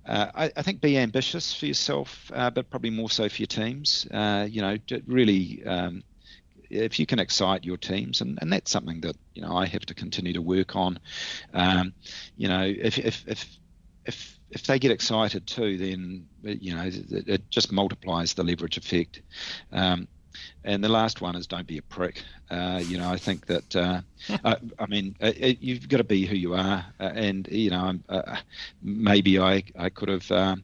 uh, 0.04 0.32
I, 0.34 0.52
I, 0.58 0.63
think 0.63 0.82
be 0.82 0.98
ambitious 0.98 1.54
for 1.54 1.68
yourself, 1.68 2.32
but 2.32 2.72
probably 2.72 2.89
more 2.89 3.12
so 3.12 3.30
for 3.30 3.38
your 3.38 3.46
teams. 3.46 4.08
you 4.12 4.62
know, 4.62 4.78
really. 5.06 5.63
Um, 5.63 6.04
if 6.72 6.98
you 6.98 7.06
can 7.06 7.20
excite 7.20 7.63
your 7.63 7.78
teams, 7.78 8.22
and, 8.22 8.39
and 8.42 8.52
that's 8.52 8.72
something 8.72 9.02
that 9.02 9.16
you 9.36 9.44
know 9.44 9.56
I 9.56 9.68
have 9.68 9.86
to 9.86 9.94
continue 9.94 10.34
to 10.34 10.42
work 10.42 10.76
on. 10.76 10.98
Um, 11.54 11.94
you 12.36 12.48
know, 12.48 12.63
if 12.63 12.98
if 12.98 13.24
if 13.28 13.46
if 14.06 14.39
if 14.52 14.63
they 14.63 14.80
get 14.80 14.92
excited 14.92 15.48
too, 15.48 15.78
then 15.78 16.28
you 16.44 16.76
know 16.76 16.84
it, 16.84 17.28
it 17.28 17.50
just 17.50 17.72
multiplies 17.72 18.34
the 18.34 18.44
leverage 18.44 18.78
effect. 18.78 19.22
Um, 19.72 20.08
and 20.63 20.84
the 20.84 20.89
last 20.89 21.22
one 21.22 21.36
is 21.36 21.48
don't 21.48 21.68
be 21.68 21.78
a 21.78 21.82
prick. 21.82 22.24
Uh, 22.50 22.82
you 22.84 22.98
know, 22.98 23.10
I 23.10 23.18
think 23.18 23.46
that 23.48 23.76
uh, 23.76 24.02
I, 24.44 24.58
I, 24.80 24.86
mean 24.88 25.16
uh, 25.22 25.28
uh, 25.28 25.54
you've 25.60 25.88
got 25.89 25.98
to 25.98 26.04
be 26.04 26.26
who 26.26 26.36
you 26.36 26.54
are, 26.54 26.86
uh, 27.00 27.12
and 27.13 27.48
you 27.52 27.70
know 27.70 28.00
uh, 28.10 28.38
maybe 28.82 29.39
I 29.39 29.63
I 29.78 29.89
could 29.89 30.10
have. 30.10 30.32
Um, 30.32 30.63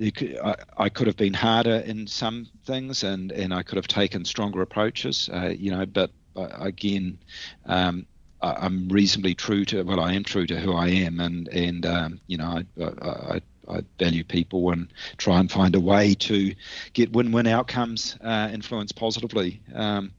I, 0.00 0.56
I 0.78 0.88
could 0.88 1.06
have 1.06 1.18
been 1.18 1.34
harder 1.34 1.76
in 1.76 2.06
some 2.06 2.46
things, 2.64 3.04
and, 3.04 3.30
and 3.30 3.52
I 3.52 3.62
could 3.62 3.76
have 3.76 3.86
taken 3.86 4.24
stronger 4.24 4.62
approaches. 4.62 5.28
you 5.56 5.70
know, 5.70 5.84
but 5.84 6.10
again, 6.34 7.18
um, 7.66 8.06
I'm 8.42 8.88
reasonably 8.88 9.34
true 9.34 9.64
to 9.66 9.82
well, 9.82 10.00
I 10.00 10.14
am 10.14 10.24
true 10.24 10.46
to 10.46 10.58
who 10.58 10.74
I 10.74 10.88
am, 10.88 11.20
and 11.20 11.48
and 11.48 11.86
um, 11.86 12.20
you 12.26 12.38
know 12.38 12.62
I, 12.78 12.84
I, 12.84 13.40
I, 13.68 13.82
value 13.98 14.24
people 14.24 14.70
and 14.70 14.88
try 15.16 15.38
and 15.38 15.50
find 15.50 15.74
a 15.74 15.80
way 15.80 16.14
to 16.14 16.54
get 16.92 17.12
win-win 17.12 17.46
outcomes, 17.46 18.16
uh, 18.20 18.50
influence 18.52 18.92
positively, 18.92 19.62
um, 19.74 20.12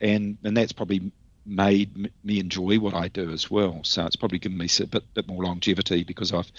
and 0.00 0.38
and 0.44 0.56
that's 0.56 0.72
probably 0.72 1.10
made 1.46 2.10
me 2.24 2.40
enjoy 2.40 2.78
what 2.78 2.94
I 2.94 3.08
do 3.08 3.30
as 3.30 3.50
well. 3.50 3.80
So 3.82 4.06
it's 4.06 4.16
probably 4.16 4.38
given 4.38 4.56
me 4.56 4.68
a 4.80 4.86
bit, 4.86 5.02
bit 5.14 5.28
more 5.28 5.44
longevity 5.44 6.04
because 6.04 6.32
I've, 6.32 6.50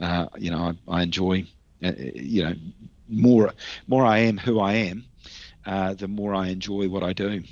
uh, 0.00 0.26
you 0.36 0.50
know, 0.50 0.74
I, 0.88 0.96
I 0.96 1.02
enjoy, 1.02 1.46
uh, 1.84 1.92
you 1.96 2.44
know, 2.44 2.54
more 3.08 3.52
more 3.86 4.04
I 4.04 4.18
am 4.20 4.38
who 4.38 4.60
I 4.60 4.72
am, 4.72 5.04
uh, 5.66 5.94
the 5.94 6.08
more 6.08 6.34
I 6.34 6.48
enjoy 6.48 6.88
what 6.88 7.02
I 7.02 7.12
do. 7.12 7.42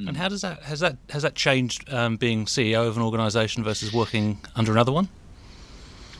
Mm. 0.00 0.08
And 0.08 0.16
how 0.16 0.28
does 0.28 0.40
that 0.40 0.62
has 0.62 0.80
that 0.80 0.96
has 1.10 1.22
that 1.22 1.34
changed 1.34 1.92
um, 1.92 2.16
being 2.16 2.46
CEO 2.46 2.86
of 2.86 2.96
an 2.96 3.02
organisation 3.02 3.62
versus 3.62 3.92
working 3.92 4.38
under 4.56 4.72
another 4.72 4.92
one? 4.92 5.08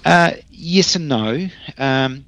Uh, 0.05 0.33
yes 0.51 0.97
and 0.97 1.09
no. 1.09 1.49
Um, 1.79 2.27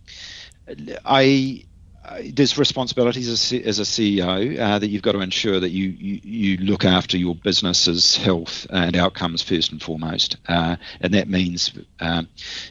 I, 1.04 1.64
I, 2.04 2.32
there's 2.34 2.58
responsibilities 2.58 3.28
as, 3.28 3.52
as 3.64 3.78
a 3.78 3.82
CEO 3.82 4.58
uh, 4.58 4.78
that 4.78 4.88
you've 4.88 5.02
got 5.02 5.12
to 5.12 5.20
ensure 5.20 5.60
that 5.60 5.70
you, 5.70 5.90
you, 5.90 6.20
you 6.22 6.56
look 6.58 6.84
after 6.84 7.16
your 7.16 7.34
business's 7.34 8.16
health 8.16 8.66
and 8.70 8.96
outcomes 8.96 9.42
first 9.42 9.72
and 9.72 9.82
foremost, 9.82 10.36
uh, 10.48 10.76
and 11.00 11.14
that 11.14 11.28
means 11.28 11.72
um, 12.00 12.28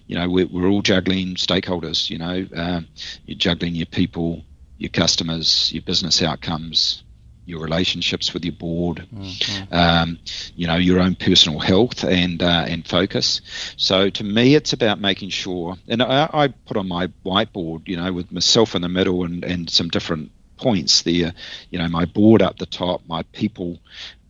you 0.08 0.16
know 0.16 0.30
we're, 0.30 0.48
we're, 0.48 0.68
all 0.68 0.82
juggling 0.82 1.36
stakeholders. 1.36 2.10
You 2.10 2.18
know, 2.18 2.48
uh, 2.56 2.82
you're 3.26 3.38
juggling 3.38 3.76
your 3.76 3.88
people, 3.88 4.44
your 4.78 4.90
customers, 4.90 5.72
your 5.72 5.84
business 5.84 6.22
outcomes, 6.22 7.04
your 7.52 7.62
relationships 7.62 8.34
with 8.34 8.44
your 8.44 8.54
board, 8.54 9.06
mm-hmm. 9.14 9.74
um, 9.74 10.18
you 10.56 10.66
know, 10.66 10.78
your 10.78 11.00
own 11.00 11.16
personal 11.16 11.60
health 11.60 12.04
and 12.04 12.42
uh, 12.42 12.66
and 12.68 12.88
focus. 12.88 13.42
So 13.78 14.10
to 14.10 14.24
me, 14.24 14.56
it's 14.56 14.74
about 14.74 15.00
making 15.00 15.30
sure. 15.30 15.76
And 15.88 16.02
I, 16.02 16.30
I, 16.34 16.48
put 16.48 16.78
on 16.78 16.88
my 16.88 17.08
whiteboard, 17.26 17.88
you 17.88 17.98
know, 17.98 18.12
with 18.14 18.32
myself 18.32 18.74
in 18.74 18.82
the 18.82 18.90
middle 18.90 19.24
and 19.24 19.44
and 19.44 19.70
some 19.70 19.90
different 19.90 20.32
points 20.58 21.02
there. 21.04 21.34
You 21.70 21.80
know, 21.80 21.90
my 21.90 22.06
board 22.06 22.42
up 22.42 22.58
the 22.58 22.66
top, 22.66 23.02
my 23.08 23.24
people, 23.34 23.80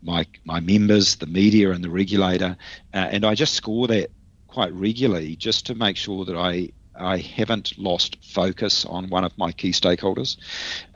my 0.02 0.26
my 0.44 0.60
members, 0.60 1.16
the 1.16 1.28
media, 1.28 1.72
and 1.72 1.84
the 1.84 1.90
regulator, 1.90 2.58
uh, 2.94 2.98
and 2.98 3.24
I 3.26 3.36
just 3.36 3.54
score 3.54 3.88
that 3.88 4.10
quite 4.48 4.74
regularly 4.74 5.36
just 5.38 5.68
to 5.68 5.76
make 5.76 5.96
sure 5.96 6.26
that 6.26 6.36
I 6.36 6.72
I 6.96 7.18
haven't 7.18 7.78
lost 7.78 8.18
focus 8.24 8.86
on 8.86 9.10
one 9.10 9.24
of 9.24 9.38
my 9.38 9.52
key 9.52 9.72
stakeholders, 9.72 10.38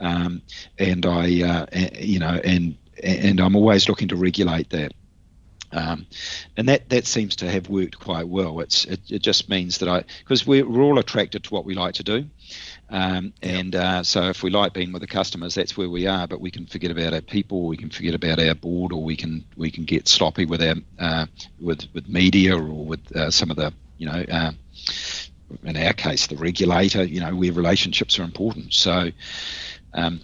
um, 0.00 0.42
and 0.78 1.04
I, 1.06 1.42
uh, 1.42 1.66
you 1.98 2.18
know, 2.18 2.40
and 2.44 2.76
and 3.02 3.40
I'm 3.40 3.56
always 3.56 3.88
looking 3.88 4.08
to 4.08 4.16
regulate 4.16 4.70
that. 4.70 4.92
Um, 5.72 6.06
and 6.56 6.68
that, 6.68 6.88
that 6.90 7.06
seems 7.06 7.36
to 7.36 7.50
have 7.50 7.68
worked 7.68 7.98
quite 7.98 8.28
well. 8.28 8.60
It's 8.60 8.84
it, 8.84 9.00
it 9.10 9.18
just 9.20 9.48
means 9.48 9.78
that 9.78 9.88
I 9.88 10.04
because 10.20 10.46
we're, 10.46 10.66
we're 10.66 10.82
all 10.82 10.98
attracted 10.98 11.44
to 11.44 11.50
what 11.54 11.64
we 11.64 11.74
like 11.74 11.94
to 11.94 12.04
do, 12.04 12.26
um, 12.88 13.32
and 13.42 13.74
uh, 13.74 14.02
so 14.04 14.22
if 14.28 14.42
we 14.42 14.50
like 14.50 14.72
being 14.72 14.92
with 14.92 15.02
the 15.02 15.08
customers, 15.08 15.54
that's 15.54 15.76
where 15.76 15.90
we 15.90 16.06
are. 16.06 16.28
But 16.28 16.40
we 16.40 16.50
can 16.50 16.66
forget 16.66 16.90
about 16.90 17.12
our 17.12 17.20
people, 17.20 17.66
we 17.66 17.76
can 17.76 17.90
forget 17.90 18.14
about 18.14 18.38
our 18.38 18.54
board, 18.54 18.92
or 18.92 19.02
we 19.02 19.16
can 19.16 19.44
we 19.56 19.70
can 19.70 19.84
get 19.84 20.08
sloppy 20.08 20.46
with 20.46 20.62
our 20.62 20.76
uh, 20.98 21.26
with 21.60 21.86
with 21.92 22.08
media 22.08 22.56
or 22.56 22.84
with 22.84 23.14
uh, 23.14 23.30
some 23.30 23.50
of 23.50 23.56
the 23.56 23.72
you 23.98 24.06
know 24.06 24.24
uh, 24.30 24.52
in 25.62 25.76
our 25.76 25.92
case, 25.92 26.26
the 26.26 26.36
regulator, 26.36 27.04
you 27.04 27.20
know, 27.20 27.34
where 27.34 27.52
relationships 27.52 28.18
are 28.18 28.22
important. 28.22 28.72
So 28.72 29.10
um, 29.94 30.20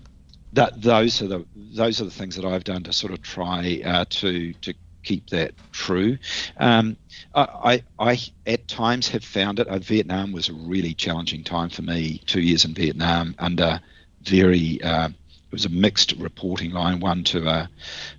that 0.52 0.80
those 0.80 1.22
are 1.22 1.28
the 1.28 1.46
those 1.54 2.00
are 2.00 2.04
the 2.04 2.10
things 2.10 2.36
that 2.36 2.44
I've 2.44 2.64
done 2.64 2.82
to 2.84 2.92
sort 2.92 3.12
of 3.12 3.22
try 3.22 3.80
uh, 3.84 4.04
to 4.10 4.52
to 4.52 4.74
keep 5.02 5.30
that 5.30 5.52
true. 5.72 6.18
Um, 6.58 6.96
I, 7.34 7.82
I 7.98 8.20
at 8.46 8.68
times 8.68 9.08
have 9.08 9.24
found 9.24 9.58
it. 9.58 9.66
Uh, 9.66 9.78
Vietnam 9.78 10.32
was 10.32 10.48
a 10.48 10.52
really 10.52 10.94
challenging 10.94 11.42
time 11.42 11.70
for 11.70 11.82
me. 11.82 12.20
Two 12.26 12.40
years 12.40 12.64
in 12.64 12.74
Vietnam 12.74 13.34
under 13.38 13.80
very 14.22 14.80
uh, 14.82 15.08
it 15.52 15.56
was 15.56 15.66
a 15.66 15.68
mixed 15.68 16.12
reporting 16.12 16.70
line, 16.70 16.98
one 16.98 17.24
to 17.24 17.46
a, 17.46 17.68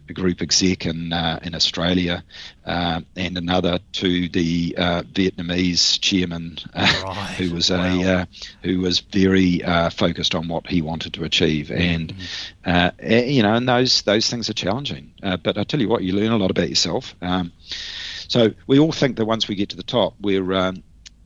a 0.08 0.14
group 0.14 0.40
exec 0.40 0.86
in 0.86 1.12
uh, 1.12 1.40
in 1.42 1.56
Australia, 1.56 2.24
uh, 2.64 3.02
and 3.16 3.36
another 3.40 3.80
to 3.94 4.30
the 4.30 4.76
uh, 4.78 5.02
Vietnamese 5.02 6.00
chairman, 6.00 6.60
uh, 6.76 7.02
right. 7.04 7.34
who 7.40 7.56
was 7.56 7.72
wow. 7.72 7.84
a 7.84 8.04
uh, 8.04 8.26
who 8.62 8.82
was 8.82 9.00
very 9.00 9.64
uh, 9.64 9.90
focused 9.90 10.36
on 10.36 10.48
what 10.48 10.68
he 10.68 10.84
wanted 10.84 11.16
to 11.16 11.24
achieve, 11.24 11.72
and 11.72 12.14
mm-hmm. 12.64 13.28
you 13.28 13.42
know, 13.42 13.56
and 13.56 13.68
those 13.68 14.04
those 14.04 14.30
things 14.30 14.48
are 14.48 14.54
challenging. 14.54 15.12
but 15.20 15.58
I 15.58 15.64
tell 15.64 15.82
you 15.82 15.90
what, 15.90 16.04
you 16.04 16.14
learn 16.14 16.34
a 16.34 16.38
lot 16.38 16.52
about 16.52 16.70
yourself. 16.70 17.16
Um, 17.20 17.52
so 18.28 18.54
we 18.68 18.78
all 18.78 18.92
think 18.92 19.18
that 19.18 19.26
once 19.26 19.48
we 19.48 19.56
get 19.56 19.70
to 19.70 19.76
the 19.76 19.82
top, 19.82 20.14
we're 20.22 20.54
um, 20.54 20.84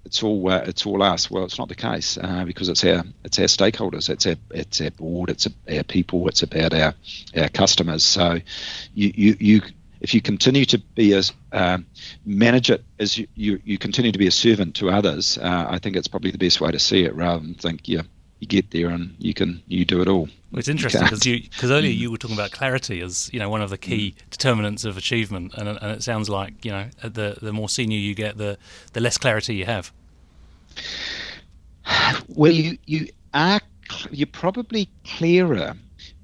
it's 0.07 0.23
all 0.23 0.49
uh, 0.49 0.63
it's 0.65 0.85
all 0.85 1.03
us. 1.03 1.29
Well, 1.29 1.43
it's 1.43 1.59
not 1.59 1.67
the 1.67 1.75
case 1.75 2.17
uh, 2.17 2.45
because 2.45 2.69
it's 2.69 2.83
our 2.85 3.03
it's 3.25 3.37
our 3.39 3.45
stakeholders, 3.45 4.09
it's 4.09 4.25
our 4.25 4.35
it's 4.51 4.79
our 4.79 4.91
board, 4.91 5.29
it's 5.29 5.47
our 5.69 5.83
people, 5.83 6.27
it's 6.29 6.41
about 6.41 6.73
our 6.73 6.93
our 7.35 7.49
customers. 7.49 8.05
So, 8.05 8.39
you 8.95 9.11
you, 9.15 9.37
you 9.39 9.61
if 9.99 10.13
you 10.13 10.21
continue 10.21 10.63
to 10.65 10.77
be 10.77 11.11
a 11.11 11.21
uh, 11.51 11.79
manage 12.25 12.69
it 12.71 12.85
as 12.99 13.17
you, 13.17 13.27
you, 13.35 13.59
you 13.65 13.77
continue 13.77 14.13
to 14.13 14.19
be 14.19 14.27
a 14.27 14.31
servant 14.31 14.75
to 14.75 14.89
others, 14.89 15.37
uh, 15.39 15.65
I 15.69 15.77
think 15.79 15.97
it's 15.97 16.07
probably 16.07 16.31
the 16.31 16.37
best 16.37 16.61
way 16.61 16.71
to 16.71 16.79
see 16.79 17.03
it 17.03 17.13
rather 17.13 17.41
than 17.41 17.53
think 17.53 17.87
yeah 17.87 18.03
you 18.39 18.47
get 18.47 18.71
there 18.71 18.89
and 18.89 19.15
you 19.17 19.33
can 19.33 19.61
you 19.67 19.83
do 19.85 20.01
it 20.01 20.07
all. 20.07 20.29
Well, 20.51 20.59
it's 20.59 20.67
interesting 20.67 21.03
because 21.03 21.25
you 21.25 21.41
because 21.41 21.71
earlier 21.71 21.91
you 21.91 22.11
were 22.11 22.17
talking 22.17 22.37
about 22.37 22.51
clarity 22.51 23.01
as 23.01 23.29
you 23.33 23.39
know 23.39 23.49
one 23.49 23.61
of 23.61 23.69
the 23.69 23.77
key 23.77 24.15
mm. 24.17 24.29
determinants 24.29 24.85
of 24.85 24.97
achievement, 24.97 25.53
and, 25.55 25.67
and 25.67 25.91
it 25.91 26.03
sounds 26.03 26.29
like 26.29 26.63
you 26.63 26.71
know 26.71 26.89
the 27.01 27.37
the 27.41 27.51
more 27.51 27.67
senior 27.67 27.97
you 27.97 28.15
get, 28.15 28.37
the 28.37 28.57
the 28.93 29.01
less 29.01 29.17
clarity 29.17 29.55
you 29.55 29.65
have. 29.65 29.91
Well, 32.27 32.51
you 32.51 32.77
you 32.85 33.07
are 33.33 33.61
you're 34.11 34.27
probably 34.27 34.89
clearer, 35.05 35.75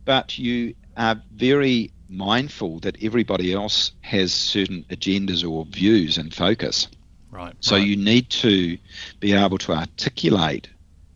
but 0.06 0.38
you 0.38 0.76
are 0.98 1.22
very 1.34 1.92
mindful 2.10 2.80
that 2.82 3.02
everybody 3.02 3.54
else 3.54 3.92
has 4.02 4.34
certain 4.34 4.86
agendas 4.90 5.50
or 5.50 5.66
views 5.66 6.18
and 6.18 6.34
focus. 6.34 6.88
Right. 7.32 7.56
So 7.62 7.76
right. 7.76 7.88
you 7.88 7.96
need 7.96 8.30
to 8.30 8.78
be 9.20 9.34
able 9.34 9.58
to 9.60 9.72
articulate 9.74 10.68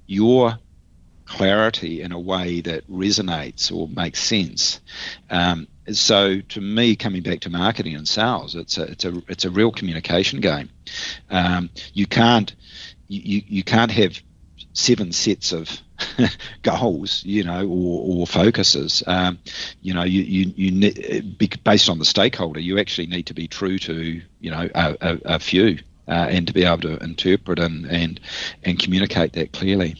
your 0.08 0.58
clarity 1.26 2.02
in 2.02 2.12
a 2.12 2.20
way 2.20 2.62
that 2.62 2.90
resonates 2.90 3.72
or 3.72 3.88
makes 3.90 4.24
sense. 4.24 4.80
Um, 5.30 5.68
so 5.92 6.42
to 6.42 6.62
me, 6.62 6.96
coming 6.96 7.22
back 7.22 7.42
to 7.42 7.50
marketing 7.50 7.96
and 7.96 8.08
sales, 8.08 8.56
it's 8.56 8.78
a 8.78 8.84
it's 8.84 9.06
a 9.06 9.22
it's 9.28 9.46
a 9.46 9.50
real 9.50 9.72
communication 9.72 10.42
game. 10.42 10.70
Um, 11.30 11.70
you 11.94 12.08
can't 12.08 12.54
you, 13.08 13.41
you 13.47 13.64
can't 13.64 13.91
have 13.91 14.22
seven 14.74 15.12
sets 15.12 15.51
of 15.51 15.70
goals, 16.62 17.24
you 17.26 17.43
know, 17.43 17.68
or, 17.68 18.22
or 18.22 18.28
focuses. 18.28 19.03
Um, 19.08 19.39
you 19.82 19.93
know, 19.93 20.03
you, 20.03 20.22
you, 20.22 20.53
you 20.55 21.51
based 21.64 21.89
on 21.89 21.99
the 21.99 22.05
stakeholder, 22.05 22.60
you 22.60 22.80
actually 22.80 23.08
need 23.08 23.26
to 23.28 23.34
be 23.34 23.47
true 23.47 23.80
to, 23.80 24.22
you 24.39 24.51
know, 24.51 24.70
a, 24.76 24.97
a, 25.01 25.20
a 25.26 25.39
few 25.39 25.80
uh, 26.08 26.28
and 26.30 26.47
to 26.47 26.53
be 26.53 26.64
able 26.64 26.82
to 26.82 26.97
interpret 27.03 27.60
and, 27.60 27.86
and, 27.86 28.20
and 28.64 28.80
communicate 28.80 29.34
that 29.34 29.53
clearly. 29.53 29.95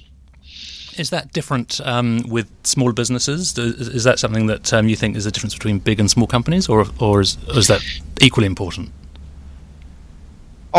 Is 0.98 1.12
that 1.12 1.32
different 1.32 1.80
um, 1.86 2.24
with 2.28 2.50
small 2.64 2.92
businesses? 2.92 3.56
Is 3.58 4.04
that 4.04 4.18
something 4.18 4.48
that 4.48 4.74
um, 4.74 4.88
you 4.88 4.96
think 4.96 5.16
is 5.16 5.28
a 5.28 5.32
difference 5.32 5.54
between 5.54 5.78
big 5.78 6.00
and 6.00 6.10
small 6.10 6.26
companies, 6.26 6.68
or, 6.68 6.86
or, 7.00 7.22
is, 7.22 7.38
is 7.50 7.68
that 7.68 7.82
equally 8.20 8.48
important? 8.48 8.92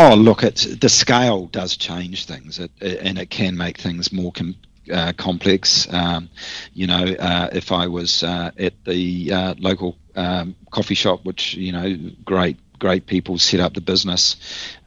Oh, 0.01 0.15
look, 0.15 0.43
it's, 0.43 0.63
the 0.63 0.87
scale 0.87 1.47
does 1.47 1.75
change 1.75 2.23
things, 2.23 2.57
it, 2.57 2.71
it, 2.79 2.99
and 3.01 3.19
it 3.19 3.29
can 3.29 3.57
make 3.57 3.77
things 3.77 4.13
more 4.13 4.31
com- 4.31 4.55
uh, 4.89 5.11
complex. 5.17 5.91
Um, 5.93 6.29
you 6.73 6.87
know, 6.87 7.03
uh, 7.03 7.49
if 7.51 7.73
I 7.73 7.87
was 7.87 8.23
uh, 8.23 8.51
at 8.57 8.81
the 8.85 9.33
uh, 9.33 9.55
local 9.59 9.97
um, 10.15 10.55
coffee 10.71 10.95
shop, 10.95 11.25
which 11.25 11.53
you 11.55 11.73
know, 11.73 11.97
great 12.23 12.55
great 12.79 13.07
people 13.07 13.37
set 13.37 13.59
up 13.59 13.73
the 13.73 13.81
business, 13.81 14.37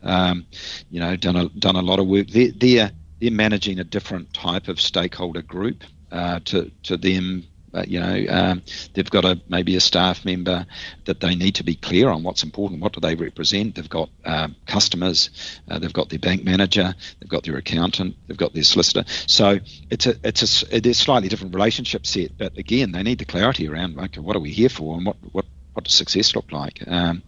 um, 0.02 0.46
you 0.90 0.98
know, 0.98 1.14
done 1.16 1.36
a 1.36 1.50
done 1.50 1.76
a 1.76 1.82
lot 1.82 1.98
of 1.98 2.06
work. 2.06 2.28
They're 2.28 2.52
they're, 2.52 2.90
they're 3.20 3.30
managing 3.30 3.80
a 3.80 3.84
different 3.84 4.32
type 4.32 4.68
of 4.68 4.80
stakeholder 4.80 5.42
group 5.42 5.84
uh, 6.10 6.40
to 6.46 6.70
to 6.84 6.96
them 6.96 7.44
uh, 7.74 7.84
you 7.86 7.98
know, 7.98 8.24
um, 8.28 8.62
they've 8.94 9.10
got 9.10 9.24
a 9.24 9.40
maybe 9.48 9.76
a 9.76 9.80
staff 9.80 10.24
member 10.24 10.66
that 11.06 11.20
they 11.20 11.34
need 11.34 11.54
to 11.54 11.64
be 11.64 11.74
clear 11.74 12.10
on 12.10 12.22
what's 12.22 12.42
important. 12.42 12.80
What 12.80 12.92
do 12.92 13.00
they 13.00 13.14
represent? 13.14 13.74
They've 13.74 13.88
got 13.88 14.10
um, 14.24 14.54
customers, 14.66 15.30
uh, 15.70 15.78
they've 15.78 15.92
got 15.92 16.10
their 16.10 16.18
bank 16.18 16.44
manager, 16.44 16.94
they've 17.20 17.28
got 17.28 17.44
their 17.44 17.56
accountant, 17.56 18.16
they've 18.26 18.36
got 18.36 18.52
their 18.52 18.64
solicitor. 18.64 19.04
So 19.26 19.58
it's 19.90 20.06
a 20.06 20.16
it's 20.24 20.62
a 20.64 20.86
is 20.86 20.98
slightly 20.98 21.28
different 21.28 21.54
relationship 21.54 22.06
set. 22.06 22.36
But 22.36 22.56
again, 22.58 22.92
they 22.92 23.02
need 23.02 23.18
the 23.18 23.24
clarity 23.24 23.68
around 23.68 23.98
okay, 23.98 24.20
what 24.20 24.36
are 24.36 24.40
we 24.40 24.50
here 24.50 24.68
for, 24.68 24.96
and 24.96 25.06
what 25.06 25.16
what 25.32 25.46
what 25.72 25.84
does 25.84 25.94
success 25.94 26.34
look 26.34 26.52
like? 26.52 26.82
Um, 26.86 27.22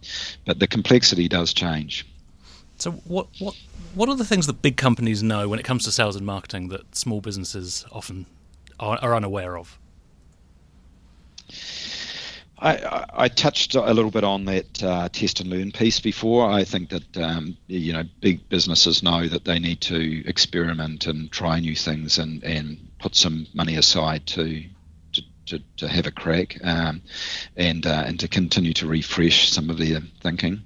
but 0.45 0.59
the 0.59 0.67
complexity 0.67 1.27
does 1.27 1.53
change. 1.53 2.05
So 2.77 2.91
what 2.91 3.27
what 3.39 3.55
what 3.95 4.09
are 4.09 4.15
the 4.15 4.25
things 4.25 4.45
that 4.47 4.61
big 4.61 4.77
companies 4.77 5.23
know 5.23 5.47
when 5.49 5.57
it 5.57 5.63
comes 5.63 5.85
to 5.85 5.91
sales 5.91 6.15
and 6.15 6.25
marketing 6.25 6.67
that 6.67 6.95
small 6.95 7.21
businesses 7.21 7.85
often 7.91 8.25
are, 8.79 8.99
are 9.01 9.15
unaware 9.15 9.57
of? 9.57 9.79
I, 12.57 13.05
I, 13.13 13.27
touched 13.27 13.75
a 13.75 13.93
little 13.93 14.11
bit 14.11 14.23
on 14.23 14.45
that 14.45 14.81
uh, 14.81 15.09
test 15.09 15.41
and 15.41 15.49
learn 15.49 15.71
piece 15.71 15.99
before. 15.99 16.49
I 16.49 16.63
think 16.63 16.89
that 16.89 17.17
um, 17.17 17.57
you 17.67 17.91
know 17.91 18.03
big 18.21 18.47
businesses 18.47 19.03
know 19.03 19.27
that 19.27 19.43
they 19.43 19.59
need 19.59 19.81
to 19.81 20.27
experiment 20.27 21.05
and 21.05 21.29
try 21.31 21.59
new 21.59 21.75
things 21.75 22.17
and, 22.17 22.43
and 22.43 22.77
put 22.99 23.15
some 23.15 23.47
money 23.53 23.75
aside 23.75 24.25
to 24.27 24.63
to, 25.13 25.21
to, 25.47 25.59
to 25.77 25.87
have 25.89 26.07
a 26.07 26.11
crack 26.11 26.57
um, 26.63 27.01
and 27.57 27.85
uh, 27.85 28.03
and 28.07 28.21
to 28.21 28.29
continue 28.29 28.73
to 28.73 28.87
refresh 28.87 29.49
some 29.49 29.69
of 29.69 29.77
their 29.77 29.99
thinking. 30.21 30.61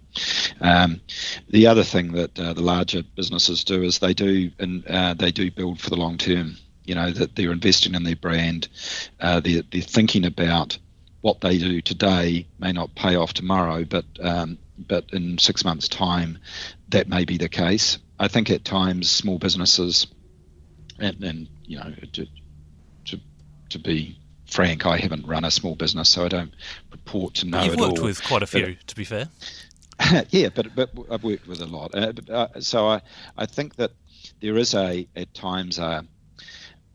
Um, 0.61 1.01
the 1.49 1.65
other 1.67 1.83
thing 1.83 2.11
that 2.13 2.39
uh, 2.39 2.53
the 2.53 2.61
larger 2.61 3.01
businesses 3.15 3.63
do 3.63 3.81
is 3.81 3.97
they 3.97 4.13
do 4.13 4.51
and 4.59 4.85
uh, 4.85 5.15
they 5.15 5.31
do 5.31 5.49
build 5.49 5.81
for 5.81 5.89
the 5.89 5.97
long 5.97 6.19
term. 6.19 6.57
You 6.89 6.95
know 6.95 7.11
that 7.11 7.35
they're 7.35 7.51
investing 7.51 7.93
in 7.93 8.03
their 8.03 8.15
brand. 8.15 8.67
Uh, 9.19 9.39
they're, 9.39 9.61
they're 9.71 9.81
thinking 9.81 10.25
about 10.25 10.79
what 11.21 11.41
they 11.41 11.59
do 11.59 11.81
today 11.81 12.47
may 12.57 12.71
not 12.71 12.95
pay 12.95 13.15
off 13.15 13.33
tomorrow, 13.33 13.83
but 13.85 14.05
um, 14.19 14.57
but 14.87 15.05
in 15.13 15.37
six 15.37 15.63
months' 15.63 15.87
time, 15.87 16.39
that 16.87 17.07
may 17.07 17.25
be 17.25 17.37
the 17.37 17.47
case. 17.47 17.99
I 18.19 18.27
think 18.27 18.49
at 18.49 18.65
times 18.65 19.09
small 19.09 19.37
businesses, 19.37 20.07
and, 20.97 21.23
and 21.23 21.47
you 21.65 21.77
know, 21.77 21.93
to, 22.13 22.25
to 23.05 23.19
to 23.69 23.79
be 23.79 24.17
frank, 24.47 24.87
I 24.87 24.97
haven't 24.97 25.27
run 25.27 25.45
a 25.45 25.51
small 25.51 25.75
business, 25.75 26.09
so 26.09 26.25
I 26.25 26.29
don't 26.29 26.53
purport 26.89 27.35
to 27.35 27.45
know. 27.45 27.63
You've 27.63 27.79
worked 27.79 27.99
all. 27.99 28.05
with 28.05 28.23
quite 28.23 28.41
a 28.41 28.47
few, 28.47 28.65
but, 28.65 28.87
to 28.87 28.95
be 28.95 29.03
fair. 29.03 29.29
yeah, 30.29 30.49
but 30.49 30.73
but 30.75 30.89
I've 31.11 31.23
worked 31.23 31.47
with 31.47 31.61
a 31.61 31.67
lot. 31.67 31.93
Uh, 31.93 32.13
but, 32.13 32.29
uh, 32.29 32.61
so 32.61 32.87
I 32.87 33.01
I 33.37 33.45
think 33.45 33.75
that 33.75 33.91
there 34.41 34.57
is 34.57 34.73
a 34.73 35.07
at 35.15 35.33
times 35.33 35.77
a, 35.77 36.05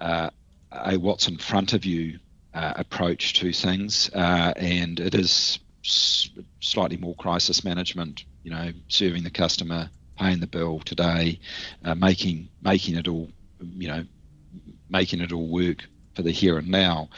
uh, 0.04 0.30
a 0.70 0.96
what's 0.98 1.28
in 1.28 1.38
front 1.38 1.72
of 1.72 1.84
you 1.84 2.18
uh, 2.52 2.74
approach 2.76 3.34
to 3.34 3.52
things, 3.52 4.10
uh, 4.14 4.52
and 4.56 5.00
it 5.00 5.14
is 5.14 5.58
s- 5.84 6.30
slightly 6.60 6.96
more 6.96 7.14
crisis 7.16 7.64
management. 7.64 8.24
You 8.42 8.50
know, 8.50 8.72
serving 8.88 9.24
the 9.24 9.30
customer, 9.30 9.90
paying 10.18 10.40
the 10.40 10.46
bill 10.46 10.80
today, 10.80 11.40
uh, 11.84 11.94
making 11.94 12.50
making 12.62 12.96
it 12.96 13.08
all, 13.08 13.30
you 13.60 13.88
know, 13.88 14.04
making 14.88 15.20
it 15.20 15.32
all 15.32 15.48
work 15.48 15.84
for 16.14 16.22
the 16.22 16.30
here 16.30 16.58
and 16.58 16.68
now. 16.68 17.08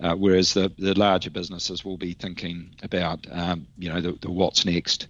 Uh, 0.00 0.14
whereas 0.14 0.52
the, 0.52 0.72
the 0.78 0.98
larger 0.98 1.30
businesses 1.30 1.84
will 1.84 1.96
be 1.96 2.12
thinking 2.12 2.74
about, 2.82 3.26
um, 3.30 3.66
you 3.78 3.88
know, 3.88 4.00
the, 4.00 4.12
the 4.20 4.30
what's 4.30 4.66
next, 4.66 5.06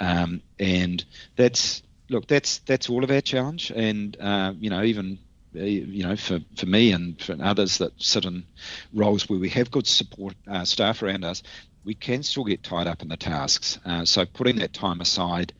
um, 0.00 0.42
and 0.58 1.04
that's 1.36 1.82
look, 2.08 2.26
that's 2.26 2.58
that's 2.60 2.88
all 2.88 3.04
of 3.04 3.10
our 3.10 3.20
challenge, 3.20 3.70
and 3.70 4.16
uh, 4.18 4.54
you 4.58 4.70
know, 4.70 4.82
even 4.82 5.18
you 5.52 6.02
know, 6.02 6.16
for, 6.16 6.40
for 6.56 6.66
me 6.66 6.92
and 6.92 7.20
for 7.20 7.36
others 7.40 7.78
that 7.78 7.92
sit 8.00 8.24
in 8.24 8.44
roles 8.92 9.28
where 9.28 9.38
we 9.38 9.48
have 9.50 9.70
good 9.70 9.86
support 9.86 10.34
uh, 10.48 10.64
staff 10.64 11.02
around 11.02 11.24
us, 11.24 11.42
we 11.84 11.94
can 11.94 12.22
still 12.22 12.44
get 12.44 12.62
tied 12.62 12.86
up 12.86 13.02
in 13.02 13.08
the 13.08 13.16
tasks. 13.16 13.78
Uh, 13.84 14.04
so 14.04 14.26
putting 14.26 14.56
that 14.56 14.72
time 14.72 15.00
aside 15.00 15.52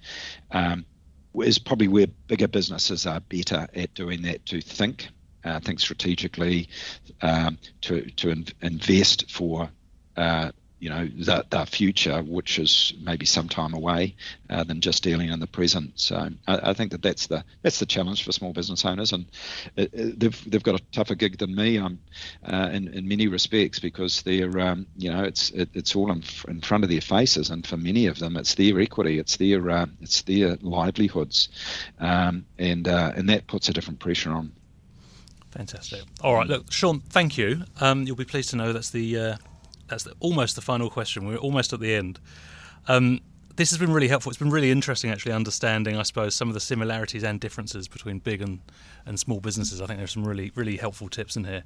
um, 0.50 0.84
is 1.34 1.58
probably 1.58 1.88
where 1.88 2.06
bigger 2.26 2.48
businesses 2.48 3.06
are 3.06 3.20
better 3.20 3.66
at 3.74 3.94
doing 3.94 4.22
that 4.22 4.44
to 4.46 4.60
think, 4.60 5.08
uh, 5.44 5.60
think 5.60 5.80
strategically, 5.80 6.68
um, 7.22 7.58
to 7.80 8.10
to 8.12 8.30
in- 8.30 8.46
invest 8.60 9.30
for 9.30 9.70
uh, 10.16 10.50
you 10.80 10.88
know 10.88 11.08
that 11.26 11.50
that 11.50 11.68
future, 11.68 12.22
which 12.22 12.58
is 12.58 12.94
maybe 13.00 13.26
some 13.26 13.48
time 13.48 13.74
away, 13.74 14.16
uh, 14.48 14.64
than 14.64 14.80
just 14.80 15.02
dealing 15.02 15.28
in 15.28 15.38
the 15.38 15.46
present. 15.46 15.92
So 16.00 16.30
I, 16.48 16.70
I, 16.70 16.72
think 16.72 16.90
that 16.92 17.02
that's 17.02 17.26
the 17.26 17.44
that's 17.62 17.78
the 17.78 17.86
challenge 17.86 18.24
for 18.24 18.32
small 18.32 18.54
business 18.54 18.84
owners, 18.86 19.12
and 19.12 19.26
it, 19.76 19.90
it, 19.92 20.18
they've 20.18 20.50
they've 20.50 20.62
got 20.62 20.80
a 20.80 20.84
tougher 20.90 21.14
gig 21.14 21.36
than 21.38 21.54
me. 21.54 21.76
I'm 21.76 22.00
uh, 22.44 22.70
in 22.72 22.88
in 22.88 23.06
many 23.06 23.28
respects 23.28 23.78
because 23.78 24.22
they're 24.22 24.58
um, 24.58 24.86
you 24.96 25.12
know 25.12 25.22
it's 25.22 25.50
it, 25.50 25.68
it's 25.74 25.94
all 25.94 26.10
in, 26.10 26.24
in 26.48 26.62
front 26.62 26.82
of 26.82 26.90
their 26.90 27.02
faces, 27.02 27.50
and 27.50 27.66
for 27.66 27.76
many 27.76 28.06
of 28.06 28.18
them, 28.18 28.38
it's 28.38 28.54
their 28.54 28.80
equity, 28.80 29.18
it's 29.18 29.36
their 29.36 29.70
uh, 29.70 29.86
it's 30.00 30.22
their 30.22 30.56
livelihoods, 30.62 31.50
um, 31.98 32.46
and 32.58 32.88
uh, 32.88 33.12
and 33.14 33.28
that 33.28 33.46
puts 33.46 33.68
a 33.68 33.72
different 33.74 34.00
pressure 34.00 34.32
on. 34.32 34.50
Fantastic. 35.50 36.02
All 36.22 36.34
right, 36.34 36.46
look, 36.46 36.70
Sean, 36.72 37.00
thank 37.00 37.36
you. 37.36 37.64
Um, 37.80 38.06
you'll 38.06 38.16
be 38.16 38.24
pleased 38.24 38.50
to 38.50 38.56
know 38.56 38.72
that's 38.72 38.90
the 38.90 39.18
uh, 39.18 39.36
that's 39.90 40.04
the, 40.04 40.14
almost 40.20 40.56
the 40.56 40.62
final 40.62 40.88
question. 40.88 41.26
We're 41.26 41.36
almost 41.36 41.72
at 41.72 41.80
the 41.80 41.94
end. 41.94 42.18
Um, 42.88 43.20
this 43.56 43.70
has 43.70 43.78
been 43.78 43.92
really 43.92 44.08
helpful. 44.08 44.30
It's 44.30 44.38
been 44.38 44.50
really 44.50 44.70
interesting, 44.70 45.10
actually, 45.10 45.32
understanding, 45.32 45.96
I 45.96 46.02
suppose, 46.02 46.34
some 46.34 46.48
of 46.48 46.54
the 46.54 46.60
similarities 46.60 47.24
and 47.24 47.38
differences 47.38 47.88
between 47.88 48.20
big 48.20 48.40
and, 48.40 48.60
and 49.04 49.20
small 49.20 49.40
businesses. 49.40 49.82
I 49.82 49.86
think 49.86 49.98
there's 49.98 50.12
some 50.12 50.24
really, 50.24 50.50
really 50.54 50.76
helpful 50.78 51.08
tips 51.08 51.36
in 51.36 51.44
here. 51.44 51.64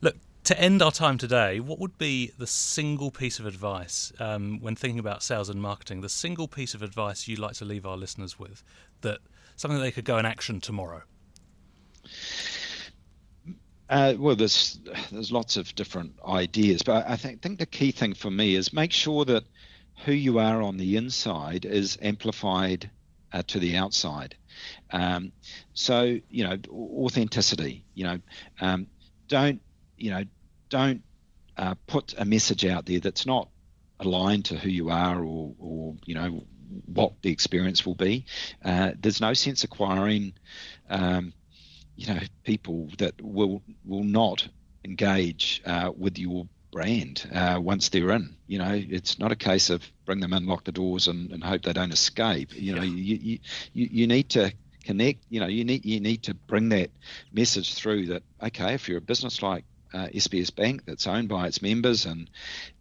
Look, 0.00 0.16
to 0.44 0.58
end 0.58 0.80
our 0.80 0.92
time 0.92 1.18
today, 1.18 1.60
what 1.60 1.78
would 1.78 1.98
be 1.98 2.32
the 2.38 2.46
single 2.46 3.10
piece 3.10 3.38
of 3.38 3.44
advice 3.44 4.12
um, 4.18 4.60
when 4.60 4.76
thinking 4.76 4.98
about 4.98 5.22
sales 5.22 5.50
and 5.50 5.60
marketing? 5.60 6.00
The 6.00 6.08
single 6.08 6.48
piece 6.48 6.72
of 6.72 6.82
advice 6.82 7.28
you'd 7.28 7.38
like 7.38 7.54
to 7.56 7.66
leave 7.66 7.84
our 7.84 7.98
listeners 7.98 8.38
with 8.38 8.62
that 9.02 9.18
something 9.60 9.76
that 9.76 9.84
they 9.84 9.90
could 9.92 10.06
go 10.06 10.16
and 10.16 10.26
action 10.26 10.60
tomorrow? 10.60 11.02
Uh, 13.90 14.14
well, 14.18 14.36
there's 14.36 14.78
there's 15.10 15.32
lots 15.32 15.56
of 15.56 15.74
different 15.74 16.14
ideas, 16.26 16.82
but 16.82 17.08
I 17.08 17.16
think 17.16 17.42
think 17.42 17.58
the 17.58 17.66
key 17.66 17.90
thing 17.90 18.14
for 18.14 18.30
me 18.30 18.54
is 18.54 18.72
make 18.72 18.92
sure 18.92 19.24
that 19.24 19.44
who 20.04 20.12
you 20.12 20.38
are 20.38 20.62
on 20.62 20.76
the 20.76 20.96
inside 20.96 21.64
is 21.64 21.98
amplified 22.00 22.88
uh, 23.32 23.42
to 23.48 23.58
the 23.58 23.76
outside. 23.76 24.36
Um, 24.92 25.32
so 25.74 26.18
you 26.30 26.44
know, 26.44 26.56
authenticity. 26.70 27.84
You 27.94 28.04
know, 28.04 28.18
um, 28.60 28.86
don't 29.26 29.60
you 29.98 30.12
know, 30.12 30.22
don't 30.68 31.02
uh, 31.56 31.74
put 31.88 32.14
a 32.16 32.24
message 32.24 32.64
out 32.64 32.86
there 32.86 33.00
that's 33.00 33.26
not 33.26 33.48
aligned 33.98 34.44
to 34.46 34.56
who 34.56 34.68
you 34.70 34.90
are 34.90 35.20
or 35.24 35.52
or 35.58 35.96
you 36.06 36.14
know 36.14 36.44
what 36.86 37.20
the 37.22 37.32
experience 37.32 37.84
will 37.84 37.96
be. 37.96 38.24
Uh, 38.64 38.92
there's 39.00 39.20
no 39.20 39.34
sense 39.34 39.64
acquiring. 39.64 40.34
Um, 40.88 41.32
you 42.00 42.14
know 42.14 42.20
people 42.44 42.88
that 42.96 43.20
will 43.20 43.62
will 43.84 44.04
not 44.04 44.48
engage 44.84 45.62
uh, 45.66 45.92
with 45.94 46.18
your 46.18 46.46
brand 46.72 47.28
uh, 47.34 47.58
once 47.60 47.90
they're 47.90 48.10
in. 48.12 48.36
You 48.46 48.58
know, 48.58 48.72
it's 48.72 49.18
not 49.18 49.32
a 49.32 49.36
case 49.36 49.68
of 49.68 49.84
bring 50.06 50.20
them 50.20 50.32
in, 50.32 50.46
lock 50.46 50.64
the 50.64 50.72
doors, 50.72 51.08
and, 51.08 51.30
and 51.30 51.44
hope 51.44 51.62
they 51.62 51.74
don't 51.74 51.92
escape. 51.92 52.54
You 52.54 52.74
know, 52.74 52.82
yeah. 52.82 53.16
you, 53.20 53.38
you 53.74 53.88
you 53.92 54.06
need 54.06 54.30
to 54.30 54.52
connect. 54.82 55.24
You 55.28 55.40
know, 55.40 55.46
you 55.46 55.64
need 55.64 55.84
you 55.84 56.00
need 56.00 56.22
to 56.22 56.34
bring 56.34 56.70
that 56.70 56.90
message 57.32 57.74
through 57.74 58.06
that 58.06 58.22
okay, 58.42 58.72
if 58.72 58.88
you're 58.88 58.98
a 58.98 59.02
business 59.02 59.42
like 59.42 59.64
uh, 59.92 60.06
SBS 60.06 60.54
Bank 60.54 60.86
that's 60.86 61.06
owned 61.06 61.28
by 61.28 61.48
its 61.48 61.60
members 61.60 62.06
and 62.06 62.30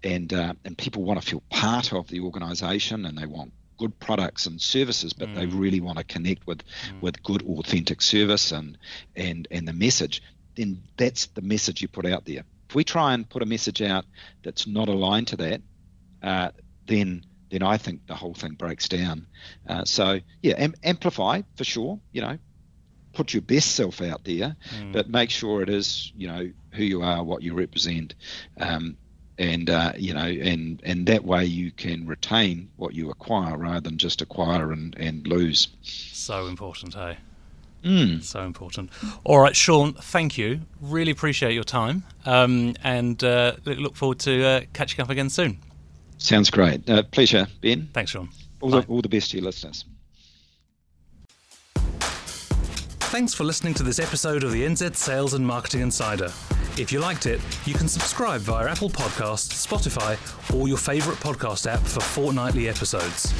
and 0.01 0.31
uh, 0.33 0.53
and 0.63 0.77
people 0.77 1.03
want 1.03 1.21
to 1.21 1.27
feel 1.27 1.43
part 1.49 1.91
of 1.91 2.07
the 2.07 2.21
organisation 2.21 3.05
and 3.05 3.17
they 3.17 3.25
want 3.25 3.51
good 3.79 3.97
products 3.99 4.45
and 4.45 4.61
services, 4.61 5.13
but 5.13 5.29
mm. 5.29 5.35
they 5.35 5.45
really 5.47 5.79
want 5.79 5.97
to 5.97 6.03
connect 6.03 6.45
with 6.45 6.59
mm. 6.59 7.01
with 7.01 7.23
good 7.23 7.41
authentic 7.43 8.01
service 8.01 8.51
and 8.51 8.77
and 9.15 9.47
and 9.49 9.67
the 9.67 9.73
message. 9.73 10.21
Then 10.55 10.83
that's 10.97 11.27
the 11.27 11.41
message 11.41 11.81
you 11.81 11.87
put 11.87 12.05
out 12.05 12.25
there. 12.25 12.43
If 12.69 12.75
we 12.75 12.83
try 12.83 13.13
and 13.13 13.27
put 13.27 13.41
a 13.41 13.45
message 13.45 13.81
out 13.81 14.05
that's 14.43 14.67
not 14.67 14.89
aligned 14.89 15.29
to 15.29 15.37
that, 15.37 15.61
uh, 16.21 16.51
then 16.85 17.23
then 17.49 17.63
I 17.63 17.77
think 17.77 18.05
the 18.05 18.15
whole 18.15 18.35
thing 18.35 18.53
breaks 18.53 18.87
down. 18.87 19.25
Uh, 19.67 19.85
so 19.85 20.19
yeah, 20.43 20.53
am- 20.57 20.75
amplify 20.83 21.41
for 21.55 21.63
sure. 21.63 21.99
You 22.11 22.21
know, 22.21 22.37
put 23.13 23.33
your 23.33 23.41
best 23.41 23.75
self 23.75 24.01
out 24.01 24.23
there, 24.23 24.55
mm. 24.75 24.93
but 24.93 25.09
make 25.09 25.29
sure 25.29 25.61
it 25.61 25.69
is 25.69 26.11
you 26.15 26.27
know 26.27 26.51
who 26.73 26.83
you 26.83 27.01
are, 27.01 27.23
what 27.23 27.41
you 27.41 27.53
represent, 27.53 28.13
um, 28.59 28.97
and 29.39 29.69
uh, 29.69 29.93
you 29.97 30.13
know, 30.13 30.25
and 30.25 30.81
and 30.85 31.07
that 31.07 31.23
way 31.23 31.45
you 31.45 31.71
can 31.71 32.05
retain 32.05 32.69
what 32.75 32.93
you 32.93 33.09
acquire 33.09 33.57
rather 33.57 33.79
than 33.79 33.97
just 33.97 34.21
acquire 34.21 34.71
and 34.71 34.95
and 34.97 35.25
lose. 35.25 35.69
So 35.81 36.47
important, 36.47 36.93
hey. 36.93 37.17
Mm. 37.83 38.21
So 38.21 38.43
important. 38.43 38.89
All 39.23 39.39
right, 39.39 39.55
Sean, 39.55 39.93
thank 39.93 40.37
you. 40.37 40.61
Really 40.81 41.11
appreciate 41.11 41.53
your 41.53 41.63
time, 41.63 42.03
um, 42.25 42.75
and 42.83 43.23
uh, 43.23 43.53
look 43.65 43.95
forward 43.95 44.19
to 44.19 44.43
uh, 44.43 44.61
catching 44.73 45.01
up 45.01 45.09
again 45.09 45.29
soon. 45.29 45.57
Sounds 46.17 46.49
great. 46.49 46.87
Uh, 46.89 47.03
pleasure, 47.03 47.47
Ben. 47.61 47.89
Thanks, 47.93 48.11
Sean. 48.11 48.29
All 48.59 48.69
the, 48.69 48.85
all 48.89 49.01
the 49.01 49.07
best 49.07 49.31
to 49.31 49.37
your 49.37 49.45
listeners. 49.45 49.85
Thanks 53.09 53.33
for 53.33 53.45
listening 53.45 53.73
to 53.75 53.83
this 53.83 53.97
episode 53.97 54.43
of 54.43 54.51
the 54.51 54.63
NZ 54.63 54.95
Sales 54.97 55.33
and 55.33 55.47
Marketing 55.47 55.79
Insider. 55.79 56.31
If 56.77 56.91
you 56.91 56.99
liked 56.99 57.25
it, 57.25 57.41
you 57.65 57.73
can 57.73 57.87
subscribe 57.87 58.41
via 58.41 58.67
Apple 58.67 58.89
Podcasts, 58.89 59.65
Spotify, 59.65 60.17
or 60.55 60.67
your 60.67 60.77
favourite 60.77 61.19
podcast 61.19 61.69
app 61.69 61.81
for 61.81 61.99
fortnightly 61.99 62.69
episodes. 62.69 63.31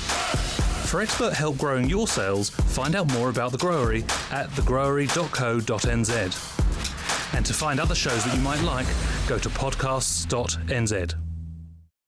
For 0.90 1.02
expert 1.02 1.34
help 1.34 1.58
growing 1.58 1.90
your 1.90 2.08
sales, 2.08 2.50
find 2.50 2.96
out 2.96 3.12
more 3.14 3.30
about 3.30 3.52
The 3.52 3.60
Growery 3.60 4.04
at 4.32 4.50
thegrowery.co.nz. 4.50 7.36
And 7.36 7.46
to 7.46 7.54
find 7.54 7.80
other 7.80 7.96
shows 7.96 8.26
that 8.26 8.36
you 8.36 8.42
might 8.42 8.62
like, 8.64 8.88
go 9.28 9.38
to 9.38 9.50
podcasts.nz. 9.50 11.29